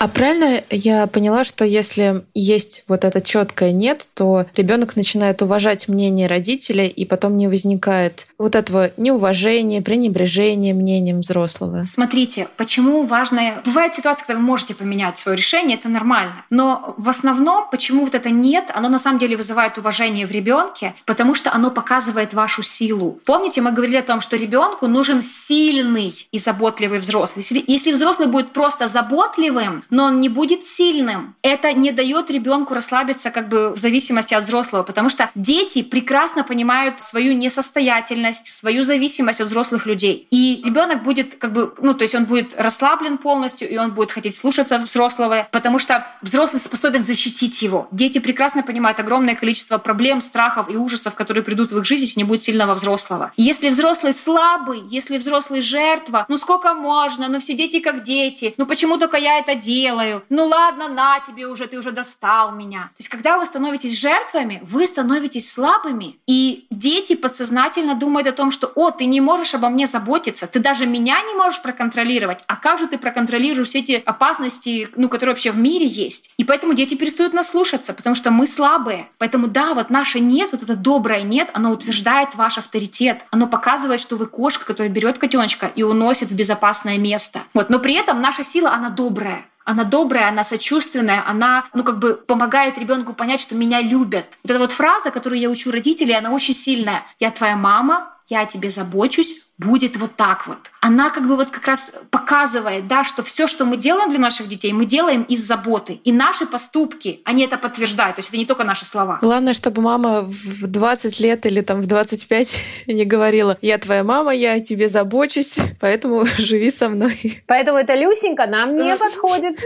А 0.02 0.08
правильно 0.08 0.64
я 0.68 1.06
поняла, 1.06 1.44
что 1.44 1.64
если 1.64 2.24
есть 2.34 2.82
вот 2.88 3.04
это 3.04 3.20
четкое 3.20 3.70
нет, 3.70 4.08
то 4.14 4.46
ребенок 4.56 4.96
начинает 4.96 5.42
уважать 5.42 5.86
мнение 5.86 6.26
родителей, 6.26 6.88
и 6.88 7.04
потом 7.04 7.36
не 7.36 7.46
возникает 7.46 8.26
вот 8.36 8.56
этого 8.56 8.90
неуважения, 8.96 9.80
пренебрежения 9.80 10.74
мнением 10.74 11.20
взрослого. 11.20 11.84
Смотрите, 11.86 12.48
почему 12.56 13.04
важно... 13.04 13.62
Бывает 13.64 13.94
ситуация, 13.94 14.26
когда 14.26 14.40
вы 14.40 14.44
можете 14.44 14.74
поменять 14.74 15.18
свое 15.18 15.38
решение, 15.38 15.78
это 15.78 15.88
нормально. 15.88 16.44
Но 16.50 16.96
в 16.98 17.08
основном, 17.08 17.70
почему 17.70 18.04
вот 18.04 18.16
это 18.16 18.30
нет, 18.30 18.72
оно 18.74 18.88
на 18.88 18.98
самом 18.98 19.20
деле 19.20 19.36
вызывает 19.36 19.78
уважение 19.78 20.26
в 20.26 20.32
ребенке, 20.32 20.96
потому 21.06 21.36
что 21.36 21.54
оно 21.54 21.70
показывает 21.70 22.34
вашу 22.34 22.64
силу. 22.64 23.20
Помните, 23.24 23.60
мы 23.60 23.70
говорили 23.70 23.98
о 23.98 24.02
том, 24.02 24.20
что 24.20 24.34
ребенку 24.34 24.88
нужен 24.88 25.22
сильный 25.22 26.12
и 26.32 26.38
заботливый 26.38 26.98
взрослый. 26.98 27.46
Если 27.68 27.92
взрослый 27.92 28.26
будет 28.26 28.52
просто 28.52 28.88
заботливым, 28.88 29.84
но 29.92 30.04
он 30.04 30.20
не 30.20 30.30
будет 30.30 30.64
сильным. 30.64 31.36
Это 31.42 31.72
не 31.74 31.92
дает 31.92 32.30
ребенку 32.30 32.74
расслабиться 32.74 33.30
как 33.30 33.48
бы 33.48 33.74
в 33.74 33.76
зависимости 33.76 34.32
от 34.32 34.42
взрослого, 34.42 34.82
потому 34.82 35.10
что 35.10 35.30
дети 35.34 35.82
прекрасно 35.82 36.44
понимают 36.44 37.02
свою 37.02 37.34
несостоятельность, 37.34 38.46
свою 38.46 38.82
зависимость 38.84 39.42
от 39.42 39.48
взрослых 39.48 39.84
людей. 39.84 40.26
И 40.30 40.62
ребенок 40.64 41.02
будет 41.02 41.34
как 41.34 41.52
бы, 41.52 41.74
ну, 41.82 41.92
то 41.92 42.02
есть 42.02 42.14
он 42.14 42.24
будет 42.24 42.58
расслаблен 42.58 43.18
полностью, 43.18 43.68
и 43.68 43.76
он 43.76 43.92
будет 43.92 44.10
хотеть 44.10 44.34
слушаться 44.34 44.78
взрослого, 44.78 45.46
потому 45.52 45.78
что 45.78 46.06
взрослый 46.22 46.60
способен 46.60 47.04
защитить 47.04 47.60
его. 47.60 47.86
Дети 47.90 48.18
прекрасно 48.18 48.62
понимают 48.62 48.98
огромное 48.98 49.34
количество 49.34 49.76
проблем, 49.76 50.22
страхов 50.22 50.70
и 50.70 50.76
ужасов, 50.76 51.14
которые 51.14 51.44
придут 51.44 51.70
в 51.70 51.78
их 51.78 51.84
жизнь, 51.84 52.04
если 52.04 52.20
не 52.20 52.24
будет 52.24 52.42
сильного 52.42 52.72
взрослого. 52.74 53.32
И 53.36 53.42
если 53.42 53.68
взрослый 53.68 54.14
слабый, 54.14 54.82
если 54.88 55.18
взрослый 55.18 55.60
жертва, 55.60 56.24
ну 56.30 56.38
сколько 56.38 56.72
можно, 56.72 57.28
ну 57.28 57.40
все 57.40 57.52
дети 57.52 57.80
как 57.80 58.04
дети, 58.04 58.54
ну 58.56 58.64
почему 58.64 58.96
только 58.96 59.18
я 59.18 59.38
это 59.38 59.54
делаю, 59.54 59.81
ну 60.28 60.46
ладно, 60.46 60.88
на 60.88 61.20
тебе 61.20 61.46
уже, 61.46 61.66
ты 61.66 61.78
уже 61.78 61.92
достал 61.92 62.52
меня. 62.52 62.82
То 62.82 63.00
есть 63.00 63.08
когда 63.08 63.38
вы 63.38 63.46
становитесь 63.46 63.98
жертвами, 63.98 64.60
вы 64.62 64.86
становитесь 64.86 65.50
слабыми, 65.50 66.16
и 66.26 66.66
дети 66.70 67.14
подсознательно 67.14 67.94
думают 67.94 68.26
о 68.26 68.32
том, 68.32 68.50
что, 68.50 68.70
о, 68.74 68.90
ты 68.90 69.04
не 69.06 69.20
можешь 69.20 69.54
обо 69.54 69.68
мне 69.68 69.86
заботиться, 69.86 70.46
ты 70.46 70.60
даже 70.60 70.86
меня 70.86 71.22
не 71.22 71.34
можешь 71.34 71.62
проконтролировать, 71.62 72.44
а 72.46 72.56
как 72.56 72.78
же 72.78 72.86
ты 72.86 72.98
проконтролируешь 72.98 73.68
все 73.68 73.80
эти 73.80 74.02
опасности, 74.04 74.88
ну, 74.96 75.08
которые 75.08 75.34
вообще 75.34 75.50
в 75.50 75.58
мире 75.58 75.86
есть? 75.86 76.32
И 76.36 76.44
поэтому 76.44 76.74
дети 76.74 76.94
перестают 76.94 77.32
нас 77.32 77.50
слушаться, 77.50 77.94
потому 77.94 78.14
что 78.14 78.30
мы 78.30 78.46
слабые. 78.46 79.08
Поэтому 79.18 79.46
да, 79.46 79.74
вот 79.74 79.90
наше 79.90 80.20
нет, 80.20 80.50
вот 80.52 80.62
это 80.62 80.76
доброе 80.76 81.22
нет, 81.22 81.50
оно 81.54 81.70
утверждает 81.70 82.34
ваш 82.34 82.58
авторитет, 82.58 83.24
оно 83.30 83.46
показывает, 83.46 84.00
что 84.00 84.16
вы 84.16 84.26
кошка, 84.26 84.64
которая 84.64 84.92
берет 84.92 85.18
котеночка 85.18 85.70
и 85.74 85.82
уносит 85.82 86.30
в 86.30 86.36
безопасное 86.36 86.98
место. 86.98 87.40
Вот, 87.54 87.70
но 87.70 87.78
при 87.78 87.94
этом 87.94 88.20
наша 88.20 88.42
сила, 88.42 88.72
она 88.72 88.90
добрая. 88.90 89.44
Она 89.64 89.84
добрая, 89.84 90.28
она 90.28 90.44
сочувственная, 90.44 91.22
она, 91.26 91.66
ну, 91.74 91.84
как 91.84 91.98
бы 91.98 92.14
помогает 92.14 92.78
ребенку 92.78 93.14
понять, 93.14 93.40
что 93.40 93.54
меня 93.54 93.80
любят. 93.80 94.26
Вот 94.42 94.50
эта 94.50 94.58
вот 94.58 94.72
фраза, 94.72 95.10
которую 95.10 95.40
я 95.40 95.50
учу 95.50 95.70
родителей, 95.70 96.16
она 96.16 96.30
очень 96.30 96.54
сильная. 96.54 97.04
Я 97.20 97.30
твоя 97.30 97.56
мама, 97.56 98.16
я 98.32 98.40
о 98.40 98.46
тебе 98.46 98.70
забочусь, 98.70 99.42
будет 99.58 99.96
вот 99.96 100.16
так 100.16 100.46
вот. 100.46 100.58
Она 100.80 101.10
как 101.10 101.28
бы 101.28 101.36
вот 101.36 101.50
как 101.50 101.66
раз 101.66 101.92
показывает, 102.10 102.88
да, 102.88 103.04
что 103.04 103.22
все, 103.22 103.46
что 103.46 103.66
мы 103.66 103.76
делаем 103.76 104.10
для 104.10 104.18
наших 104.18 104.48
детей, 104.48 104.72
мы 104.72 104.86
делаем 104.86 105.22
из 105.22 105.46
заботы. 105.46 106.00
И 106.04 106.12
наши 106.12 106.46
поступки, 106.46 107.20
они 107.24 107.44
это 107.44 107.58
подтверждают. 107.58 108.16
То 108.16 108.20
есть 108.20 108.30
это 108.30 108.38
не 108.38 108.46
только 108.46 108.64
наши 108.64 108.86
слова. 108.86 109.18
Главное, 109.20 109.52
чтобы 109.52 109.82
мама 109.82 110.22
в 110.22 110.66
20 110.66 111.20
лет 111.20 111.44
или 111.44 111.60
там 111.60 111.82
в 111.82 111.86
25 111.86 112.56
не 112.86 113.04
говорила, 113.04 113.58
я 113.60 113.76
твоя 113.76 114.02
мама, 114.02 114.34
я 114.34 114.54
о 114.54 114.60
тебе 114.60 114.88
забочусь, 114.88 115.58
поэтому 115.78 116.24
живи 116.38 116.70
со 116.70 116.88
мной. 116.88 117.42
Поэтому 117.46 117.78
эта 117.78 117.94
Люсенька 117.94 118.46
нам 118.46 118.74
не 118.74 118.96
подходит. 119.04 119.60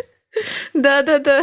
Да, 0.75 1.03
да, 1.03 1.19
да. 1.19 1.43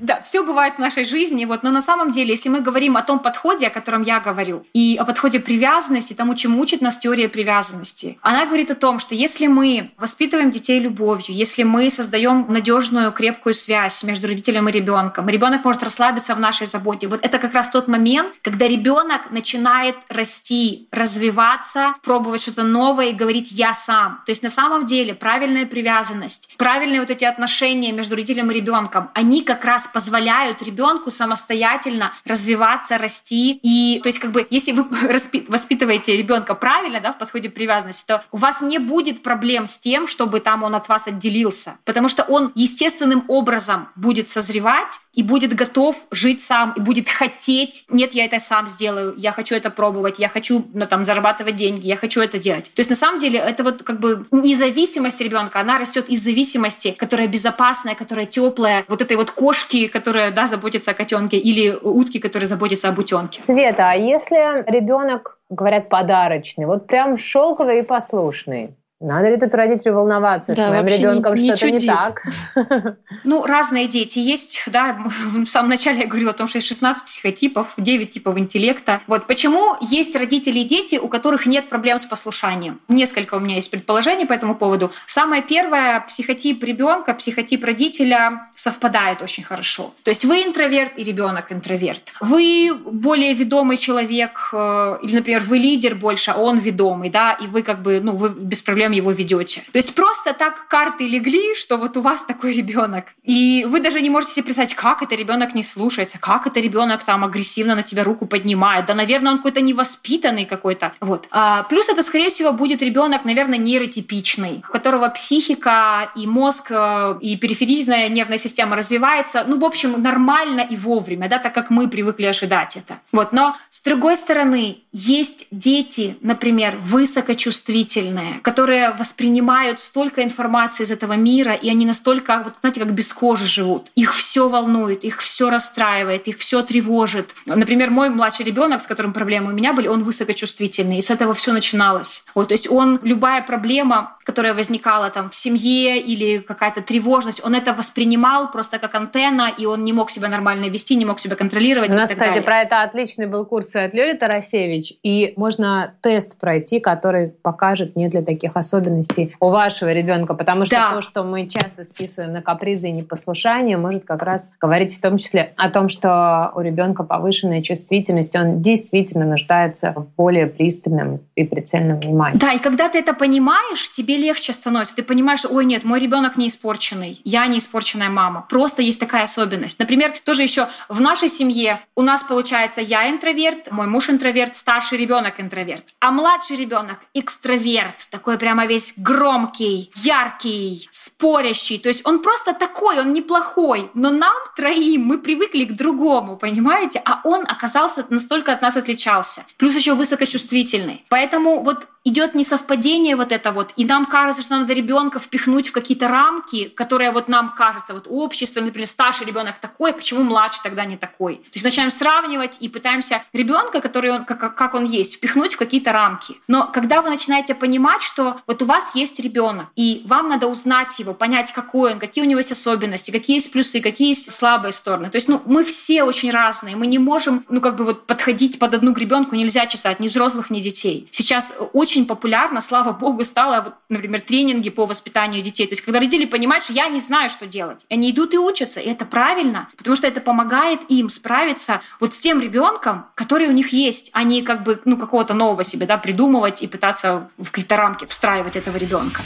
Да, 0.00 0.20
все 0.22 0.44
бывает 0.44 0.74
в 0.74 0.78
нашей 0.78 1.04
жизни. 1.04 1.44
Вот, 1.44 1.62
но 1.62 1.70
на 1.70 1.82
самом 1.82 2.12
деле, 2.12 2.30
если 2.30 2.48
мы 2.48 2.60
говорим 2.60 2.96
о 2.96 3.02
том 3.02 3.18
подходе, 3.18 3.66
о 3.66 3.70
котором 3.70 4.02
я 4.02 4.20
говорю, 4.20 4.64
и 4.72 4.96
о 4.98 5.04
подходе 5.04 5.38
привязанности, 5.38 6.12
тому, 6.12 6.34
чему 6.34 6.60
учит 6.60 6.80
нас 6.80 6.98
теория 6.98 7.28
привязанности, 7.28 8.18
она 8.22 8.46
говорит 8.46 8.70
о 8.70 8.74
том, 8.74 8.98
что 8.98 9.14
если 9.14 9.46
мы 9.46 9.90
воспитываем 9.96 10.50
детей 10.50 10.80
любовью, 10.80 11.34
если 11.34 11.62
мы 11.62 11.90
создаем 11.90 12.46
надежную, 12.48 13.12
крепкую 13.12 13.54
связь 13.54 14.02
между 14.02 14.26
родителем 14.26 14.68
и 14.68 14.72
ребенком, 14.72 15.28
ребенок 15.28 15.64
может 15.64 15.82
расслабиться 15.82 16.34
в 16.34 16.40
нашей 16.40 16.66
заботе. 16.66 17.06
Вот 17.08 17.20
это 17.22 17.38
как 17.38 17.54
раз 17.54 17.68
тот 17.68 17.88
момент, 17.88 18.34
когда 18.42 18.66
ребенок 18.66 19.30
начинает 19.30 19.96
расти, 20.08 20.88
развиваться, 20.90 21.94
пробовать 22.02 22.42
что-то 22.42 22.62
новое 22.64 23.10
и 23.10 23.12
говорить 23.12 23.52
«я 23.52 23.74
сам». 23.74 24.20
То 24.26 24.30
есть 24.30 24.42
на 24.42 24.50
самом 24.50 24.86
деле 24.86 25.14
правильная 25.14 25.66
привязанность, 25.66 26.54
правильные 26.56 27.00
вот 27.00 27.10
эти 27.10 27.24
отношения 27.24 27.92
между 27.92 28.11
родителем 28.14 28.50
и 28.50 28.54
ребенком, 28.54 29.10
они 29.14 29.42
как 29.42 29.64
раз 29.64 29.86
позволяют 29.86 30.62
ребенку 30.62 31.10
самостоятельно 31.10 32.12
развиваться, 32.24 32.98
расти. 32.98 33.58
И 33.62 34.00
то 34.02 34.08
есть 34.08 34.18
как 34.18 34.32
бы 34.32 34.46
если 34.50 34.72
вы 34.72 34.84
воспитываете 35.48 36.16
ребенка 36.16 36.54
правильно, 36.54 37.00
да, 37.00 37.12
в 37.12 37.18
подходе 37.18 37.48
привязанности, 37.48 38.04
то 38.06 38.22
у 38.32 38.36
вас 38.36 38.60
не 38.60 38.78
будет 38.78 39.22
проблем 39.22 39.66
с 39.66 39.78
тем, 39.78 40.06
чтобы 40.06 40.40
там 40.40 40.62
он 40.62 40.74
от 40.74 40.88
вас 40.88 41.06
отделился, 41.06 41.78
потому 41.84 42.08
что 42.08 42.22
он 42.22 42.52
естественным 42.54 43.24
образом 43.28 43.88
будет 43.96 44.28
созревать 44.28 45.00
и 45.14 45.22
будет 45.22 45.54
готов 45.54 45.96
жить 46.10 46.42
сам, 46.42 46.72
и 46.76 46.80
будет 46.80 47.08
хотеть, 47.08 47.84
нет, 47.88 48.14
я 48.14 48.24
это 48.24 48.40
сам 48.40 48.66
сделаю, 48.66 49.14
я 49.16 49.32
хочу 49.32 49.54
это 49.54 49.70
пробовать, 49.70 50.18
я 50.18 50.28
хочу 50.28 50.64
ну, 50.72 50.86
там 50.86 51.04
зарабатывать 51.04 51.56
деньги, 51.56 51.86
я 51.86 51.96
хочу 51.96 52.20
это 52.20 52.38
делать. 52.38 52.70
То 52.74 52.80
есть 52.80 52.90
на 52.90 52.96
самом 52.96 53.20
деле 53.20 53.38
это 53.38 53.62
вот 53.62 53.82
как 53.82 54.00
бы 54.00 54.26
независимость 54.30 55.20
ребенка, 55.20 55.60
она 55.60 55.78
растет 55.78 56.08
из 56.08 56.22
зависимости, 56.22 56.92
которая 56.92 57.28
безопасная, 57.28 57.94
которая 58.02 58.26
теплая, 58.26 58.84
вот 58.88 59.00
этой 59.00 59.16
вот 59.16 59.30
кошки, 59.30 59.88
которая, 59.88 60.30
да, 60.30 60.46
заботится 60.46 60.90
о 60.90 60.94
котенке, 60.94 61.38
или 61.38 61.70
утки, 61.70 62.18
которые 62.18 62.46
заботятся 62.46 62.88
об 62.88 62.98
утенке. 62.98 63.40
Света, 63.40 63.90
а 63.90 63.94
если 63.94 64.70
ребенок, 64.70 65.38
говорят, 65.50 65.88
подарочный, 65.88 66.66
вот 66.66 66.86
прям 66.86 67.18
шелковый 67.18 67.80
и 67.80 67.82
послушный, 67.82 68.74
надо 69.02 69.30
ли 69.30 69.36
тут 69.36 69.54
родителю 69.54 69.94
волноваться, 69.94 70.54
да, 70.54 70.68
с 70.68 70.70
моим 70.70 70.86
ребенком 70.86 71.36
что-то 71.36 71.70
не, 71.70 71.78
не 71.78 71.86
так? 71.86 72.22
Ну, 73.24 73.44
разные 73.44 73.88
дети 73.88 74.18
есть, 74.18 74.62
да. 74.66 74.96
В 75.34 75.46
самом 75.46 75.70
начале 75.70 76.00
я 76.00 76.06
говорила 76.06 76.30
о 76.30 76.34
том, 76.34 76.46
что 76.46 76.58
есть 76.58 76.68
16 76.68 77.04
психотипов, 77.04 77.74
9 77.76 78.10
типов 78.10 78.38
интеллекта. 78.38 79.00
Вот 79.06 79.26
почему 79.26 79.76
есть 79.80 80.14
родители 80.14 80.60
и 80.60 80.64
дети, 80.64 80.96
у 80.96 81.08
которых 81.08 81.46
нет 81.46 81.68
проблем 81.68 81.98
с 81.98 82.04
послушанием. 82.04 82.80
Несколько 82.88 83.34
у 83.34 83.40
меня 83.40 83.56
есть 83.56 83.70
предположений 83.70 84.26
по 84.26 84.32
этому 84.32 84.54
поводу. 84.54 84.92
Самое 85.06 85.42
первое, 85.42 86.00
психотип 86.00 86.62
ребенка, 86.62 87.14
психотип 87.14 87.64
родителя 87.64 88.50
совпадает 88.54 89.20
очень 89.22 89.42
хорошо. 89.42 89.92
То 90.04 90.10
есть 90.10 90.24
вы 90.24 90.44
интроверт 90.44 90.92
и 90.96 91.04
ребенок 91.04 91.50
интроверт. 91.50 92.12
Вы 92.20 92.72
более 92.74 93.34
ведомый 93.34 93.76
человек, 93.76 94.50
э, 94.52 94.98
или, 95.02 95.16
например, 95.16 95.42
вы 95.42 95.58
лидер 95.58 95.94
больше, 95.94 96.30
а 96.30 96.40
он 96.40 96.58
ведомый, 96.58 97.10
да, 97.10 97.32
и 97.32 97.46
вы 97.46 97.62
как 97.62 97.82
бы, 97.82 98.00
ну, 98.00 98.16
вы 98.16 98.28
без 98.30 98.62
проблем 98.62 98.91
его 98.96 99.10
ведете. 99.10 99.62
То 99.72 99.78
есть 99.78 99.94
просто 99.94 100.32
так 100.32 100.68
карты 100.68 101.06
легли, 101.06 101.54
что 101.54 101.76
вот 101.76 101.96
у 101.96 102.00
вас 102.00 102.22
такой 102.22 102.52
ребенок. 102.52 103.06
И 103.22 103.66
вы 103.68 103.80
даже 103.80 104.00
не 104.00 104.10
можете 104.10 104.34
себе 104.34 104.44
представить, 104.44 104.74
как 104.74 105.02
это 105.02 105.14
ребенок 105.14 105.54
не 105.54 105.62
слушается, 105.62 106.18
как 106.18 106.46
это 106.46 106.60
ребенок 106.60 107.04
там 107.04 107.24
агрессивно 107.24 107.74
на 107.74 107.82
тебя 107.82 108.04
руку 108.04 108.26
поднимает. 108.26 108.86
Да, 108.86 108.94
наверное, 108.94 109.32
он 109.32 109.38
какой-то 109.38 109.60
невоспитанный 109.60 110.44
какой-то. 110.44 110.92
Вот. 111.00 111.26
А, 111.30 111.62
плюс 111.64 111.88
это, 111.88 112.02
скорее 112.02 112.30
всего, 112.30 112.52
будет 112.52 112.82
ребенок, 112.82 113.24
наверное, 113.24 113.58
нейротипичный, 113.58 114.62
у 114.68 114.72
которого 114.72 115.08
психика 115.08 116.10
и 116.16 116.26
мозг, 116.26 116.70
э, 116.70 117.18
и 117.20 117.36
периферийная 117.36 118.08
нервная 118.08 118.38
система 118.38 118.76
развивается, 118.76 119.44
ну, 119.46 119.58
в 119.58 119.64
общем, 119.64 120.00
нормально 120.02 120.60
и 120.60 120.76
вовремя, 120.76 121.28
да, 121.28 121.38
так 121.38 121.54
как 121.54 121.70
мы 121.70 121.88
привыкли 121.88 122.26
ожидать 122.26 122.76
это. 122.76 122.98
Вот. 123.12 123.32
Но, 123.32 123.56
с 123.70 123.80
другой 123.82 124.16
стороны, 124.16 124.78
есть 124.92 125.46
дети, 125.50 126.16
например, 126.20 126.76
высокочувствительные, 126.82 128.40
которые 128.42 128.81
воспринимают 128.90 129.80
столько 129.80 130.24
информации 130.24 130.82
из 130.84 130.90
этого 130.90 131.12
мира, 131.12 131.52
и 131.52 131.70
они 131.70 131.86
настолько, 131.86 132.42
вот 132.44 132.54
знаете, 132.60 132.80
как 132.80 132.92
без 132.92 133.12
кожи 133.12 133.46
живут. 133.46 133.90
Их 133.94 134.14
все 134.14 134.48
волнует, 134.48 135.04
их 135.04 135.20
все 135.20 135.50
расстраивает, 135.50 136.26
их 136.28 136.38
все 136.38 136.62
тревожит. 136.62 137.34
Например, 137.46 137.90
мой 137.90 138.08
младший 138.08 138.44
ребенок, 138.44 138.82
с 138.82 138.86
которым 138.86 139.12
проблемы 139.12 139.52
у 139.52 139.54
меня 139.54 139.72
были, 139.72 139.88
он 139.88 140.02
высокочувствительный, 140.02 140.98
и 140.98 141.02
с 141.02 141.10
этого 141.10 141.34
все 141.34 141.52
начиналось. 141.52 142.24
Вот, 142.34 142.48
то 142.48 142.54
есть 142.54 142.70
он 142.70 142.98
любая 143.02 143.42
проблема, 143.42 144.16
которая 144.24 144.54
возникала 144.54 145.10
там 145.10 145.30
в 145.30 145.34
семье 145.34 146.00
или 146.00 146.38
какая-то 146.38 146.82
тревожность, 146.82 147.44
он 147.44 147.54
это 147.54 147.72
воспринимал 147.72 148.50
просто 148.50 148.78
как 148.78 148.94
антенна, 148.94 149.50
и 149.56 149.66
он 149.66 149.84
не 149.84 149.92
мог 149.92 150.10
себя 150.10 150.28
нормально 150.28 150.66
вести, 150.66 150.96
не 150.96 151.04
мог 151.04 151.20
себя 151.20 151.36
контролировать. 151.36 151.94
У 151.94 151.98
нас, 151.98 152.10
кстати, 152.10 152.28
далее. 152.28 152.42
про 152.42 152.62
это 152.62 152.82
отличный 152.82 153.26
был 153.26 153.44
курс 153.44 153.74
от 153.74 153.94
Лёли 153.94 154.14
Тарасевич, 154.14 154.94
и 155.02 155.34
можно 155.36 155.94
тест 156.00 156.38
пройти, 156.38 156.80
который 156.80 157.30
покажет 157.30 157.96
не 157.96 158.08
для 158.08 158.22
таких 158.22 158.56
особенностей 158.56 158.82
особенностей 158.82 159.34
у 159.40 159.50
вашего 159.50 159.92
ребенка, 159.92 160.34
потому 160.34 160.64
что 160.64 160.76
да. 160.76 160.94
то, 160.94 161.00
что 161.00 161.22
мы 161.22 161.46
часто 161.46 161.84
списываем 161.84 162.32
на 162.32 162.42
капризы 162.42 162.88
и 162.88 162.92
непослушание, 162.92 163.76
может 163.76 164.04
как 164.04 164.22
раз 164.22 164.52
говорить 164.60 164.96
в 164.96 165.00
том 165.00 165.18
числе 165.18 165.52
о 165.56 165.70
том, 165.70 165.88
что 165.88 166.52
у 166.54 166.60
ребенка 166.60 167.02
повышенная 167.04 167.62
чувствительность, 167.62 168.34
он 168.34 168.62
действительно 168.62 169.24
нуждается 169.24 169.92
в 169.92 170.06
более 170.16 170.46
пристальном 170.46 171.20
и 171.34 171.44
прицельном 171.44 172.00
внимании. 172.00 172.38
Да, 172.38 172.52
и 172.52 172.58
когда 172.58 172.88
ты 172.88 172.98
это 172.98 173.14
понимаешь, 173.14 173.92
тебе 173.92 174.11
легче 174.16 174.52
становится. 174.52 174.96
Ты 174.96 175.02
понимаешь, 175.02 175.44
ой, 175.48 175.64
нет, 175.64 175.84
мой 175.84 176.00
ребенок 176.00 176.36
не 176.36 176.48
испорченный, 176.48 177.20
я 177.24 177.46
не 177.46 177.58
испорченная 177.58 178.10
мама. 178.10 178.46
Просто 178.48 178.82
есть 178.82 179.00
такая 179.00 179.24
особенность. 179.24 179.78
Например, 179.78 180.14
тоже 180.24 180.42
еще 180.42 180.68
в 180.88 181.00
нашей 181.00 181.28
семье 181.28 181.80
у 181.94 182.02
нас 182.02 182.22
получается 182.22 182.80
я 182.80 183.08
интроверт, 183.10 183.70
мой 183.70 183.86
муж 183.86 184.10
интроверт, 184.10 184.56
старший 184.56 184.98
ребенок 184.98 185.40
интроверт, 185.40 185.84
а 186.00 186.10
младший 186.10 186.56
ребенок 186.56 186.98
экстраверт, 187.14 187.94
такой 188.10 188.38
прямо 188.38 188.66
весь 188.66 188.94
громкий, 188.96 189.90
яркий, 189.96 190.88
спорящий. 190.90 191.78
То 191.78 191.88
есть 191.88 192.06
он 192.06 192.22
просто 192.22 192.52
такой, 192.52 193.00
он 193.00 193.12
неплохой. 193.12 193.90
Но 193.94 194.10
нам 194.10 194.36
троим 194.56 195.04
мы 195.04 195.18
привыкли 195.18 195.64
к 195.64 195.72
другому, 195.72 196.36
понимаете? 196.36 197.02
А 197.04 197.20
он 197.24 197.42
оказался 197.42 198.04
настолько 198.08 198.52
от 198.52 198.62
нас 198.62 198.76
отличался. 198.76 199.44
Плюс 199.56 199.74
еще 199.74 199.94
высокочувствительный. 199.94 201.04
Поэтому 201.08 201.62
вот 201.62 201.86
идет 202.04 202.34
несовпадение 202.34 203.16
вот 203.16 203.32
это 203.32 203.52
вот, 203.52 203.72
и 203.76 203.84
нам 203.84 204.06
кажется, 204.06 204.42
что 204.42 204.58
надо 204.58 204.72
ребенка 204.72 205.18
впихнуть 205.18 205.68
в 205.68 205.72
какие-то 205.72 206.08
рамки, 206.08 206.68
которые 206.68 207.12
вот 207.12 207.28
нам 207.28 207.54
кажется, 207.54 207.94
вот 207.94 208.06
общество, 208.08 208.60
например, 208.60 208.88
старший 208.88 209.26
ребенок 209.26 209.58
такой, 209.60 209.92
почему 209.92 210.24
младший 210.24 210.62
тогда 210.62 210.84
не 210.84 210.96
такой? 210.96 211.36
То 211.36 211.50
есть 211.54 211.62
мы 211.62 211.68
начинаем 211.68 211.90
сравнивать 211.90 212.56
и 212.60 212.68
пытаемся 212.68 213.22
ребенка, 213.32 213.80
который 213.80 214.10
он, 214.10 214.24
как, 214.24 214.56
как 214.56 214.74
он 214.74 214.84
есть, 214.84 215.16
впихнуть 215.16 215.54
в 215.54 215.58
какие-то 215.58 215.92
рамки. 215.92 216.36
Но 216.48 216.68
когда 216.72 217.02
вы 217.02 217.10
начинаете 217.10 217.54
понимать, 217.54 218.02
что 218.02 218.40
вот 218.46 218.62
у 218.62 218.66
вас 218.66 218.94
есть 218.94 219.20
ребенок, 219.20 219.68
и 219.76 220.02
вам 220.06 220.28
надо 220.28 220.48
узнать 220.48 220.98
его, 220.98 221.14
понять, 221.14 221.52
какой 221.52 221.92
он, 221.92 221.98
какие 222.00 222.24
у 222.24 222.26
него 222.26 222.38
есть 222.38 222.52
особенности, 222.52 223.10
какие 223.10 223.36
есть 223.36 223.52
плюсы, 223.52 223.80
какие 223.80 224.08
есть 224.08 224.32
слабые 224.32 224.72
стороны. 224.72 225.10
То 225.10 225.16
есть, 225.16 225.28
ну, 225.28 225.40
мы 225.46 225.62
все 225.62 226.02
очень 226.02 226.30
разные, 226.30 226.74
мы 226.74 226.86
не 226.86 226.98
можем, 226.98 227.44
ну, 227.48 227.60
как 227.60 227.76
бы 227.76 227.84
вот 227.84 228.06
подходить 228.06 228.58
под 228.58 228.74
одну 228.74 228.92
гребенку, 228.92 229.36
нельзя 229.36 229.66
чесать 229.66 230.00
ни 230.00 230.08
взрослых, 230.08 230.50
ни 230.50 230.60
детей. 230.60 231.06
Сейчас 231.10 231.54
очень 231.72 231.91
популярно, 232.00 232.60
слава 232.60 232.92
богу, 232.92 233.24
стало, 233.24 233.60
вот, 233.62 233.74
например, 233.88 234.20
тренинги 234.20 234.70
по 234.70 234.86
воспитанию 234.86 235.42
детей. 235.42 235.66
То 235.66 235.72
есть, 235.72 235.82
когда 235.82 235.98
родители 235.98 236.26
понимают, 236.26 236.64
что 236.64 236.72
я 236.72 236.88
не 236.88 237.00
знаю, 237.00 237.30
что 237.30 237.46
делать, 237.46 237.86
они 237.90 238.10
идут 238.10 238.34
и 238.34 238.38
учатся, 238.38 238.80
и 238.80 238.88
это 238.88 239.04
правильно, 239.04 239.68
потому 239.76 239.96
что 239.96 240.06
это 240.06 240.20
помогает 240.20 240.80
им 240.88 241.08
справиться 241.08 241.80
вот 242.00 242.14
с 242.14 242.18
тем 242.18 242.40
ребенком, 242.40 243.06
который 243.14 243.48
у 243.48 243.52
них 243.52 243.72
есть, 243.72 244.10
а 244.12 244.22
не 244.22 244.42
как 244.42 244.62
бы, 244.64 244.80
ну, 244.84 244.96
какого-то 244.96 245.34
нового 245.34 245.64
себе, 245.64 245.86
да, 245.86 245.98
придумывать 245.98 246.62
и 246.62 246.66
пытаться 246.66 247.30
в 247.38 247.50
какие-то 247.50 247.76
рамки 247.76 248.06
встраивать 248.06 248.56
этого 248.56 248.76
ребенка. 248.76 249.22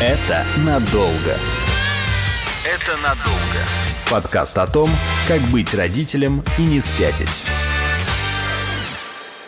Это 0.00 0.44
надолго. 0.64 1.36
Это 2.64 2.96
надолго. 3.02 3.60
Подкаст 4.10 4.56
о 4.58 4.66
том, 4.66 4.90
как 5.26 5.40
быть 5.50 5.74
родителем 5.74 6.44
и 6.58 6.62
не 6.62 6.80
спятить. 6.80 7.28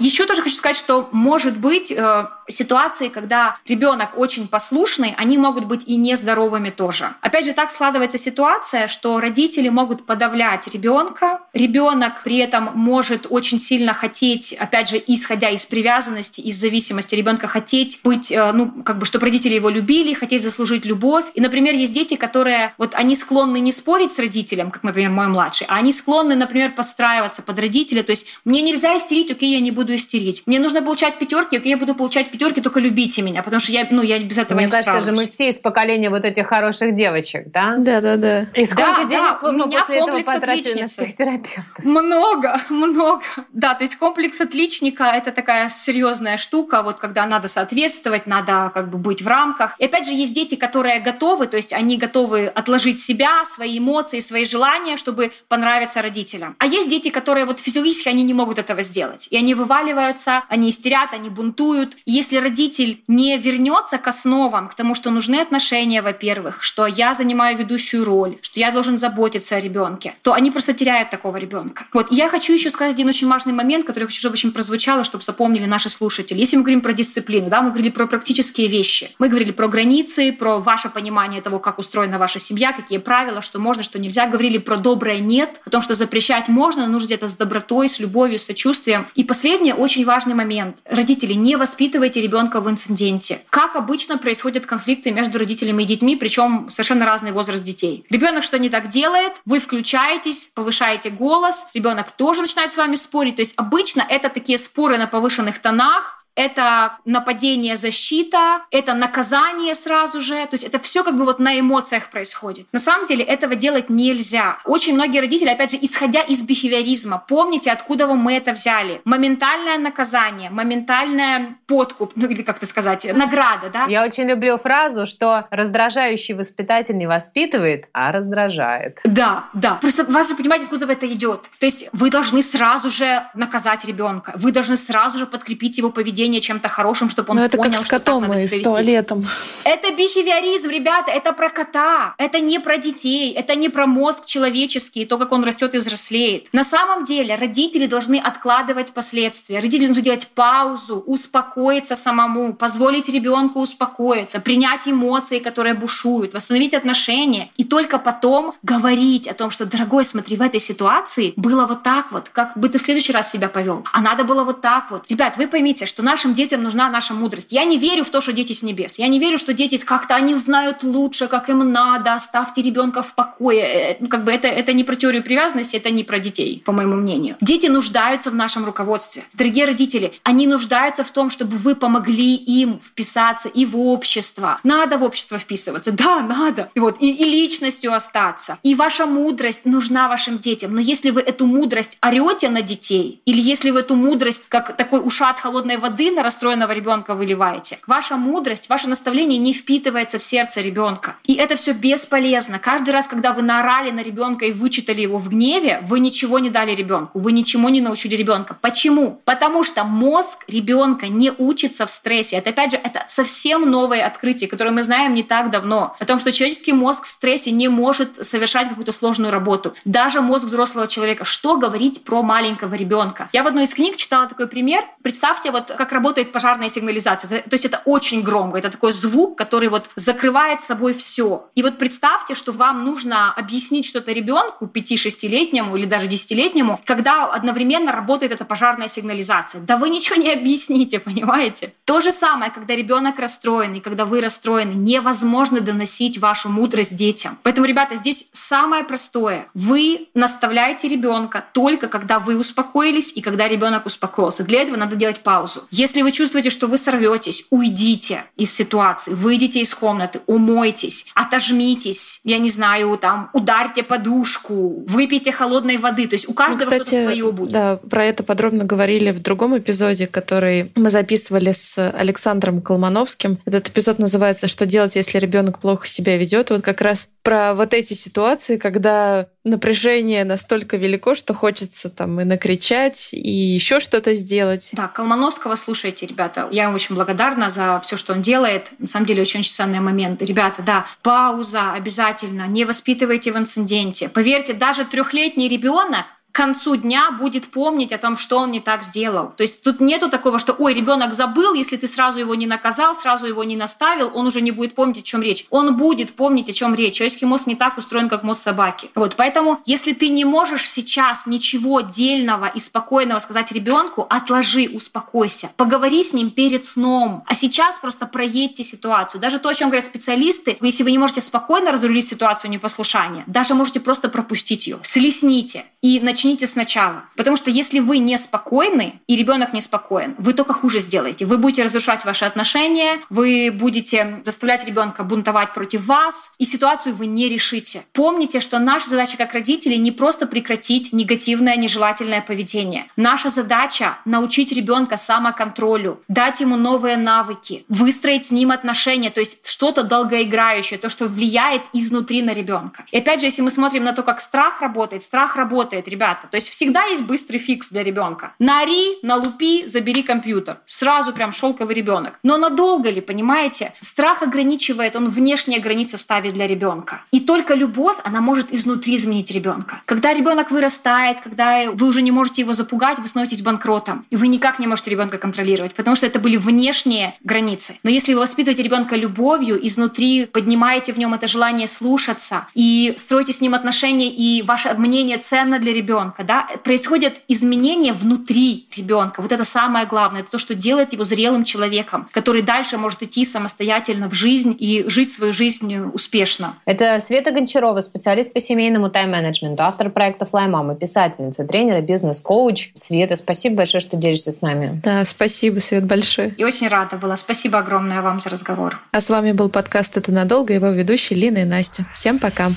Еще 0.00 0.24
тоже 0.24 0.40
хочу 0.40 0.56
сказать, 0.56 0.76
что 0.76 1.10
может 1.12 1.58
быть 1.58 1.92
э, 1.92 2.26
ситуации, 2.50 3.08
когда 3.08 3.56
ребенок 3.66 4.16
очень 4.16 4.48
послушный, 4.48 5.14
они 5.16 5.38
могут 5.38 5.64
быть 5.66 5.84
и 5.86 5.96
нездоровыми 5.96 6.70
тоже. 6.70 7.14
Опять 7.20 7.44
же, 7.44 7.52
так 7.52 7.70
складывается 7.70 8.18
ситуация, 8.18 8.88
что 8.88 9.20
родители 9.20 9.68
могут 9.68 10.06
подавлять 10.06 10.66
ребенка, 10.68 11.40
ребенок 11.52 12.22
при 12.24 12.38
этом 12.38 12.70
может 12.74 13.26
очень 13.30 13.58
сильно 13.58 13.94
хотеть, 13.94 14.52
опять 14.52 14.88
же, 14.88 15.02
исходя 15.06 15.50
из 15.50 15.66
привязанности, 15.66 16.40
из 16.40 16.60
зависимости 16.60 17.14
ребенка, 17.14 17.46
хотеть 17.46 18.00
быть, 18.02 18.30
э, 18.30 18.52
ну, 18.52 18.70
как 18.82 18.98
бы, 18.98 19.06
чтобы 19.06 19.26
родители 19.26 19.54
его 19.54 19.68
любили, 19.68 20.12
хотеть 20.12 20.42
заслужить 20.42 20.84
любовь. 20.84 21.24
И, 21.34 21.40
например, 21.40 21.74
есть 21.74 21.92
дети, 21.92 22.16
которые, 22.16 22.74
вот 22.78 22.94
они 22.94 23.14
склонны 23.16 23.60
не 23.60 23.72
спорить 23.72 24.12
с 24.12 24.18
родителем, 24.18 24.70
как, 24.70 24.82
например, 24.82 25.10
мой 25.10 25.28
младший, 25.28 25.66
а 25.68 25.76
они 25.76 25.92
склонны, 25.92 26.34
например, 26.34 26.72
подстраиваться 26.72 27.42
под 27.42 27.58
родителя. 27.58 28.02
То 28.02 28.10
есть 28.10 28.26
мне 28.44 28.62
нельзя 28.62 28.96
истерить, 28.98 29.30
окей, 29.30 29.52
я 29.52 29.60
не 29.60 29.70
буду 29.70 29.94
истерить. 29.94 30.42
Мне 30.46 30.58
нужно 30.58 30.82
получать 30.82 31.18
пятерки, 31.18 31.56
окей, 31.56 31.70
я 31.70 31.76
буду 31.76 31.94
получать 31.94 32.30
пятерки, 32.30 32.39
только 32.48 32.80
любите 32.80 33.22
меня, 33.22 33.42
потому 33.42 33.60
что 33.60 33.72
я, 33.72 33.86
ну, 33.90 34.02
я 34.02 34.18
без 34.18 34.38
этого 34.38 34.56
Мне 34.56 34.66
не 34.66 34.70
кажется, 34.70 34.90
справлюсь. 34.90 35.18
же 35.20 35.24
мы 35.24 35.28
все 35.28 35.48
из 35.50 35.58
поколения 35.58 36.10
вот 36.10 36.24
этих 36.24 36.46
хороших 36.46 36.94
девочек, 36.94 37.50
да? 37.52 37.76
Да, 37.78 38.00
да, 38.00 38.16
да. 38.16 38.46
И 38.54 38.64
сколько 38.64 39.02
Да, 39.02 39.04
денег 39.04 39.38
да, 39.42 39.52
меня 39.52 39.80
после 39.80 39.96
этого 39.96 40.06
комплекс 40.08 40.26
потратили 40.32 40.80
на 40.82 40.88
психотерапевтов? 40.88 41.84
Много, 41.84 42.60
много. 42.70 43.22
Да, 43.52 43.74
то 43.74 43.84
есть 43.84 43.96
комплекс 43.96 44.40
отличника— 44.40 45.04
это 45.14 45.32
такая 45.32 45.70
серьезная 45.70 46.36
штука, 46.36 46.82
вот 46.82 46.98
когда 46.98 47.26
надо 47.26 47.48
соответствовать, 47.48 48.26
надо 48.26 48.70
как 48.74 48.90
бы 48.90 48.98
быть 48.98 49.22
в 49.22 49.28
рамках. 49.28 49.74
И 49.78 49.84
опять 49.84 50.06
же, 50.06 50.12
есть 50.12 50.34
дети, 50.34 50.54
которые 50.54 51.00
готовы, 51.00 51.46
то 51.46 51.56
есть 51.56 51.72
они 51.72 51.96
готовы 51.96 52.46
отложить 52.46 53.00
себя, 53.00 53.44
свои 53.44 53.78
эмоции, 53.78 54.20
свои 54.20 54.44
желания, 54.44 54.96
чтобы 54.96 55.32
понравиться 55.48 56.02
родителям. 56.02 56.56
А 56.58 56.66
есть 56.66 56.88
дети, 56.88 57.10
которые 57.10 57.44
вот 57.46 57.60
физиологически 57.60 58.08
они 58.08 58.22
не 58.22 58.34
могут 58.34 58.58
этого 58.58 58.82
сделать. 58.82 59.28
И 59.30 59.36
они 59.36 59.54
вываливаются, 59.54 60.44
они 60.48 60.70
истерят, 60.70 61.12
они 61.12 61.28
бунтуют. 61.28 61.96
И 62.04 62.12
если 62.12 62.29
родитель 62.38 63.02
не 63.08 63.36
вернется 63.38 63.98
к 63.98 64.06
основам, 64.06 64.68
к 64.68 64.74
тому, 64.74 64.94
что 64.94 65.10
нужны 65.10 65.36
отношения, 65.36 66.02
во-первых, 66.02 66.62
что 66.62 66.86
я 66.86 67.14
занимаю 67.14 67.56
ведущую 67.56 68.04
роль, 68.04 68.36
что 68.42 68.60
я 68.60 68.70
должен 68.70 68.98
заботиться 68.98 69.56
о 69.56 69.60
ребенке, 69.60 70.14
то 70.22 70.32
они 70.32 70.50
просто 70.50 70.72
теряют 70.72 71.10
такого 71.10 71.36
ребенка. 71.36 71.86
Вот. 71.92 72.12
И 72.12 72.14
я 72.14 72.28
хочу 72.28 72.52
еще 72.52 72.70
сказать 72.70 72.94
один 72.94 73.08
очень 73.08 73.28
важный 73.28 73.52
момент, 73.52 73.86
который 73.86 74.04
я 74.04 74.08
хочу, 74.08 74.20
чтобы 74.20 74.34
очень 74.34 74.52
прозвучало, 74.52 75.04
чтобы 75.04 75.24
запомнили 75.24 75.66
наши 75.66 75.88
слушатели. 75.88 76.38
Если 76.38 76.56
мы 76.56 76.62
говорим 76.62 76.80
про 76.80 76.92
дисциплину, 76.92 77.48
да, 77.48 77.62
мы 77.62 77.70
говорили 77.70 77.90
про 77.90 78.06
практические 78.06 78.66
вещи. 78.66 79.10
Мы 79.18 79.28
говорили 79.28 79.52
про 79.52 79.68
границы, 79.68 80.32
про 80.32 80.58
ваше 80.58 80.88
понимание 80.88 81.40
того, 81.40 81.58
как 81.58 81.78
устроена 81.78 82.18
ваша 82.18 82.40
семья, 82.40 82.72
какие 82.72 82.98
правила, 82.98 83.40
что 83.40 83.58
можно, 83.58 83.82
что 83.82 83.98
нельзя. 83.98 84.26
Говорили 84.26 84.58
про 84.58 84.76
доброе 84.76 85.18
«нет», 85.20 85.60
о 85.64 85.70
том, 85.70 85.82
что 85.82 85.94
запрещать 85.94 86.48
можно, 86.48 86.86
но 86.86 86.92
нужно 86.92 87.06
где-то 87.06 87.28
с 87.28 87.36
добротой, 87.36 87.88
с 87.88 88.00
любовью, 88.00 88.38
с 88.38 88.44
сочувствием. 88.44 89.06
И 89.14 89.22
последнее, 89.22 89.74
очень 89.74 90.04
важный 90.04 90.34
момент. 90.34 90.78
Родители, 90.84 91.34
не 91.34 91.54
воспитывайте 91.56 92.09
ребенка 92.18 92.60
в 92.60 92.68
инциденте. 92.68 93.42
Как 93.50 93.76
обычно 93.76 94.18
происходят 94.18 94.66
конфликты 94.66 95.10
между 95.10 95.38
родителями 95.38 95.82
и 95.82 95.86
детьми, 95.86 96.16
причем 96.16 96.68
совершенно 96.70 97.06
разный 97.06 97.32
возраст 97.32 97.62
детей. 97.62 98.04
Ребенок 98.10 98.44
что 98.44 98.58
не 98.58 98.70
так 98.70 98.88
делает, 98.88 99.32
вы 99.44 99.60
включаетесь, 99.60 100.50
повышаете 100.54 101.10
голос, 101.10 101.66
ребенок 101.74 102.10
тоже 102.12 102.40
начинает 102.40 102.72
с 102.72 102.76
вами 102.76 102.96
спорить. 102.96 103.36
То 103.36 103.42
есть 103.42 103.54
обычно 103.56 104.04
это 104.08 104.28
такие 104.28 104.58
споры 104.58 104.98
на 104.98 105.06
повышенных 105.06 105.58
тонах, 105.58 106.19
это 106.34 106.98
нападение, 107.04 107.76
защита, 107.76 108.62
это 108.70 108.94
наказание 108.94 109.74
сразу 109.74 110.20
же. 110.20 110.34
То 110.46 110.54
есть 110.54 110.64
это 110.64 110.78
все 110.78 111.04
как 111.04 111.16
бы 111.16 111.24
вот 111.24 111.38
на 111.38 111.58
эмоциях 111.58 112.10
происходит. 112.10 112.66
На 112.72 112.78
самом 112.78 113.06
деле 113.06 113.24
этого 113.24 113.54
делать 113.54 113.90
нельзя. 113.90 114.58
Очень 114.64 114.94
многие 114.94 115.20
родители, 115.20 115.48
опять 115.48 115.72
же, 115.72 115.78
исходя 115.80 116.22
из 116.22 116.42
бихевиоризма, 116.42 117.24
помните, 117.28 117.70
откуда 117.70 118.06
мы 118.06 118.34
это 118.36 118.52
взяли. 118.52 119.00
Моментальное 119.04 119.78
наказание, 119.78 120.50
моментальное 120.50 121.56
подкуп, 121.66 122.12
ну 122.16 122.26
или 122.26 122.42
как 122.42 122.58
это 122.58 122.66
сказать, 122.66 123.06
награда, 123.12 123.70
да? 123.70 123.86
Я 123.86 124.04
очень 124.04 124.24
люблю 124.24 124.56
фразу, 124.56 125.06
что 125.06 125.46
раздражающий 125.50 126.34
воспитатель 126.34 126.96
не 126.96 127.06
воспитывает, 127.06 127.88
а 127.92 128.12
раздражает. 128.12 128.98
Да, 129.04 129.48
да. 129.54 129.74
Просто 129.74 130.04
важно 130.04 130.36
понимать, 130.36 130.62
откуда 130.62 130.90
это 130.90 131.06
идет. 131.06 131.50
То 131.58 131.66
есть 131.66 131.88
вы 131.92 132.10
должны 132.10 132.42
сразу 132.42 132.90
же 132.90 133.24
наказать 133.34 133.84
ребенка, 133.84 134.32
вы 134.36 134.52
должны 134.52 134.76
сразу 134.76 135.18
же 135.18 135.26
подкрепить 135.26 135.78
его 135.78 135.90
поведение 135.90 136.19
чем-то 136.40 136.68
хорошим, 136.68 137.10
чтобы 137.10 137.30
он 137.30 137.36
Но 137.36 137.44
это 137.44 137.56
понял, 137.56 137.72
как 137.72 137.82
с 137.82 137.86
что 137.86 137.96
так 137.96 138.04
котом 138.04 138.22
надо 138.22 138.34
и 138.34 138.36
себя 138.36 138.48
с 138.48 138.52
вести. 138.52 138.64
туалетом. 138.64 139.26
Это 139.64 139.92
бихевиоризм, 139.94 140.68
ребята, 140.70 141.10
это 141.10 141.32
про 141.32 141.48
кота, 141.50 142.14
это 142.18 142.40
не 142.40 142.58
про 142.58 142.76
детей, 142.76 143.32
это 143.32 143.54
не 143.54 143.68
про 143.68 143.86
мозг 143.86 144.26
человеческий, 144.26 145.04
то, 145.04 145.18
как 145.18 145.32
он 145.32 145.44
растет 145.44 145.74
и 145.74 145.78
взрослеет. 145.78 146.46
На 146.52 146.64
самом 146.64 147.04
деле 147.04 147.34
родители 147.34 147.86
должны 147.86 148.16
откладывать 148.16 148.92
последствия, 148.92 149.60
родители 149.60 149.86
должны 149.86 150.02
делать 150.02 150.28
паузу, 150.34 151.02
успокоиться 151.06 151.96
самому, 151.96 152.54
позволить 152.54 153.08
ребенку 153.08 153.60
успокоиться, 153.60 154.40
принять 154.40 154.88
эмоции, 154.88 155.38
которые 155.38 155.74
бушуют, 155.74 156.34
восстановить 156.34 156.74
отношения, 156.74 157.50
и 157.56 157.64
только 157.64 157.98
потом 157.98 158.54
говорить 158.62 159.28
о 159.28 159.34
том, 159.34 159.50
что, 159.50 159.66
дорогой, 159.66 160.04
смотри, 160.04 160.36
в 160.36 160.42
этой 160.42 160.60
ситуации 160.60 161.32
было 161.36 161.66
вот 161.66 161.82
так 161.82 162.12
вот, 162.12 162.28
как 162.28 162.56
бы 162.56 162.68
ты 162.68 162.78
в 162.78 162.82
следующий 162.82 163.12
раз 163.12 163.30
себя 163.30 163.48
повел, 163.48 163.84
а 163.92 164.00
надо 164.00 164.24
было 164.24 164.44
вот 164.44 164.60
так 164.60 164.90
вот. 164.90 165.04
Ребят, 165.08 165.36
вы 165.36 165.46
поймите, 165.46 165.86
что 165.86 166.02
нашим 166.10 166.34
детям 166.34 166.62
нужна 166.62 166.90
наша 166.90 167.14
мудрость. 167.14 167.52
Я 167.52 167.64
не 167.64 167.78
верю 167.78 168.04
в 168.04 168.10
то, 168.10 168.20
что 168.20 168.32
дети 168.32 168.52
с 168.52 168.62
небес. 168.62 168.98
Я 168.98 169.08
не 169.08 169.20
верю, 169.20 169.38
что 169.38 169.52
дети 169.52 169.76
как-то 169.78 170.16
они 170.16 170.34
знают 170.34 170.82
лучше, 170.82 171.28
как 171.28 171.48
им 171.48 171.72
надо, 171.72 172.14
оставьте 172.14 172.62
ребенка 172.62 173.02
в 173.02 173.14
покое. 173.14 173.62
Э, 173.62 173.96
ну, 174.00 174.08
Как 174.08 174.24
бы 174.24 174.32
это, 174.32 174.48
это 174.48 174.72
не 174.72 174.84
про 174.84 174.96
теорию 174.96 175.22
привязанности, 175.22 175.76
это 175.76 175.90
не 175.90 176.02
про 176.04 176.18
детей, 176.18 176.62
по 176.64 176.72
моему 176.72 176.96
мнению. 176.96 177.36
Дети 177.40 177.68
нуждаются 177.68 178.30
в 178.30 178.34
нашем 178.34 178.64
руководстве. 178.64 179.22
Дорогие 179.34 179.66
родители, 179.66 180.12
они 180.24 180.46
нуждаются 180.46 181.04
в 181.04 181.10
том, 181.10 181.30
чтобы 181.30 181.56
вы 181.56 181.74
помогли 181.76 182.34
им 182.34 182.80
вписаться 182.80 183.48
и 183.48 183.64
в 183.64 183.76
общество. 183.78 184.58
Надо 184.64 184.98
в 184.98 185.04
общество 185.04 185.38
вписываться, 185.38 185.92
да, 185.92 186.20
надо. 186.22 186.70
И, 186.74 186.80
вот, 186.80 186.96
и, 187.00 187.10
и 187.12 187.24
личностью 187.24 187.94
остаться. 187.94 188.58
И 188.64 188.74
ваша 188.74 189.06
мудрость 189.06 189.64
нужна 189.64 190.08
вашим 190.08 190.38
детям. 190.38 190.74
Но 190.74 190.80
если 190.80 191.10
вы 191.10 191.20
эту 191.20 191.46
мудрость 191.46 191.98
орете 192.02 192.48
на 192.48 192.62
детей, 192.62 193.22
или 193.26 193.40
если 193.40 193.70
вы 193.70 193.80
эту 193.80 193.94
мудрость, 193.94 194.42
как 194.48 194.76
такой 194.76 195.00
ушат 195.06 195.38
холодной 195.38 195.76
воды 195.76 195.99
на 196.08 196.22
расстроенного 196.22 196.72
ребенка 196.72 197.14
выливаете, 197.14 197.78
ваша 197.86 198.16
мудрость, 198.16 198.70
ваше 198.70 198.88
наставление 198.88 199.38
не 199.38 199.52
впитывается 199.52 200.18
в 200.18 200.24
сердце 200.24 200.62
ребенка. 200.62 201.16
И 201.24 201.34
это 201.34 201.56
все 201.56 201.72
бесполезно. 201.72 202.58
Каждый 202.58 202.90
раз, 202.90 203.06
когда 203.06 203.32
вы 203.32 203.42
наорали 203.42 203.90
на 203.90 204.00
ребенка 204.00 204.46
и 204.46 204.52
вычитали 204.52 205.02
его 205.02 205.18
в 205.18 205.28
гневе, 205.28 205.82
вы 205.86 206.00
ничего 206.00 206.38
не 206.38 206.48
дали 206.48 206.74
ребенку, 206.74 207.18
вы 207.18 207.32
ничего 207.32 207.68
не 207.68 207.80
научили 207.82 208.16
ребенка. 208.16 208.56
Почему? 208.60 209.20
Потому 209.24 209.64
что 209.64 209.84
мозг 209.84 210.44
ребенка 210.48 211.08
не 211.08 211.30
учится 211.36 211.84
в 211.84 211.90
стрессе. 211.90 212.36
Это 212.36 212.50
опять 212.50 212.70
же, 212.70 212.78
это 212.82 213.04
совсем 213.08 213.70
новое 213.70 214.06
открытие, 214.06 214.48
которое 214.48 214.70
мы 214.70 214.82
знаем 214.82 215.12
не 215.12 215.22
так 215.22 215.50
давно. 215.50 215.96
О 215.98 216.04
том, 216.04 216.20
что 216.20 216.32
человеческий 216.32 216.72
мозг 216.72 217.06
в 217.06 217.10
стрессе 217.10 217.50
не 217.50 217.68
может 217.68 218.24
совершать 218.24 218.68
какую-то 218.68 218.92
сложную 218.92 219.32
работу. 219.32 219.74
Даже 219.84 220.20
мозг 220.20 220.44
взрослого 220.44 220.86
человека. 220.86 221.24
Что 221.24 221.56
говорить 221.56 222.04
про 222.04 222.22
маленького 222.22 222.74
ребенка? 222.74 223.28
Я 223.32 223.42
в 223.42 223.46
одной 223.46 223.64
из 223.64 223.74
книг 223.74 223.96
читала 223.96 224.26
такой 224.26 224.46
пример. 224.46 224.84
Представьте, 225.02 225.50
вот 225.50 225.72
как 225.76 225.89
как 225.90 225.96
работает 225.96 226.32
пожарная 226.32 226.68
сигнализация. 226.68 227.42
То 227.42 227.54
есть 227.54 227.64
это 227.64 227.82
очень 227.84 228.22
громко, 228.22 228.58
это 228.58 228.70
такой 228.70 228.92
звук, 228.92 229.36
который 229.36 229.68
вот 229.68 229.90
закрывает 229.96 230.60
собой 230.62 230.94
все. 230.94 231.48
И 231.56 231.62
вот 231.62 231.78
представьте, 231.78 232.34
что 232.34 232.52
вам 232.52 232.84
нужно 232.84 233.32
объяснить 233.32 233.86
что-то 233.86 234.12
ребенку 234.12 234.70
5-6-летнему 234.72 235.76
или 235.76 235.86
даже 235.86 236.06
10-летнему, 236.06 236.78
когда 236.84 237.24
одновременно 237.24 237.92
работает 237.92 238.32
эта 238.32 238.44
пожарная 238.44 238.88
сигнализация. 238.88 239.62
Да 239.62 239.76
вы 239.76 239.90
ничего 239.90 240.16
не 240.16 240.32
объясните, 240.32 241.00
понимаете? 241.06 241.72
То 241.84 242.00
же 242.00 242.12
самое, 242.12 242.52
когда 242.52 242.76
ребенок 242.76 243.18
расстроенный, 243.18 243.80
когда 243.80 244.04
вы 244.04 244.20
расстроены, 244.20 244.74
невозможно 244.74 245.60
доносить 245.60 246.18
вашу 246.18 246.48
мудрость 246.48 246.94
детям. 246.94 247.36
Поэтому, 247.42 247.66
ребята, 247.66 247.96
здесь 247.96 248.26
самое 248.30 248.84
простое. 248.84 249.48
Вы 249.54 250.08
наставляете 250.14 250.86
ребенка 250.88 251.44
только 251.52 251.88
когда 251.88 252.20
вы 252.20 252.38
успокоились 252.38 253.12
и 253.16 253.20
когда 253.20 253.48
ребенок 253.48 253.86
успокоился. 253.86 254.44
Для 254.44 254.62
этого 254.62 254.76
надо 254.76 254.94
делать 254.94 255.20
паузу. 255.20 255.62
Если 255.80 256.02
вы 256.02 256.12
чувствуете, 256.12 256.50
что 256.50 256.66
вы 256.66 256.76
сорветесь, 256.76 257.46
уйдите 257.48 258.24
из 258.36 258.54
ситуации, 258.54 259.12
выйдите 259.14 259.60
из 259.60 259.72
комнаты, 259.72 260.20
умойтесь, 260.26 261.06
отожмитесь, 261.14 262.20
я 262.22 262.36
не 262.36 262.50
знаю, 262.50 262.98
там, 262.98 263.30
ударьте 263.32 263.82
подушку, 263.82 264.84
выпейте 264.86 265.32
холодной 265.32 265.78
воды. 265.78 266.06
То 266.06 266.16
есть 266.16 266.28
у 266.28 266.34
каждого 266.34 266.68
ну, 266.68 266.84
что-то 266.84 266.90
свое 267.00 267.32
будет. 267.32 267.52
Да, 267.52 267.76
про 267.76 268.04
это 268.04 268.22
подробно 268.22 268.66
говорили 268.66 269.10
в 269.10 269.22
другом 269.22 269.56
эпизоде, 269.56 270.06
который 270.06 270.70
мы 270.74 270.90
записывали 270.90 271.52
с 271.52 271.78
Александром 271.92 272.60
Колмановским. 272.60 273.38
Этот 273.46 273.68
эпизод 273.70 273.98
называется 273.98 274.48
«Что 274.48 274.66
делать, 274.66 274.96
если 274.96 275.16
ребенок 275.16 275.60
плохо 275.60 275.88
себя 275.88 276.18
ведет?» 276.18 276.50
Вот 276.50 276.60
как 276.60 276.82
раз 276.82 277.08
про 277.22 277.54
вот 277.54 277.72
эти 277.72 277.94
ситуации, 277.94 278.58
когда 278.58 279.28
напряжение 279.44 280.24
настолько 280.24 280.76
велико, 280.76 281.14
что 281.14 281.32
хочется 281.32 281.88
там 281.88 282.20
и 282.20 282.24
накричать, 282.24 283.10
и 283.12 283.30
еще 283.30 283.80
что-то 283.80 284.14
сделать. 284.14 284.70
Да, 284.72 284.88
Колмановского 284.88 285.56
слушайте, 285.70 286.04
ребята. 286.04 286.48
Я 286.50 286.72
очень 286.72 286.96
благодарна 286.96 287.48
за 287.48 287.78
все, 287.80 287.96
что 287.96 288.12
он 288.12 288.22
делает. 288.22 288.72
На 288.80 288.88
самом 288.88 289.06
деле 289.06 289.22
очень-очень 289.22 289.52
ценные 289.52 289.80
моменты. 289.80 290.24
Ребята, 290.24 290.62
да, 290.62 290.86
пауза 291.02 291.72
обязательно. 291.74 292.48
Не 292.48 292.64
воспитывайте 292.64 293.30
в 293.30 293.36
инциденте. 293.36 294.08
Поверьте, 294.08 294.52
даже 294.52 294.84
трехлетний 294.84 295.48
ребенок 295.48 296.06
к 296.32 296.36
концу 296.36 296.76
дня 296.76 297.10
будет 297.10 297.50
помнить 297.50 297.92
о 297.92 297.98
том, 297.98 298.16
что 298.16 298.38
он 298.38 298.52
не 298.52 298.60
так 298.60 298.84
сделал. 298.84 299.32
То 299.36 299.42
есть 299.42 299.62
тут 299.64 299.80
нету 299.80 300.08
такого, 300.08 300.38
что, 300.38 300.52
ой, 300.52 300.74
ребенок 300.74 301.12
забыл, 301.14 301.54
если 301.54 301.76
ты 301.76 301.88
сразу 301.88 302.20
его 302.20 302.34
не 302.36 302.46
наказал, 302.46 302.94
сразу 302.94 303.26
его 303.26 303.42
не 303.42 303.56
наставил, 303.56 304.12
он 304.14 304.26
уже 304.26 304.40
не 304.40 304.52
будет 304.52 304.74
помнить, 304.74 304.98
о 304.98 305.02
чем 305.02 305.22
речь. 305.22 305.46
Он 305.50 305.76
будет 305.76 306.14
помнить, 306.14 306.48
о 306.48 306.52
чем 306.52 306.74
речь. 306.74 306.94
Человеческий 306.94 307.26
мозг 307.26 307.46
не 307.46 307.56
так 307.56 307.78
устроен, 307.78 308.08
как 308.08 308.22
мозг 308.22 308.42
собаки. 308.42 308.90
Вот, 308.94 309.16
поэтому, 309.16 309.60
если 309.66 309.92
ты 309.92 310.08
не 310.08 310.24
можешь 310.24 310.68
сейчас 310.68 311.26
ничего 311.26 311.80
дельного 311.80 312.46
и 312.46 312.60
спокойного 312.60 313.18
сказать 313.18 313.50
ребенку, 313.50 314.06
отложи, 314.08 314.68
успокойся, 314.72 315.50
поговори 315.56 316.04
с 316.04 316.12
ним 316.12 316.30
перед 316.30 316.64
сном. 316.64 317.24
А 317.26 317.34
сейчас 317.34 317.78
просто 317.78 318.06
проедьте 318.06 318.62
ситуацию. 318.62 319.20
Даже 319.20 319.40
то, 319.40 319.48
о 319.48 319.54
чем 319.54 319.68
говорят 319.68 319.86
специалисты, 319.86 320.56
если 320.60 320.84
вы 320.84 320.92
не 320.92 320.98
можете 320.98 321.20
спокойно 321.20 321.72
разрулить 321.72 322.06
ситуацию 322.06 322.52
непослушания, 322.52 323.24
даже 323.26 323.54
можете 323.54 323.80
просто 323.80 324.08
пропустить 324.08 324.68
ее, 324.68 324.78
слесните 324.84 325.64
и 325.82 325.98
начать 325.98 326.19
начните 326.20 326.46
сначала. 326.46 327.04
Потому 327.16 327.36
что 327.36 327.50
если 327.50 327.80
вы 327.80 327.98
неспокойны, 327.98 329.00
и 329.06 329.16
ребенок 329.16 329.54
неспокоен, 329.54 330.14
вы 330.18 330.34
только 330.34 330.52
хуже 330.52 330.78
сделаете. 330.78 331.24
Вы 331.24 331.38
будете 331.38 331.62
разрушать 331.62 332.04
ваши 332.04 332.26
отношения, 332.26 333.00
вы 333.08 333.50
будете 333.50 334.20
заставлять 334.22 334.66
ребенка 334.66 335.02
бунтовать 335.02 335.54
против 335.54 335.86
вас, 335.86 336.30
и 336.38 336.44
ситуацию 336.44 336.94
вы 336.94 337.06
не 337.06 337.28
решите. 337.28 337.84
Помните, 337.94 338.40
что 338.40 338.58
наша 338.58 338.90
задача 338.90 339.16
как 339.16 339.32
родителей 339.32 339.78
не 339.78 339.92
просто 339.92 340.26
прекратить 340.26 340.92
негативное, 340.92 341.56
нежелательное 341.56 342.20
поведение. 342.20 342.86
Наша 342.96 343.30
задача 343.30 343.96
научить 344.04 344.52
ребенка 344.52 344.98
самоконтролю, 344.98 346.02
дать 346.08 346.40
ему 346.40 346.56
новые 346.56 346.98
навыки, 346.98 347.64
выстроить 347.68 348.26
с 348.26 348.30
ним 348.30 348.50
отношения, 348.50 349.10
то 349.10 349.20
есть 349.20 349.46
что-то 349.46 349.84
долгоиграющее, 349.84 350.78
то, 350.78 350.90
что 350.90 351.06
влияет 351.06 351.62
изнутри 351.72 352.20
на 352.20 352.32
ребенка. 352.32 352.84
И 352.92 352.98
опять 352.98 353.20
же, 353.20 353.26
если 353.26 353.40
мы 353.40 353.50
смотрим 353.50 353.84
на 353.84 353.94
то, 353.94 354.02
как 354.02 354.20
страх 354.20 354.60
работает, 354.60 355.02
страх 355.02 355.36
работает, 355.36 355.88
ребята, 355.88 356.09
ребята. 356.10 356.28
То 356.30 356.36
есть 356.36 356.48
всегда 356.48 356.84
есть 356.84 357.02
быстрый 357.02 357.38
фикс 357.38 357.70
для 357.70 357.82
ребенка. 357.82 358.32
Нари, 358.38 358.98
налупи, 359.02 359.66
забери 359.66 360.02
компьютер. 360.02 360.58
Сразу 360.66 361.12
прям 361.12 361.32
шелковый 361.32 361.74
ребенок. 361.74 362.18
Но 362.22 362.38
надолго 362.38 362.90
ли, 362.90 363.00
понимаете? 363.00 363.72
Страх 363.80 364.22
ограничивает, 364.22 364.96
он 364.96 365.08
внешние 365.08 365.60
границы 365.60 365.98
ставит 365.98 366.34
для 366.34 366.46
ребенка. 366.46 367.02
И 367.12 367.20
только 367.20 367.54
любовь, 367.54 367.96
она 368.04 368.20
может 368.20 368.52
изнутри 368.52 368.96
изменить 368.96 369.30
ребенка. 369.30 369.82
Когда 369.86 370.14
ребенок 370.14 370.50
вырастает, 370.50 371.20
когда 371.20 371.70
вы 371.72 371.86
уже 371.86 372.02
не 372.02 372.12
можете 372.12 372.42
его 372.42 372.52
запугать, 372.52 372.98
вы 372.98 373.08
становитесь 373.08 373.42
банкротом. 373.42 374.04
И 374.10 374.16
вы 374.16 374.28
никак 374.28 374.58
не 374.58 374.66
можете 374.66 374.90
ребенка 374.90 375.18
контролировать, 375.18 375.74
потому 375.74 375.96
что 375.96 376.06
это 376.06 376.18
были 376.18 376.36
внешние 376.36 377.14
границы. 377.24 377.78
Но 377.82 377.90
если 377.90 378.14
вы 378.14 378.20
воспитываете 378.20 378.62
ребенка 378.62 378.96
любовью, 378.96 379.66
изнутри 379.66 380.26
поднимаете 380.26 380.92
в 380.92 380.98
нем 380.98 381.14
это 381.14 381.28
желание 381.28 381.68
слушаться 381.68 382.46
и 382.54 382.94
строите 382.96 383.32
с 383.32 383.40
ним 383.40 383.54
отношения, 383.54 384.10
и 384.10 384.42
ваше 384.42 384.74
мнение 384.74 385.18
ценно 385.18 385.58
для 385.58 385.72
ребенка, 385.72 385.99
ребенка, 386.00 386.24
да, 386.24 386.48
происходят 386.64 387.14
изменения 387.28 387.92
внутри 387.92 388.68
ребенка. 388.76 389.20
Вот 389.20 389.32
это 389.32 389.44
самое 389.44 389.86
главное, 389.86 390.22
это 390.22 390.30
то, 390.30 390.38
что 390.38 390.54
делает 390.54 390.92
его 390.92 391.04
зрелым 391.04 391.44
человеком, 391.44 392.08
который 392.12 392.42
дальше 392.42 392.78
может 392.78 393.02
идти 393.02 393.24
самостоятельно 393.24 394.08
в 394.08 394.14
жизнь 394.14 394.56
и 394.58 394.84
жить 394.86 395.12
свою 395.12 395.32
жизнь 395.32 395.76
успешно. 395.92 396.54
Это 396.64 397.00
Света 397.00 397.32
Гончарова, 397.32 397.80
специалист 397.80 398.32
по 398.32 398.40
семейному 398.40 398.90
тайм-менеджменту, 398.90 399.62
автор 399.62 399.90
проекта 399.90 400.26
Fly 400.30 400.48
Mama, 400.48 400.76
писательница, 400.76 401.44
тренер 401.44 401.78
и 401.78 401.82
бизнес-коуч. 401.82 402.70
Света, 402.74 403.16
спасибо 403.16 403.56
большое, 403.56 403.80
что 403.80 403.96
делишься 403.96 404.32
с 404.32 404.40
нами. 404.40 404.80
Да, 404.84 405.04
спасибо, 405.04 405.60
Свет, 405.60 405.84
большое. 405.84 406.34
И 406.36 406.44
очень 406.44 406.68
рада 406.68 406.96
была. 406.96 407.16
Спасибо 407.16 407.58
огромное 407.58 408.02
вам 408.02 408.20
за 408.20 408.30
разговор. 408.30 408.80
А 408.92 409.00
с 409.00 409.10
вами 409.10 409.32
был 409.32 409.50
подкаст 409.50 409.96
«Это 409.96 410.12
надолго», 410.12 410.54
его 410.54 410.68
ведущие 410.68 411.18
Лина 411.18 411.38
и 411.38 411.44
Настя. 411.44 411.84
Всем 411.94 412.18
пока. 412.18 412.52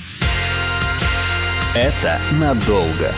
Это 1.74 2.20
надолго. 2.40 3.12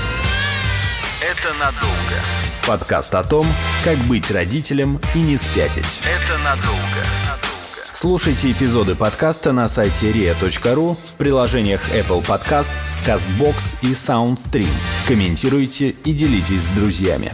Это 1.26 1.54
надолго. 1.54 2.22
Подкаст 2.68 3.12
о 3.16 3.24
том, 3.24 3.46
как 3.82 3.98
быть 4.06 4.30
родителем 4.30 5.00
и 5.12 5.18
не 5.18 5.36
спятить. 5.36 5.84
Это 6.04 6.38
надолго. 6.38 7.40
Слушайте 7.82 8.52
эпизоды 8.52 8.94
подкаста 8.94 9.50
на 9.52 9.68
сайте 9.68 10.12
ria.ru 10.12 10.94
в 10.94 11.12
приложениях 11.14 11.80
Apple 11.90 12.24
Podcasts, 12.24 12.92
CastBox 13.04 13.56
и 13.82 13.86
SoundStream. 13.86 14.70
Комментируйте 15.08 15.88
и 15.88 16.12
делитесь 16.12 16.62
с 16.62 16.76
друзьями. 16.76 17.32